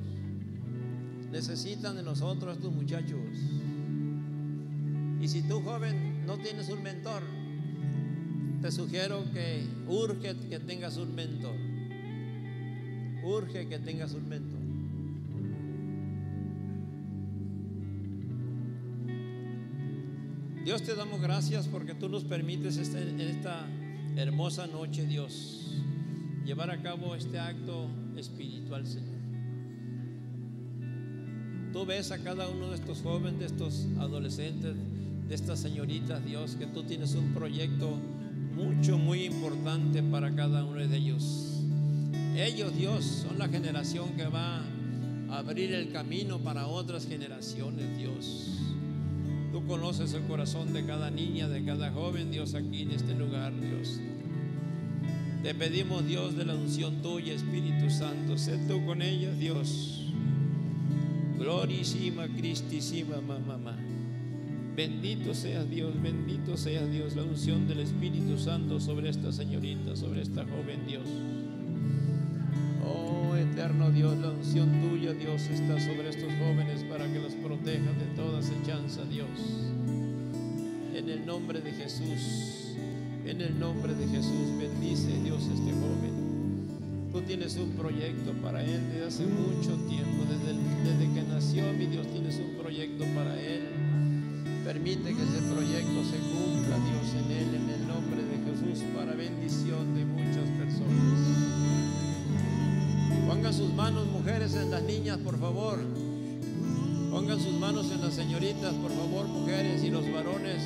Necesitan 1.32 1.96
de 1.96 2.02
nosotros 2.02 2.56
estos 2.56 2.72
muchachos. 2.72 3.18
Y 5.20 5.28
si 5.28 5.42
tú 5.42 5.62
joven 5.62 6.26
no 6.26 6.36
tienes 6.36 6.68
un 6.68 6.82
mentor, 6.82 7.22
te 8.60 8.70
sugiero 8.70 9.24
que 9.32 9.64
urge 9.88 10.36
que 10.50 10.58
tengas 10.60 10.98
un 10.98 11.14
mentor. 11.14 11.56
Urge 13.24 13.66
que 13.66 13.78
tengas 13.78 14.12
un 14.12 14.28
mentor. 14.28 14.60
Dios 20.64 20.82
te 20.82 20.94
damos 20.94 21.20
gracias 21.20 21.66
porque 21.66 21.94
tú 21.94 22.08
nos 22.08 22.24
permites 22.24 22.76
este- 22.76 23.08
en 23.08 23.20
esta 23.20 23.66
hermosa 24.16 24.66
noche, 24.66 25.06
Dios, 25.06 25.76
llevar 26.44 26.70
a 26.70 26.82
cabo 26.82 27.14
este 27.14 27.38
acto 27.38 27.88
espiritual, 28.16 28.86
Señor. 28.86 29.11
Tú 31.72 31.86
ves 31.86 32.12
a 32.12 32.18
cada 32.18 32.48
uno 32.48 32.68
de 32.68 32.74
estos 32.74 33.00
jóvenes, 33.00 33.38
de 33.38 33.46
estos 33.46 33.86
adolescentes, 33.98 34.74
de 35.26 35.34
estas 35.34 35.58
señoritas, 35.58 36.22
Dios, 36.24 36.54
que 36.56 36.66
tú 36.66 36.82
tienes 36.82 37.14
un 37.14 37.32
proyecto 37.32 37.98
mucho, 38.54 38.98
muy 38.98 39.24
importante 39.24 40.02
para 40.02 40.34
cada 40.34 40.64
uno 40.64 40.86
de 40.86 40.96
ellos. 40.96 41.62
Ellos, 42.36 42.76
Dios, 42.76 43.04
son 43.26 43.38
la 43.38 43.48
generación 43.48 44.10
que 44.16 44.26
va 44.26 44.62
a 45.30 45.38
abrir 45.38 45.72
el 45.72 45.90
camino 45.90 46.38
para 46.40 46.66
otras 46.66 47.06
generaciones, 47.06 47.96
Dios. 47.96 48.48
Tú 49.50 49.64
conoces 49.66 50.12
el 50.12 50.22
corazón 50.24 50.74
de 50.74 50.84
cada 50.84 51.10
niña, 51.10 51.48
de 51.48 51.64
cada 51.64 51.90
joven, 51.90 52.30
Dios, 52.30 52.54
aquí 52.54 52.82
en 52.82 52.90
este 52.90 53.14
lugar, 53.14 53.52
Dios. 53.58 53.98
Te 55.42 55.54
pedimos, 55.54 56.06
Dios, 56.06 56.36
de 56.36 56.44
la 56.44 56.54
unción 56.54 57.00
tuya, 57.00 57.32
Espíritu 57.32 57.90
Santo. 57.90 58.36
Sé 58.36 58.58
tú 58.68 58.84
con 58.84 59.00
ellas, 59.00 59.38
Dios. 59.38 60.01
Glorísima, 61.42 62.28
Cristísima, 62.28 63.20
mamá. 63.20 63.76
Bendito 64.76 65.34
seas 65.34 65.68
Dios, 65.68 66.00
bendito 66.00 66.56
seas 66.56 66.88
Dios, 66.88 67.16
la 67.16 67.24
unción 67.24 67.66
del 67.66 67.80
Espíritu 67.80 68.38
Santo 68.38 68.78
sobre 68.78 69.08
esta 69.08 69.32
señorita, 69.32 69.96
sobre 69.96 70.22
esta 70.22 70.44
joven 70.44 70.86
Dios. 70.86 71.02
Oh 72.86 73.34
eterno 73.34 73.90
Dios, 73.90 74.16
la 74.18 74.30
unción 74.30 74.70
tuya, 74.82 75.14
Dios, 75.14 75.42
está 75.48 75.80
sobre 75.80 76.10
estos 76.10 76.32
jóvenes 76.34 76.84
para 76.84 77.12
que 77.12 77.18
los 77.18 77.34
protejas 77.34 77.98
de 77.98 78.06
toda 78.14 78.38
acechanza, 78.38 79.04
Dios. 79.06 79.28
En 80.94 81.08
el 81.08 81.26
nombre 81.26 81.60
de 81.60 81.72
Jesús, 81.72 82.76
en 83.26 83.40
el 83.40 83.58
nombre 83.58 83.96
de 83.96 84.06
Jesús, 84.06 84.56
bendice 84.60 85.20
Dios 85.24 85.42
este 85.42 85.72
joven. 85.72 86.11
Tú 87.12 87.20
tienes 87.20 87.56
un 87.56 87.72
proyecto 87.72 88.32
para 88.42 88.64
él 88.64 88.80
desde 88.90 89.06
hace 89.06 89.26
mucho 89.26 89.76
tiempo, 89.86 90.24
desde, 90.24 90.58
desde 90.82 91.14
que 91.14 91.22
nació, 91.28 91.72
mi 91.74 91.86
Dios, 91.86 92.06
tienes 92.06 92.38
un 92.38 92.56
proyecto 92.56 93.04
para 93.14 93.38
él. 93.38 93.68
Permite 94.64 95.14
que 95.14 95.22
ese 95.22 95.42
proyecto 95.52 96.04
se 96.10 96.18
cumpla, 96.18 96.76
Dios, 96.78 97.14
en 97.24 97.30
él, 97.30 97.54
en 97.54 97.70
el 97.70 97.86
nombre 97.86 98.22
de 98.22 98.38
Jesús, 98.46 98.84
para 98.96 99.12
bendición 99.12 99.94
de 99.94 100.04
muchas 100.06 100.48
personas. 100.58 101.18
Pongan 103.28 103.52
sus 103.52 103.74
manos, 103.74 104.06
mujeres, 104.06 104.54
en 104.54 104.70
las 104.70 104.82
niñas, 104.82 105.18
por 105.18 105.38
favor. 105.38 105.78
Pongan 107.10 107.38
sus 107.38 107.54
manos 107.60 107.90
en 107.90 108.00
las 108.00 108.14
señoritas, 108.14 108.72
por 108.74 108.90
favor, 108.90 109.26
mujeres, 109.26 109.84
y 109.84 109.90
los 109.90 110.10
varones 110.10 110.62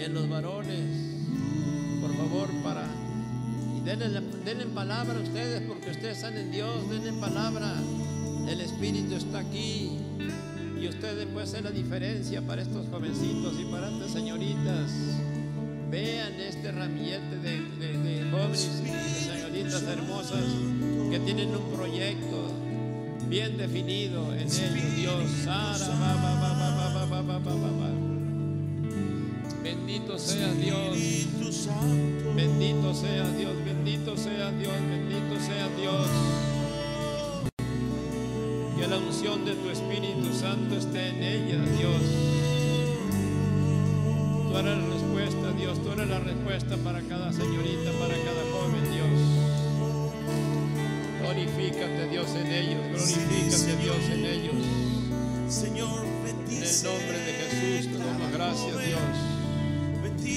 en 0.00 0.14
los 0.14 0.28
varones. 0.28 0.86
Por 2.00 2.16
favor, 2.16 2.48
para. 2.64 2.89
Denle, 3.98 4.20
denle 4.44 4.66
palabra 4.66 5.14
a 5.18 5.20
ustedes, 5.22 5.62
porque 5.62 5.90
ustedes 5.90 6.18
están 6.18 6.36
en 6.36 6.52
Dios, 6.52 6.88
denle 6.88 7.12
palabra. 7.14 7.74
El 8.48 8.60
Espíritu 8.60 9.16
está 9.16 9.40
aquí. 9.40 9.98
Y 10.80 10.88
ustedes 10.88 11.26
pueden 11.26 11.48
hacer 11.48 11.64
la 11.64 11.70
diferencia 11.70 12.40
para 12.40 12.62
estos 12.62 12.86
jovencitos 12.88 13.54
y 13.60 13.64
para 13.64 13.90
estas 13.90 14.12
señoritas. 14.12 14.90
Vean 15.90 16.34
este 16.40 16.70
ramillete 16.70 17.36
de, 17.38 17.60
de- 17.80 17.98
de 17.98 18.30
jóvenes 18.30 18.70
y 18.84 19.24
señoritas 19.24 19.82
hermosas 19.82 20.44
que 21.10 21.18
tienen 21.20 21.50
un 21.56 21.76
proyecto 21.76 22.46
bien 23.28 23.56
definido 23.58 24.32
en 24.34 24.42
ellos, 24.42 24.96
Dios. 24.96 25.24
Sea 30.20 30.52
Dios. 30.52 30.96
Bendito 32.36 32.94
sea 32.94 33.28
Dios, 33.32 33.52
bendito 33.64 34.16
sea 34.16 34.50
Dios, 34.52 34.72
bendito 34.88 35.40
sea 35.40 35.68
Dios. 35.76 36.06
Que 38.78 38.86
la 38.86 38.98
unción 38.98 39.44
de 39.44 39.54
tu 39.54 39.70
Espíritu 39.70 40.32
Santo 40.32 40.76
esté 40.76 41.08
en 41.08 41.22
ella, 41.22 41.64
Dios. 41.76 42.02
Tú 44.48 44.56
eres 44.56 44.78
la 44.78 44.86
respuesta, 44.86 45.52
Dios, 45.58 45.82
tú 45.82 45.92
eres 45.92 46.08
la 46.08 46.18
respuesta 46.20 46.76
para 46.78 47.00
cada 47.02 47.32
señorita, 47.32 47.90
para 48.00 48.14
cada 48.14 48.42
joven, 48.52 48.84
Dios. 48.92 49.50
Glorifícate, 51.20 52.08
Dios, 52.08 52.30
en 52.34 52.46
ellos, 52.46 52.84
glorifícate, 52.88 53.76
Dios, 53.82 53.96
en 54.12 54.24
ellos. 54.24 54.54
Señor, 55.48 56.04
En 56.26 56.62
el 56.62 56.82
nombre 56.84 57.18
de 57.18 57.32
Jesús 57.32 57.92
te 57.92 57.98
damos 57.98 58.32
gracias. 58.32 58.86
Dios. 58.86 59.29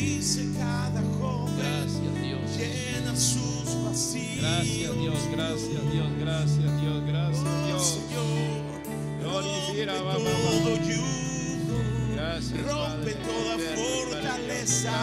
Bendice 0.04 0.50
cada 0.58 1.02
joven. 1.18 1.56
Gracias, 1.58 2.22
Dios. 2.22 2.58
Llena 2.58 3.16
sus 3.16 3.86
vacíos. 3.86 4.42
Gracias, 4.42 5.00
Dios, 5.00 5.30
gracias, 5.32 5.92
Dios, 5.94 6.08
gracias, 6.20 6.82
Dios, 6.82 7.04
gracias, 7.08 7.66
Dios. 7.68 7.88
Señor, 7.88 8.84
Glorifica, 9.22 9.98
rompe 10.00 10.30
todo 10.44 10.76
yugo. 10.90 11.78
Gracias, 12.16 12.62
Rompe 12.64 13.14
toda 13.14 13.58
fortaleza. 13.76 14.94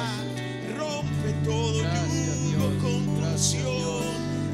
Rompe 0.76 1.32
todo 1.44 1.80
yugo 1.80 2.68
Dios. 2.68 2.82
con 2.82 3.16
Gracias, 3.20 3.64
unción. 3.64 4.04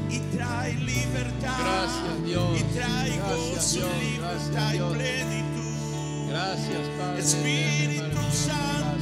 Y 0.09 0.19
trae 0.33 0.73
libertad. 0.75 1.59
Gracias, 1.59 2.23
Dios. 2.25 2.59
Y 2.59 2.63
trae 2.73 3.19
gozo, 3.19 3.89
libertad 3.99 4.73
y 4.73 4.95
plenitud. 4.95 6.29
Gracias, 6.29 6.87
Padre. 6.97 7.19
Espíritu 7.19 8.17
Santo, 8.31 8.96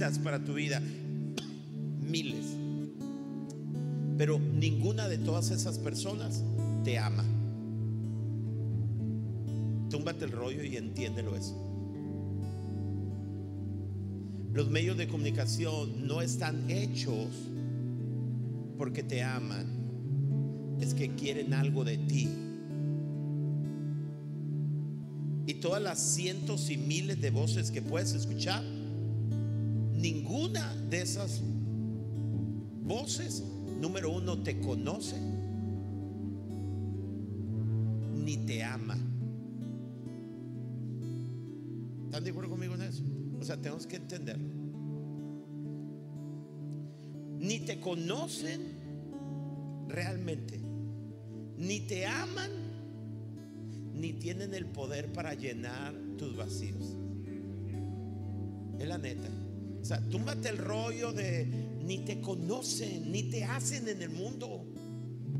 para 0.00 0.42
tu 0.42 0.54
vida. 0.54 0.80
Miles. 2.00 2.56
Pero 4.16 4.38
ninguna 4.38 5.08
de 5.08 5.18
todas 5.18 5.50
esas 5.50 5.78
personas 5.78 6.42
te 6.84 6.98
ama. 6.98 7.24
Túmbate 9.90 10.24
el 10.24 10.32
rollo 10.32 10.64
y 10.64 10.76
entiéndelo 10.76 11.36
eso. 11.36 11.54
Los 14.54 14.70
medios 14.70 14.96
de 14.96 15.06
comunicación 15.06 16.06
no 16.06 16.22
están 16.22 16.70
hechos 16.70 17.28
porque 18.78 19.02
te 19.02 19.22
aman, 19.22 20.78
es 20.80 20.94
que 20.94 21.14
quieren 21.14 21.52
algo 21.52 21.84
de 21.84 21.98
ti. 21.98 22.28
Y 25.46 25.54
todas 25.54 25.82
las 25.82 25.98
cientos 26.00 26.70
y 26.70 26.78
miles 26.78 27.20
de 27.20 27.30
voces 27.30 27.70
que 27.70 27.82
puedes 27.82 28.14
escuchar, 28.14 28.64
ninguna 30.00 30.74
de 30.88 31.02
esas 31.02 31.42
voces, 32.82 33.44
número 33.80 34.10
uno, 34.10 34.42
te 34.42 34.58
conoce 34.60 35.16
ni 38.24 38.36
te 38.38 38.62
ama. 38.62 38.96
¿Están 42.06 42.24
de 42.24 42.30
acuerdo 42.30 42.50
conmigo 42.50 42.74
en 42.74 42.82
eso? 42.82 43.02
O 43.38 43.44
sea, 43.44 43.56
tenemos 43.56 43.86
que 43.86 43.96
entenderlo. 43.96 44.48
Ni 47.38 47.60
te 47.60 47.80
conocen 47.80 48.60
realmente, 49.88 50.60
ni 51.56 51.80
te 51.80 52.06
aman, 52.06 52.50
ni 53.94 54.12
tienen 54.14 54.54
el 54.54 54.66
poder 54.66 55.12
para 55.12 55.34
llenar 55.34 55.94
tus 56.18 56.36
vacíos. 56.36 56.96
Es 58.78 58.88
la 58.88 58.98
neta. 58.98 59.28
O 59.80 59.84
sea, 59.84 60.00
túmbate 60.08 60.48
el 60.48 60.58
rollo 60.58 61.12
de 61.12 61.46
ni 61.84 61.98
te 61.98 62.20
conocen, 62.20 63.10
ni 63.10 63.24
te 63.24 63.44
hacen 63.44 63.88
en 63.88 64.02
el 64.02 64.10
mundo, 64.10 64.64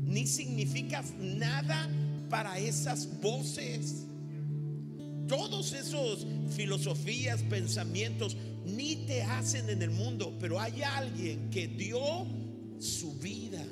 ni 0.03 0.27
significas 0.27 1.13
nada 1.19 1.89
para 2.29 2.57
esas 2.57 3.21
voces. 3.21 4.05
Todos 5.27 5.73
esos 5.73 6.25
filosofías, 6.55 7.41
pensamientos, 7.43 8.35
ni 8.65 8.97
te 9.07 9.23
hacen 9.23 9.69
en 9.69 9.81
el 9.81 9.91
mundo, 9.91 10.35
pero 10.39 10.59
hay 10.59 10.81
alguien 10.81 11.49
que 11.49 11.67
dio 11.67 12.25
su 12.79 13.13
vida 13.19 13.63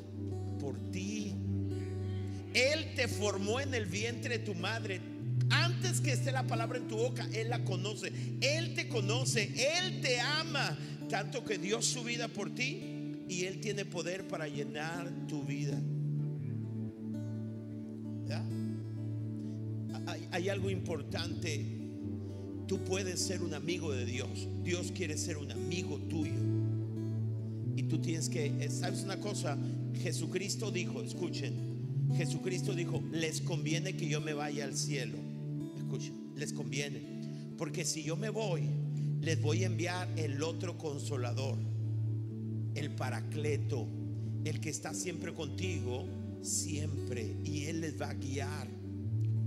por 0.60 0.78
ti. 0.92 1.34
Él 2.54 2.94
te 2.96 3.08
formó 3.08 3.60
en 3.60 3.74
el 3.74 3.86
vientre 3.86 4.40
de 4.40 4.46
tu 4.46 4.56
madre. 4.56 5.02
Antes 5.80 6.02
que 6.02 6.12
esté 6.12 6.34
la 6.34 6.46
palabra 6.46 6.78
en 6.78 6.90
tu 6.90 6.98
boca, 6.98 7.26
Él 7.32 7.50
la 7.50 7.64
conoce. 7.64 8.12
Él 8.42 8.74
te 8.74 8.90
conoce, 8.90 9.44
Él 9.56 10.02
te 10.02 10.20
ama, 10.20 10.78
tanto 11.08 11.46
que 11.46 11.58
dio 11.58 11.82
su 11.82 12.04
vida 12.04 12.28
por 12.28 12.54
ti 12.54 12.82
y 13.30 13.46
Él 13.46 13.62
tiene 13.62 13.86
poder 13.86 14.28
para 14.28 14.50
llenar 14.50 15.10
tu 15.26 15.42
vida. 15.44 15.82
Hay, 20.06 20.28
hay 20.32 20.50
algo 20.50 20.70
importante. 20.70 21.66
Tú 22.68 22.84
puedes 22.84 23.22
ser 23.22 23.42
un 23.42 23.54
amigo 23.54 23.94
de 23.94 24.06
Dios. 24.06 24.50
Dios 24.62 24.92
quiere 24.92 25.18
ser 25.18 25.38
un 25.38 25.50
amigo 25.50 25.98
tuyo. 26.10 26.42
Y 27.78 27.84
tú 27.84 28.00
tienes 28.00 28.28
que, 28.28 28.48
eh, 28.48 28.70
¿sabes 28.70 29.04
una 29.04 29.18
cosa? 29.22 29.58
Jesucristo 30.04 30.72
dijo, 30.72 31.02
escuchen, 31.02 31.54
Jesucristo 32.18 32.74
dijo, 32.74 33.02
les 33.14 33.40
conviene 33.40 33.96
que 33.96 34.10
yo 34.10 34.20
me 34.20 34.34
vaya 34.34 34.66
al 34.66 34.76
cielo. 34.76 35.29
Les 36.36 36.54
conviene. 36.54 37.02
Porque 37.58 37.84
si 37.84 38.04
yo 38.04 38.16
me 38.16 38.30
voy, 38.30 38.62
les 39.22 39.42
voy 39.42 39.64
a 39.64 39.68
enviar 39.68 40.08
el 40.18 40.42
otro 40.44 40.78
consolador, 40.78 41.58
el 42.76 42.92
paracleto, 42.92 43.86
el 44.46 44.60
que 44.62 44.70
está 44.70 44.94
siempre 44.94 45.34
contigo, 45.34 46.06
siempre. 46.42 47.36
Y 47.44 47.66
Él 47.66 47.82
les 47.82 48.00
va 48.00 48.12
a 48.12 48.14
guiar. 48.14 48.68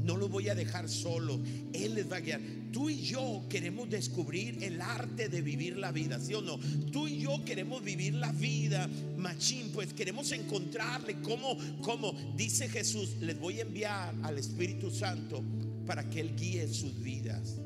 No 0.03 0.17
lo 0.17 0.29
voy 0.29 0.49
a 0.49 0.55
dejar 0.55 0.89
solo. 0.89 1.41
Él 1.73 1.95
les 1.95 2.11
va 2.11 2.17
a 2.17 2.21
guiar. 2.21 2.41
Tú 2.71 2.91
y 2.91 3.01
yo 3.01 3.45
queremos 3.49 3.89
descubrir 3.89 4.63
el 4.63 4.81
arte 4.81 5.29
de 5.29 5.41
vivir 5.41 5.77
la 5.77 5.93
vida, 5.93 6.19
¿sí 6.19 6.35
o 6.35 6.43
no? 6.43 6.59
Tú 6.91 7.07
y 7.07 7.21
yo 7.21 7.45
queremos 7.45 7.83
vivir 7.83 8.15
la 8.15 8.33
vida, 8.33 8.89
machín, 9.17 9.71
pues 9.73 9.93
queremos 9.93 10.33
encontrarle 10.33 11.21
cómo, 11.21 11.57
cómo, 11.83 12.15
dice 12.35 12.69
Jesús, 12.69 13.17
les 13.21 13.39
voy 13.39 13.59
a 13.59 13.63
enviar 13.63 14.15
al 14.23 14.39
Espíritu 14.39 14.91
Santo 14.91 15.43
para 15.87 16.09
que 16.09 16.21
Él 16.21 16.37
guíe 16.37 16.67
sus 16.69 17.03
vidas. 17.03 17.59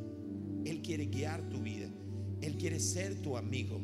Él 0.65 0.83
quiere 0.83 1.07
guiar 1.07 1.49
tu 1.49 1.61
vida. 1.61 1.89
Él 2.41 2.57
quiere 2.57 2.81
ser 2.81 3.23
tu 3.23 3.37
amigo. 3.37 3.81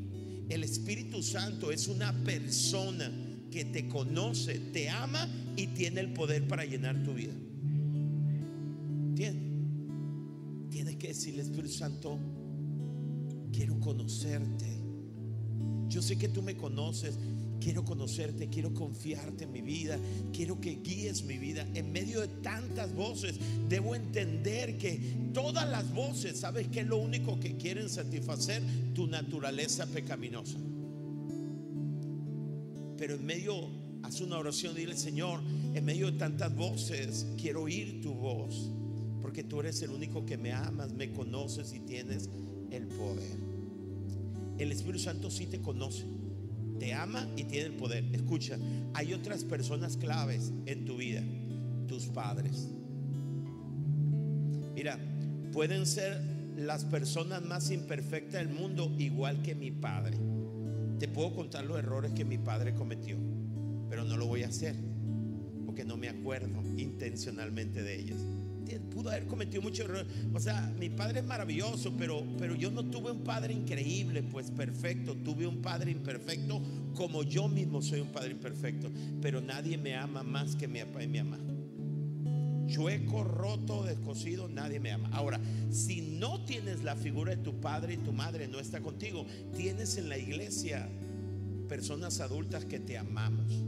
El 0.48 0.64
Espíritu 0.64 1.22
Santo 1.22 1.70
es 1.70 1.88
una 1.88 2.12
persona 2.24 3.10
que 3.50 3.64
te 3.64 3.88
conoce, 3.88 4.58
te 4.58 4.88
ama 4.88 5.28
y 5.56 5.68
tiene 5.68 6.00
el 6.00 6.12
poder 6.12 6.46
para 6.48 6.64
llenar 6.64 7.02
tu 7.02 7.14
vida. 7.14 7.34
Tiene. 9.14 9.52
Tienes 10.70 10.96
que 10.96 11.08
decirle, 11.08 11.42
Espíritu 11.42 11.74
Santo, 11.74 12.18
quiero 13.52 13.78
conocerte. 13.80 14.66
Yo 15.88 16.00
sé 16.00 16.16
que 16.16 16.28
tú 16.28 16.42
me 16.42 16.56
conoces. 16.56 17.18
Quiero 17.62 17.84
conocerte, 17.84 18.48
quiero 18.48 18.74
confiarte 18.74 19.44
en 19.44 19.52
mi 19.52 19.60
vida, 19.60 19.96
quiero 20.32 20.60
que 20.60 20.80
guíes 20.82 21.22
mi 21.22 21.38
vida. 21.38 21.64
En 21.74 21.92
medio 21.92 22.20
de 22.20 22.28
tantas 22.28 22.92
voces, 22.92 23.36
debo 23.68 23.94
entender 23.94 24.78
que 24.78 25.30
todas 25.32 25.68
las 25.70 25.92
voces, 25.94 26.40
¿sabes 26.40 26.66
qué 26.68 26.80
es 26.80 26.86
lo 26.88 26.96
único 26.96 27.38
que 27.38 27.56
quieren 27.56 27.88
satisfacer? 27.88 28.62
Tu 28.94 29.06
naturaleza 29.06 29.86
pecaminosa. 29.86 30.58
Pero 32.96 33.14
en 33.14 33.24
medio, 33.24 33.68
haz 34.02 34.20
una 34.20 34.38
oración, 34.38 34.74
dile, 34.74 34.96
Señor, 34.96 35.40
en 35.74 35.84
medio 35.84 36.10
de 36.10 36.18
tantas 36.18 36.54
voces, 36.54 37.26
quiero 37.40 37.62
oír 37.62 38.00
tu 38.00 38.12
voz, 38.12 38.72
porque 39.20 39.44
tú 39.44 39.60
eres 39.60 39.80
el 39.82 39.90
único 39.90 40.26
que 40.26 40.36
me 40.36 40.52
amas, 40.52 40.92
me 40.94 41.12
conoces 41.12 41.72
y 41.72 41.80
tienes 41.80 42.28
el 42.72 42.88
poder. 42.88 43.38
El 44.58 44.72
Espíritu 44.72 44.98
Santo 44.98 45.30
sí 45.30 45.46
te 45.46 45.60
conoce, 45.60 46.04
te 46.82 46.94
ama 46.94 47.28
y 47.36 47.44
tiene 47.44 47.66
el 47.66 47.74
poder. 47.74 48.04
Escucha, 48.12 48.58
hay 48.92 49.14
otras 49.14 49.44
personas 49.44 49.96
claves 49.96 50.52
en 50.66 50.84
tu 50.84 50.96
vida, 50.96 51.22
tus 51.86 52.06
padres. 52.06 52.70
Mira, 54.74 54.98
pueden 55.52 55.86
ser 55.86 56.20
las 56.56 56.84
personas 56.84 57.40
más 57.44 57.70
imperfectas 57.70 58.44
del 58.44 58.52
mundo, 58.52 58.92
igual 58.98 59.42
que 59.42 59.54
mi 59.54 59.70
padre. 59.70 60.18
Te 60.98 61.06
puedo 61.06 61.32
contar 61.36 61.64
los 61.66 61.78
errores 61.78 62.10
que 62.14 62.24
mi 62.24 62.38
padre 62.38 62.74
cometió, 62.74 63.16
pero 63.88 64.02
no 64.02 64.16
lo 64.16 64.26
voy 64.26 64.42
a 64.42 64.48
hacer, 64.48 64.74
porque 65.64 65.84
no 65.84 65.96
me 65.96 66.08
acuerdo 66.08 66.64
intencionalmente 66.76 67.84
de 67.84 68.00
ellos. 68.00 68.18
Pudo 68.80 69.10
haber 69.10 69.26
cometido 69.26 69.62
muchos 69.62 69.86
errores. 69.86 70.06
O 70.32 70.40
sea, 70.40 70.72
mi 70.78 70.88
padre 70.88 71.20
es 71.20 71.26
maravilloso, 71.26 71.94
pero, 71.96 72.24
pero 72.38 72.54
yo 72.54 72.70
no 72.70 72.84
tuve 72.84 73.10
un 73.10 73.22
padre 73.22 73.52
increíble, 73.52 74.22
pues 74.22 74.50
perfecto. 74.50 75.14
Tuve 75.14 75.46
un 75.46 75.62
padre 75.62 75.90
imperfecto, 75.90 76.60
como 76.94 77.22
yo 77.22 77.48
mismo 77.48 77.82
soy 77.82 78.00
un 78.00 78.08
padre 78.08 78.32
imperfecto. 78.32 78.90
Pero 79.20 79.40
nadie 79.40 79.78
me 79.78 79.94
ama 79.94 80.22
más 80.22 80.56
que 80.56 80.68
mi 80.68 80.80
papá 80.80 81.02
y 81.02 81.08
mi 81.08 81.22
mamá 81.22 81.38
chueco, 82.72 83.22
roto, 83.22 83.84
descosido, 83.84 84.48
nadie 84.48 84.80
me 84.80 84.92
ama. 84.92 85.10
Ahora, 85.12 85.38
si 85.70 86.00
no 86.00 86.44
tienes 86.44 86.82
la 86.82 86.96
figura 86.96 87.36
de 87.36 87.42
tu 87.42 87.60
padre 87.60 87.94
y 87.94 87.96
tu 87.98 88.12
madre 88.12 88.48
no 88.48 88.58
está 88.58 88.80
contigo, 88.80 89.26
tienes 89.54 89.98
en 89.98 90.08
la 90.08 90.16
iglesia 90.16 90.88
personas 91.68 92.20
adultas 92.20 92.64
que 92.64 92.80
te 92.80 92.96
amamos, 92.96 93.64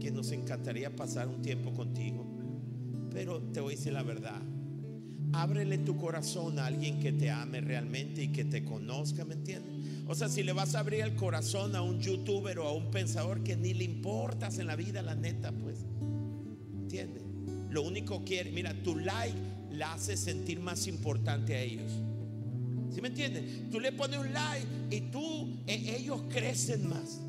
que 0.00 0.10
nos 0.10 0.32
encantaría 0.32 0.94
pasar 0.94 1.28
un 1.28 1.40
tiempo 1.40 1.72
contigo. 1.72 2.31
Pero 3.12 3.40
te 3.40 3.60
voy 3.60 3.74
a 3.74 3.76
decir 3.76 3.92
la 3.92 4.02
verdad. 4.02 4.40
Ábrele 5.32 5.78
tu 5.78 5.96
corazón 5.96 6.58
a 6.58 6.66
alguien 6.66 7.00
que 7.00 7.12
te 7.12 7.30
ame 7.30 7.60
realmente 7.60 8.24
y 8.24 8.28
que 8.28 8.44
te 8.44 8.64
conozca, 8.64 9.24
¿me 9.24 9.34
entiendes? 9.34 9.72
O 10.06 10.14
sea, 10.14 10.28
si 10.28 10.42
le 10.42 10.52
vas 10.52 10.74
a 10.74 10.80
abrir 10.80 11.00
el 11.00 11.14
corazón 11.14 11.74
a 11.74 11.80
un 11.80 12.00
youtuber 12.00 12.58
o 12.58 12.68
a 12.68 12.72
un 12.72 12.90
pensador 12.90 13.42
que 13.42 13.56
ni 13.56 13.72
le 13.72 13.84
importas 13.84 14.58
en 14.58 14.66
la 14.66 14.76
vida, 14.76 15.00
la 15.00 15.14
neta, 15.14 15.52
pues, 15.52 15.86
¿entiendes? 16.82 17.22
Lo 17.70 17.82
único 17.82 18.18
que 18.18 18.24
quiere, 18.24 18.52
mira, 18.52 18.74
tu 18.82 18.96
like 18.96 19.38
la 19.70 19.94
hace 19.94 20.16
sentir 20.16 20.60
más 20.60 20.86
importante 20.86 21.54
a 21.54 21.60
ellos. 21.62 21.90
¿Sí 22.90 23.00
me 23.00 23.08
entiendes? 23.08 23.70
Tú 23.70 23.80
le 23.80 23.92
pones 23.92 24.18
un 24.18 24.32
like 24.34 24.66
y 24.90 25.00
tú, 25.10 25.56
e- 25.66 25.96
ellos 25.96 26.20
crecen 26.28 26.86
más. 26.88 27.20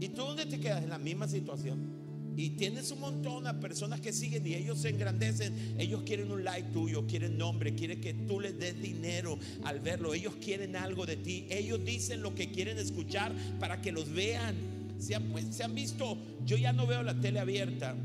¿Y 0.00 0.08
tú 0.08 0.22
dónde 0.22 0.44
te 0.44 0.60
quedas? 0.60 0.82
En 0.82 0.90
la 0.90 0.98
misma 0.98 1.26
situación. 1.28 2.01
Y 2.36 2.50
tienes 2.50 2.90
un 2.90 3.00
montón 3.00 3.44
de 3.44 3.54
personas 3.54 4.00
que 4.00 4.12
siguen 4.12 4.46
y 4.46 4.54
ellos 4.54 4.78
se 4.78 4.90
engrandecen. 4.90 5.76
Ellos 5.78 6.02
quieren 6.04 6.30
un 6.32 6.44
like 6.44 6.70
tuyo, 6.70 7.06
quieren 7.06 7.36
nombre, 7.36 7.74
quieren 7.74 8.00
que 8.00 8.14
tú 8.14 8.40
les 8.40 8.58
des 8.58 8.80
dinero 8.80 9.38
al 9.64 9.80
verlo. 9.80 10.14
Ellos 10.14 10.34
quieren 10.42 10.76
algo 10.76 11.06
de 11.06 11.16
ti. 11.16 11.46
Ellos 11.50 11.84
dicen 11.84 12.22
lo 12.22 12.34
que 12.34 12.50
quieren 12.50 12.78
escuchar 12.78 13.32
para 13.60 13.80
que 13.82 13.92
los 13.92 14.10
vean. 14.12 14.54
Se 14.98 15.14
han, 15.14 15.24
pues, 15.30 15.46
se 15.50 15.64
han 15.64 15.74
visto, 15.74 16.16
yo 16.46 16.56
ya 16.56 16.72
no 16.72 16.86
veo 16.86 17.02
la 17.02 17.20
tele 17.20 17.40
abierta, 17.40 17.96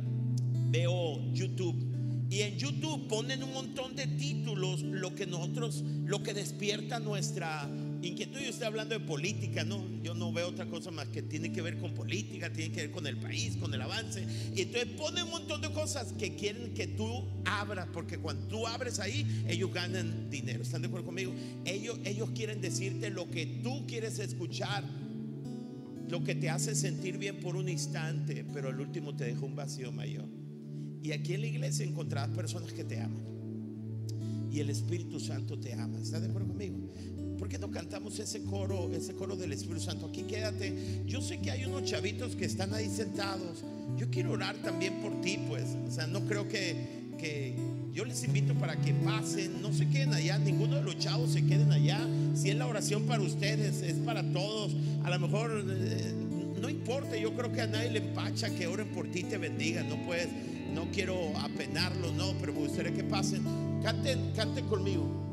veo 0.71 1.21
YouTube. 1.33 1.87
Y 2.29 2.41
en 2.41 2.57
YouTube 2.57 3.07
ponen 3.07 3.43
un 3.43 3.53
montón 3.53 3.95
de 3.95 4.07
títulos, 4.07 4.81
lo 4.81 5.15
que 5.15 5.25
nosotros, 5.25 5.83
lo 6.05 6.23
que 6.23 6.33
despierta 6.33 6.99
nuestra 6.99 7.69
inquietud. 8.01 8.39
Yo 8.39 8.49
estoy 8.49 8.67
hablando 8.67 8.97
de 8.97 9.05
política, 9.05 9.63
¿no? 9.63 9.83
Yo 10.01 10.13
no 10.13 10.31
veo 10.31 10.49
otra 10.49 10.65
cosa 10.67 10.91
más 10.91 11.07
que 11.07 11.21
tiene 11.21 11.51
que 11.51 11.61
ver 11.61 11.77
con 11.77 11.93
política, 11.93 12.51
tiene 12.51 12.73
que 12.73 12.81
ver 12.81 12.91
con 12.91 13.07
el 13.07 13.17
país, 13.17 13.55
con 13.57 13.73
el 13.73 13.81
avance. 13.81 14.25
Y 14.55 14.61
entonces 14.61 14.89
ponen 14.97 15.25
un 15.25 15.31
montón 15.31 15.61
de 15.61 15.71
cosas 15.71 16.13
que 16.13 16.35
quieren 16.35 16.73
que 16.73 16.87
tú 16.87 17.25
abras, 17.45 17.87
porque 17.93 18.17
cuando 18.17 18.47
tú 18.47 18.67
abres 18.67 18.99
ahí, 18.99 19.45
ellos 19.47 19.73
ganan 19.73 20.29
dinero. 20.29 20.63
¿Están 20.63 20.81
de 20.81 20.87
acuerdo 20.87 21.07
conmigo? 21.07 21.33
Ellos, 21.65 21.99
ellos 22.05 22.29
quieren 22.31 22.61
decirte 22.61 23.09
lo 23.09 23.29
que 23.29 23.45
tú 23.63 23.85
quieres 23.87 24.19
escuchar, 24.19 24.83
lo 26.09 26.23
que 26.23 26.35
te 26.35 26.49
hace 26.49 26.75
sentir 26.75 27.17
bien 27.17 27.39
por 27.39 27.55
un 27.55 27.69
instante, 27.69 28.45
pero 28.53 28.69
al 28.69 28.79
último 28.79 29.15
te 29.15 29.25
deja 29.25 29.41
un 29.41 29.55
vacío 29.55 29.91
mayor. 29.91 30.27
Y 31.03 31.11
aquí 31.11 31.33
en 31.33 31.41
la 31.41 31.47
iglesia 31.47 31.85
encontrarás 31.85 32.35
personas 32.35 32.73
que 32.73 32.83
te 32.83 32.99
aman. 32.99 33.23
Y 34.51 34.59
el 34.59 34.69
Espíritu 34.69 35.19
Santo 35.19 35.59
te 35.59 35.73
ama. 35.73 35.99
¿Estás 35.99 36.21
de 36.21 36.29
acuerdo 36.29 36.47
conmigo? 36.47 36.77
¿Por 37.37 37.49
qué 37.49 37.59
no 37.59 37.69
cantamos 37.69 38.17
ese 38.19 38.41
coro, 38.43 38.91
ese 38.93 39.13
coro 39.13 39.35
del 39.35 39.53
Espíritu 39.53 39.81
Santo? 39.81 40.07
Aquí 40.07 40.23
quédate. 40.23 41.03
Yo 41.05 41.21
sé 41.21 41.39
que 41.39 41.51
hay 41.51 41.65
unos 41.65 41.83
chavitos 41.83 42.35
que 42.35 42.45
están 42.45 42.73
ahí 42.73 42.89
sentados. 42.89 43.63
Yo 43.97 44.09
quiero 44.09 44.31
orar 44.31 44.55
también 44.57 45.01
por 45.01 45.21
ti, 45.21 45.39
pues. 45.47 45.65
O 45.87 45.91
sea, 45.91 46.07
no 46.07 46.21
creo 46.25 46.47
que, 46.47 46.75
que 47.17 47.55
yo 47.93 48.05
les 48.05 48.23
invito 48.23 48.53
para 48.55 48.75
que 48.75 48.93
pasen, 48.93 49.61
no 49.61 49.73
se 49.73 49.87
queden 49.87 50.13
allá, 50.13 50.37
ninguno 50.37 50.75
de 50.75 50.83
los 50.83 50.97
chavos 50.97 51.31
se 51.31 51.45
queden 51.45 51.71
allá. 51.71 51.99
Si 52.35 52.49
es 52.49 52.55
la 52.55 52.67
oración 52.67 53.03
para 53.03 53.21
ustedes, 53.21 53.81
es 53.81 53.95
para 53.99 54.23
todos. 54.31 54.75
A 55.03 55.09
lo 55.09 55.19
mejor 55.19 55.63
eh, 55.67 56.13
no 56.59 56.69
importa, 56.69 57.15
yo 57.15 57.33
creo 57.33 57.51
que 57.51 57.61
a 57.61 57.67
nadie 57.67 57.91
le 57.91 57.99
empacha 57.99 58.49
que 58.49 58.67
oren 58.67 58.87
por 58.89 59.07
ti 59.07 59.19
y 59.19 59.23
te 59.23 59.37
bendigan. 59.37 59.87
No 59.89 59.97
puedes, 60.05 60.29
no 60.73 60.89
quiero 60.91 61.37
apenarlos, 61.37 62.13
no, 62.13 62.33
pero 62.39 62.53
me 62.53 62.59
gustaría 62.59 62.93
que 62.93 63.03
pasen. 63.03 63.43
Canten, 63.83 64.31
canten 64.35 64.65
conmigo. 64.65 65.26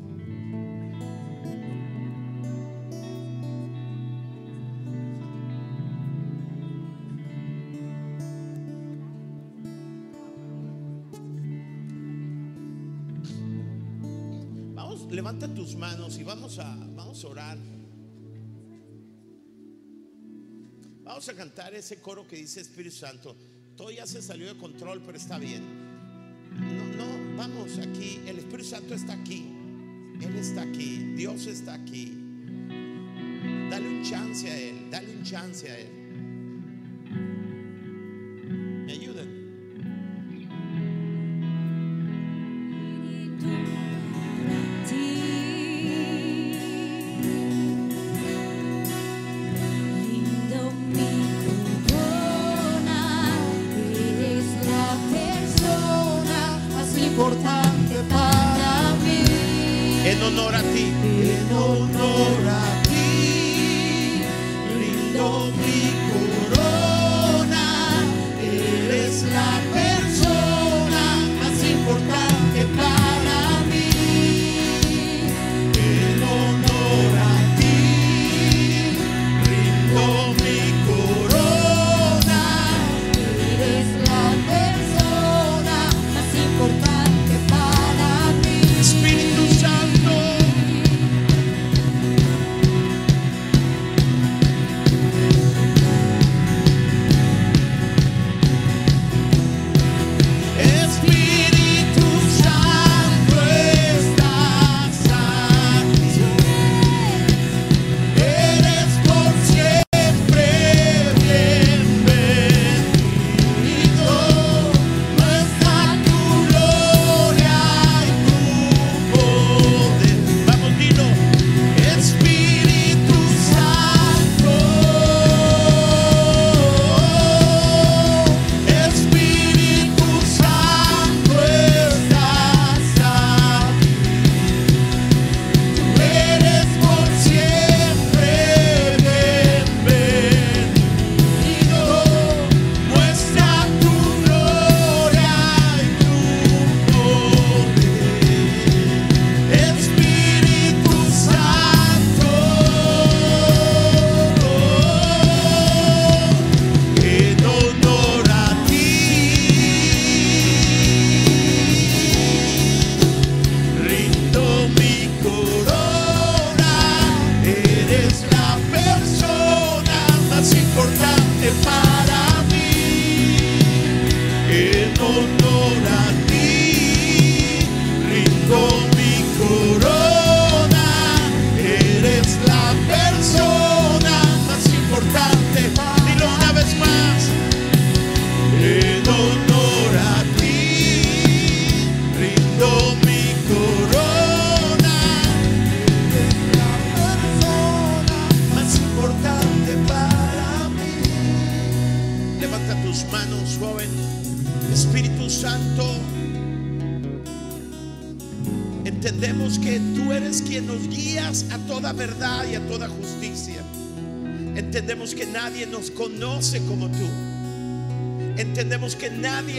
Levanta 15.11 15.49
tus 15.49 15.77
manos 15.77 16.19
y 16.19 16.25
vamos 16.25 16.59
a, 16.59 16.77
vamos 16.95 17.25
a 17.25 17.29
orar. 17.29 17.59
Vamos 21.05 21.29
a 21.29 21.35
cantar 21.35 21.75
ese 21.75 22.01
coro 22.01 22.27
que 22.27 22.37
dice 22.37 22.61
Espíritu 22.61 22.97
Santo. 22.97 23.37
Todo 23.77 23.91
se 24.07 24.23
salió 24.23 24.47
de 24.47 24.59
control, 24.59 25.03
pero 25.05 25.19
está 25.19 25.39
bien. 25.39 25.63
No, 26.51 26.85
no, 26.97 27.37
vamos 27.37 27.79
aquí. 27.79 28.21
El 28.27 28.39
Espíritu 28.39 28.71
Santo 28.71 28.95
está 28.95 29.13
aquí. 29.13 29.45
Él 30.21 30.37
está 30.37 30.63
aquí. 30.63 31.13
Dios 31.15 31.47
está 31.47 31.75
aquí. 31.75 32.13
Dale 33.71 33.89
un 33.89 34.03
chance 34.03 34.49
a 34.49 34.59
Él. 34.59 34.91
Dale 34.91 35.17
un 35.17 35.23
chance 35.23 35.71
a 35.71 35.79
Él. 35.79 36.04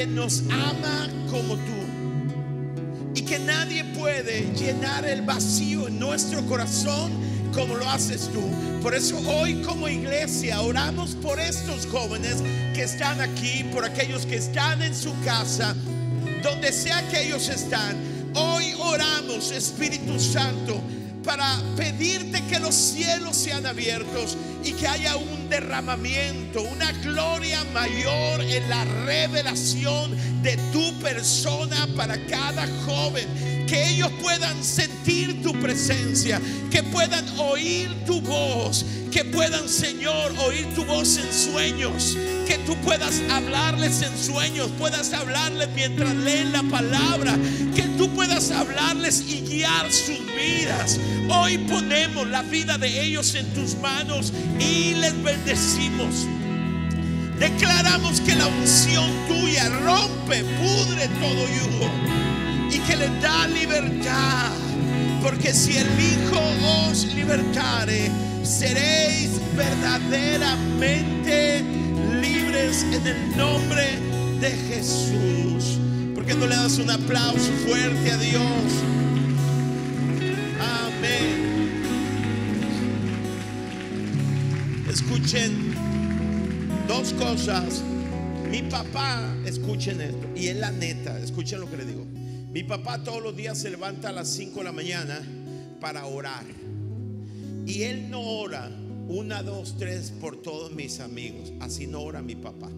Nos 0.04 0.44
ama 0.52 1.08
como 1.32 1.56
tú. 1.56 3.16
Y 3.16 3.22
que 3.22 3.40
nadie 3.40 3.86
puede 3.98 4.54
llenar 4.54 5.06
el 5.06 5.22
vacío 5.22 5.88
en 5.88 6.00
nuestro 6.00 6.46
corazón 6.46 7.12
como 7.54 7.76
lo 7.76 7.90
haces 7.90 8.30
tú. 8.34 8.42
Por 8.82 8.94
eso 8.94 9.18
hoy 9.20 9.62
como 9.62 9.88
iglesia 9.88 10.62
oramos 10.62 11.16
por 11.16 11.40
estos 11.40 11.86
jóvenes 11.88 12.44
que 12.74 12.84
están 12.84 13.22
aquí, 13.22 13.64
por 13.74 13.86
aquellos 13.86 14.26
que 14.26 14.36
están 14.36 14.82
en 14.82 14.94
su 14.94 15.14
casa, 15.24 15.74
donde 16.44 16.74
sea 16.74 17.08
que 17.10 17.28
ellos 17.28 17.48
están. 17.48 17.96
Hoy 18.36 18.74
oramos, 18.78 19.52
Espíritu 19.52 20.20
Santo, 20.20 20.82
para 21.26 21.60
pedirte 21.76 22.44
que 22.46 22.60
los 22.60 22.76
cielos 22.76 23.36
sean 23.36 23.66
abiertos 23.66 24.38
y 24.64 24.74
que 24.74 24.88
haya 24.88 25.18
un 25.18 25.50
derramamiento, 25.50 26.62
una 26.62 26.92
gloria 26.92 27.64
mayor 27.74 28.42
en 28.42 28.70
la 28.70 28.86
revelación 29.06 30.16
de 30.44 30.56
tu 30.72 30.94
persona 31.00 31.88
para 31.98 32.24
cada 32.28 32.68
joven. 32.86 33.66
Que 33.68 33.90
ellos 33.90 34.12
puedan 34.22 34.64
sentir 34.64 35.42
tu 35.42 35.52
presencia, 35.60 36.40
que 36.70 36.84
puedan 36.84 37.28
oír 37.40 37.90
tu 38.06 38.22
voz, 38.22 38.86
que 39.12 39.26
puedan, 39.26 39.68
Señor, 39.68 40.32
oír 40.46 40.68
tu 40.76 40.86
voz 40.86 41.18
en 41.18 41.34
sueños, 41.34 42.16
que 42.48 42.60
tú 42.68 42.76
puedas 42.84 43.22
hablarles 43.32 44.04
en 44.04 44.16
sueños, 44.18 44.70
puedas 44.78 45.14
hablarles 45.14 45.70
mientras 45.74 46.14
leen 46.16 46.52
la 46.52 46.62
palabra, 46.64 47.36
que 47.76 47.84
tú 47.98 48.14
puedas 48.14 48.52
hablarles 48.52 49.22
y 49.28 49.42
guiar 49.42 49.92
sus 49.92 50.25
Hoy 51.30 51.58
ponemos 51.58 52.28
la 52.28 52.44
vida 52.44 52.78
de 52.78 53.02
ellos 53.02 53.34
en 53.36 53.46
tus 53.54 53.76
manos 53.78 54.34
y 54.60 54.94
les 54.96 55.24
bendecimos. 55.24 56.28
Declaramos 57.40 58.20
que 58.22 58.36
la 58.36 58.48
unción 58.48 59.10
tuya 59.28 59.70
rompe, 59.70 60.44
pudre 60.44 61.08
todo 61.20 61.48
yugo 61.48 61.90
y 62.72 62.80
que 62.80 62.96
les 62.96 63.22
da 63.22 63.48
libertad. 63.48 64.52
Porque 65.22 65.54
si 65.54 65.78
el 65.78 65.88
Hijo 66.00 66.40
os 66.90 67.06
libertare, 67.14 68.10
seréis 68.44 69.30
verdaderamente 69.56 71.64
libres 72.22 72.86
en 72.92 73.08
el 73.08 73.38
nombre 73.38 74.00
de 74.40 74.52
Jesús. 74.70 75.80
¿Por 76.14 76.26
qué 76.26 76.36
no 76.36 76.48
le 76.48 76.56
das 76.56 76.78
un 76.78 76.92
aplauso 76.92 77.52
fuerte 77.68 78.12
a 78.12 78.18
Dios? 78.18 79.05
Escuchen 85.26 85.74
dos 86.88 87.12
cosas. 87.14 87.82
Mi 88.52 88.62
papá, 88.62 89.36
escuchen 89.44 90.00
esto, 90.00 90.28
y 90.36 90.50
es 90.50 90.56
la 90.56 90.70
neta, 90.70 91.20
escuchen 91.20 91.60
lo 91.62 91.68
que 91.68 91.78
le 91.78 91.86
digo. 91.86 92.06
Mi 92.52 92.64
papá 92.64 93.04
todos 93.04 93.24
los 93.24 93.36
días 93.36 93.58
se 93.58 93.72
levanta 93.72 94.10
a 94.10 94.12
las 94.12 94.28
5 94.28 94.60
de 94.60 94.64
la 94.64 94.72
mañana 94.72 95.20
para 95.82 96.06
orar. 96.06 96.46
Y 97.66 97.82
él 97.82 98.12
no 98.12 98.22
ora 98.22 98.70
una, 99.08 99.42
dos, 99.42 99.78
tres 99.80 100.12
por 100.12 100.44
todos 100.44 100.72
mis 100.74 101.00
amigos. 101.00 101.52
Así 101.60 101.88
no 101.88 102.02
ora 102.02 102.22
mi 102.22 102.36
papá. 102.36 102.70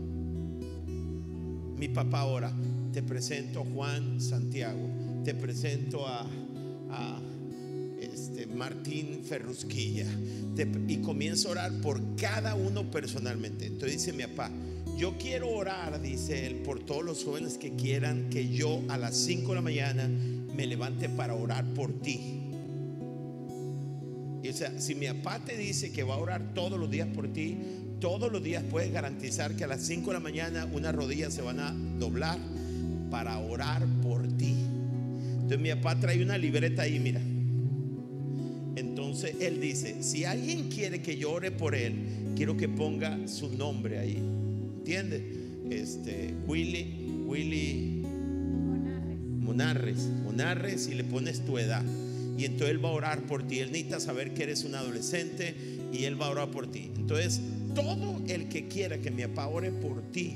Mi 1.76 1.90
papá 1.90 2.24
ora. 2.24 2.54
Te 2.94 3.04
presento 3.04 3.64
a 3.64 3.66
Juan 3.66 4.22
Santiago. 4.22 4.88
Te 5.26 5.36
presento 5.36 6.08
a, 6.08 6.26
a, 6.92 7.20
Martín 8.58 9.22
Ferrusquilla. 9.24 10.08
Y 10.88 10.98
comienza 10.98 11.48
a 11.48 11.52
orar 11.52 11.72
por 11.82 12.16
cada 12.16 12.56
uno 12.56 12.90
personalmente. 12.90 13.68
Entonces 13.68 14.00
dice 14.00 14.14
mi 14.14 14.24
papá, 14.24 14.52
yo 14.98 15.16
quiero 15.20 15.50
orar, 15.52 16.02
dice 16.02 16.48
él, 16.48 16.56
por 16.56 16.80
todos 16.80 17.06
los 17.06 17.24
jóvenes 17.24 17.60
que 17.60 17.76
quieran 17.76 18.30
que 18.30 18.50
yo 18.50 18.82
a 18.90 18.98
las 18.98 19.16
5 19.16 19.50
de 19.50 19.56
la 19.56 19.62
mañana 19.62 20.08
me 20.08 20.66
levante 20.66 21.08
para 21.08 21.36
orar 21.36 21.64
por 21.76 22.02
ti. 22.02 22.42
Y 24.42 24.50
o 24.50 24.54
sea, 24.54 24.80
si 24.80 24.96
mi 24.96 25.06
papá 25.08 25.40
te 25.46 25.56
dice 25.56 25.92
que 25.92 26.04
va 26.04 26.16
a 26.16 26.18
orar 26.18 26.54
todos 26.56 26.80
los 26.80 26.90
días 26.90 27.08
por 27.14 27.32
ti, 27.32 27.58
todos 28.00 28.32
los 28.32 28.44
días 28.44 28.64
puedes 28.70 28.92
garantizar 28.92 29.56
que 29.56 29.66
a 29.66 29.68
las 29.68 29.82
5 29.82 30.08
de 30.08 30.14
la 30.14 30.20
mañana 30.20 30.66
unas 30.66 30.96
rodillas 30.96 31.34
se 31.34 31.44
van 31.44 31.60
a 31.60 31.72
doblar 32.00 32.40
para 33.12 33.38
orar 33.38 33.86
por 34.02 34.28
ti. 34.38 34.56
Entonces 35.34 35.60
mi 35.60 35.70
papá 35.76 36.00
trae 36.00 36.24
una 36.24 36.38
libreta 36.38 36.82
ahí, 36.84 37.00
mira. 37.00 37.22
Entonces 39.18 39.48
él 39.48 39.60
dice, 39.60 40.04
si 40.04 40.26
alguien 40.26 40.70
quiere 40.70 41.02
que 41.02 41.18
yo 41.18 41.32
ore 41.32 41.50
por 41.50 41.74
él, 41.74 41.96
quiero 42.36 42.56
que 42.56 42.70
ponga 42.70 43.28
su 43.28 43.50
nombre 43.50 43.98
ahí. 43.98 44.18
¿Entiendes? 44.78 45.24
Este, 45.72 46.36
Willy, 46.46 47.24
Willy 47.26 48.04
Monarres, 49.40 50.08
Monarres 50.24 50.88
y 50.88 50.94
le 50.94 51.04
pones 51.04 51.44
tu 51.44 51.58
edad. 51.58 51.84
Y 52.38 52.46
entonces 52.46 52.70
él 52.70 52.86
va 52.86 52.90
a 52.90 52.92
orar 52.92 53.24
por 53.24 53.48
ti. 53.48 53.58
Él 53.58 53.72
necesita 53.72 54.00
saber 54.00 54.36
que 54.36 54.44
eres 54.44 54.64
un 54.66 54.76
adolescente 54.76 55.56
y 55.92 56.04
él 56.04 56.22
va 56.22 56.28
a 56.28 56.30
orar 56.30 56.52
por 56.52 56.70
ti. 56.70 56.92
Entonces, 56.96 57.42
todo 57.74 58.22
el 58.28 58.50
que 58.50 58.68
quiera 58.68 59.00
que 59.00 59.10
mi 59.10 59.24
papá 59.24 59.48
ore 59.48 59.72
por 59.72 60.04
ti, 60.12 60.36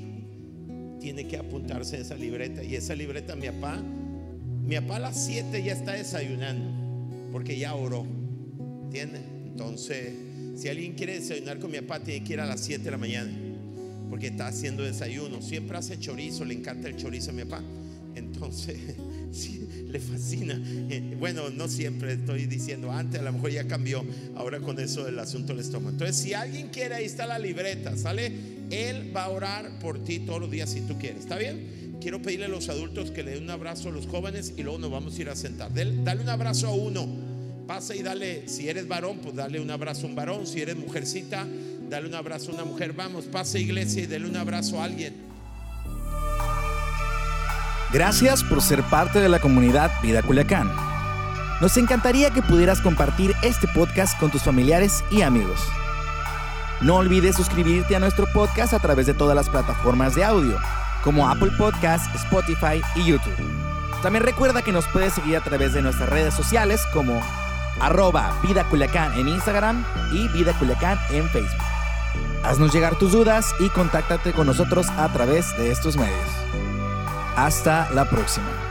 tiene 0.98 1.28
que 1.28 1.36
apuntarse 1.36 1.98
a 1.98 2.00
esa 2.00 2.16
libreta. 2.16 2.64
Y 2.64 2.74
esa 2.74 2.96
libreta, 2.96 3.36
mi 3.36 3.46
papá, 3.46 3.80
mi 3.80 4.74
papá 4.74 4.96
a 4.96 5.00
las 5.00 5.24
7 5.24 5.62
ya 5.62 5.72
está 5.72 5.92
desayunando, 5.92 7.30
porque 7.30 7.56
ya 7.56 7.76
oró. 7.76 8.21
¿Entiendes? 8.92 9.22
Entonces, 9.46 10.12
si 10.54 10.68
alguien 10.68 10.92
quiere 10.92 11.18
desayunar 11.18 11.58
con 11.58 11.70
mi 11.70 11.80
papá, 11.80 12.00
tiene 12.00 12.22
que 12.22 12.34
ir 12.34 12.40
a 12.40 12.44
las 12.44 12.60
7 12.60 12.84
de 12.84 12.90
la 12.90 12.98
mañana, 12.98 13.32
porque 14.10 14.26
está 14.26 14.48
haciendo 14.48 14.82
desayuno. 14.82 15.40
Siempre 15.40 15.78
hace 15.78 15.98
chorizo, 15.98 16.44
le 16.44 16.52
encanta 16.52 16.88
el 16.88 16.96
chorizo 16.96 17.30
a 17.30 17.32
mi 17.32 17.44
papá. 17.44 17.64
Entonces, 18.14 18.76
sí, 19.32 19.66
le 19.88 19.98
fascina. 19.98 20.60
Eh, 20.90 21.16
Bueno, 21.18 21.48
no 21.48 21.68
siempre 21.68 22.12
estoy 22.12 22.44
diciendo, 22.44 22.92
antes 22.92 23.18
a 23.18 23.24
lo 23.24 23.32
mejor 23.32 23.50
ya 23.50 23.66
cambió, 23.66 24.04
ahora 24.36 24.60
con 24.60 24.78
eso 24.78 25.04
del 25.04 25.18
asunto 25.18 25.54
del 25.54 25.64
estómago. 25.64 25.92
Entonces, 25.92 26.16
si 26.16 26.34
alguien 26.34 26.68
quiere, 26.68 26.96
ahí 26.96 27.06
está 27.06 27.24
la 27.24 27.38
libreta, 27.38 27.96
¿sale? 27.96 28.30
Él 28.68 29.10
va 29.16 29.24
a 29.24 29.30
orar 29.30 29.78
por 29.78 30.04
ti 30.04 30.18
todos 30.18 30.38
los 30.38 30.50
días 30.50 30.68
si 30.68 30.82
tú 30.82 30.98
quieres, 30.98 31.20
¿está 31.20 31.38
bien? 31.38 31.96
Quiero 31.98 32.20
pedirle 32.20 32.44
a 32.44 32.48
los 32.48 32.68
adultos 32.68 33.10
que 33.10 33.22
le 33.22 33.30
den 33.30 33.44
un 33.44 33.50
abrazo 33.50 33.88
a 33.88 33.92
los 33.92 34.06
jóvenes 34.06 34.52
y 34.54 34.62
luego 34.62 34.78
nos 34.78 34.90
vamos 34.90 35.16
a 35.16 35.20
ir 35.22 35.30
a 35.30 35.36
sentar. 35.36 35.72
Dale 35.72 36.20
un 36.20 36.28
abrazo 36.28 36.66
a 36.66 36.74
uno. 36.74 37.21
Pasa 37.72 37.94
y 37.94 38.02
dale, 38.02 38.46
si 38.48 38.68
eres 38.68 38.86
varón, 38.86 39.20
pues 39.22 39.34
dale 39.34 39.58
un 39.58 39.70
abrazo 39.70 40.04
a 40.04 40.10
un 40.10 40.14
varón. 40.14 40.46
Si 40.46 40.60
eres 40.60 40.76
mujercita, 40.76 41.46
dale 41.88 42.06
un 42.06 42.14
abrazo 42.14 42.50
a 42.50 42.54
una 42.56 42.64
mujer. 42.66 42.92
Vamos, 42.92 43.24
pase 43.24 43.60
iglesia 43.60 44.02
y 44.02 44.06
dale 44.06 44.28
un 44.28 44.36
abrazo 44.36 44.78
a 44.78 44.84
alguien. 44.84 45.14
Gracias 47.90 48.44
por 48.44 48.60
ser 48.60 48.82
parte 48.82 49.20
de 49.20 49.30
la 49.30 49.40
comunidad 49.40 49.90
Vida 50.02 50.20
Culiacán. 50.20 50.70
Nos 51.62 51.78
encantaría 51.78 52.28
que 52.28 52.42
pudieras 52.42 52.82
compartir 52.82 53.32
este 53.42 53.66
podcast 53.68 54.20
con 54.20 54.30
tus 54.30 54.42
familiares 54.42 55.02
y 55.10 55.22
amigos. 55.22 55.58
No 56.82 56.96
olvides 56.96 57.36
suscribirte 57.36 57.96
a 57.96 58.00
nuestro 58.00 58.30
podcast 58.34 58.74
a 58.74 58.80
través 58.80 59.06
de 59.06 59.14
todas 59.14 59.34
las 59.34 59.48
plataformas 59.48 60.14
de 60.14 60.24
audio, 60.24 60.58
como 61.02 61.26
Apple 61.26 61.52
Podcast, 61.56 62.14
Spotify 62.16 62.82
y 62.96 63.06
YouTube. 63.06 63.32
También 64.02 64.24
recuerda 64.24 64.60
que 64.60 64.72
nos 64.72 64.86
puedes 64.88 65.14
seguir 65.14 65.38
a 65.38 65.40
través 65.42 65.72
de 65.72 65.80
nuestras 65.80 66.10
redes 66.10 66.34
sociales 66.34 66.82
como 66.92 67.18
arroba 67.82 68.38
Vida 68.42 68.64
Culiacán 68.64 69.12
en 69.18 69.28
Instagram 69.28 69.84
y 70.12 70.28
Vida 70.28 70.52
Culiacán 70.58 70.98
en 71.10 71.28
Facebook. 71.28 71.62
Haznos 72.44 72.72
llegar 72.72 72.96
tus 72.96 73.12
dudas 73.12 73.54
y 73.60 73.68
contáctate 73.68 74.32
con 74.32 74.46
nosotros 74.46 74.88
a 74.90 75.12
través 75.12 75.56
de 75.58 75.70
estos 75.70 75.96
medios. 75.96 76.28
Hasta 77.36 77.90
la 77.92 78.04
próxima. 78.08 78.61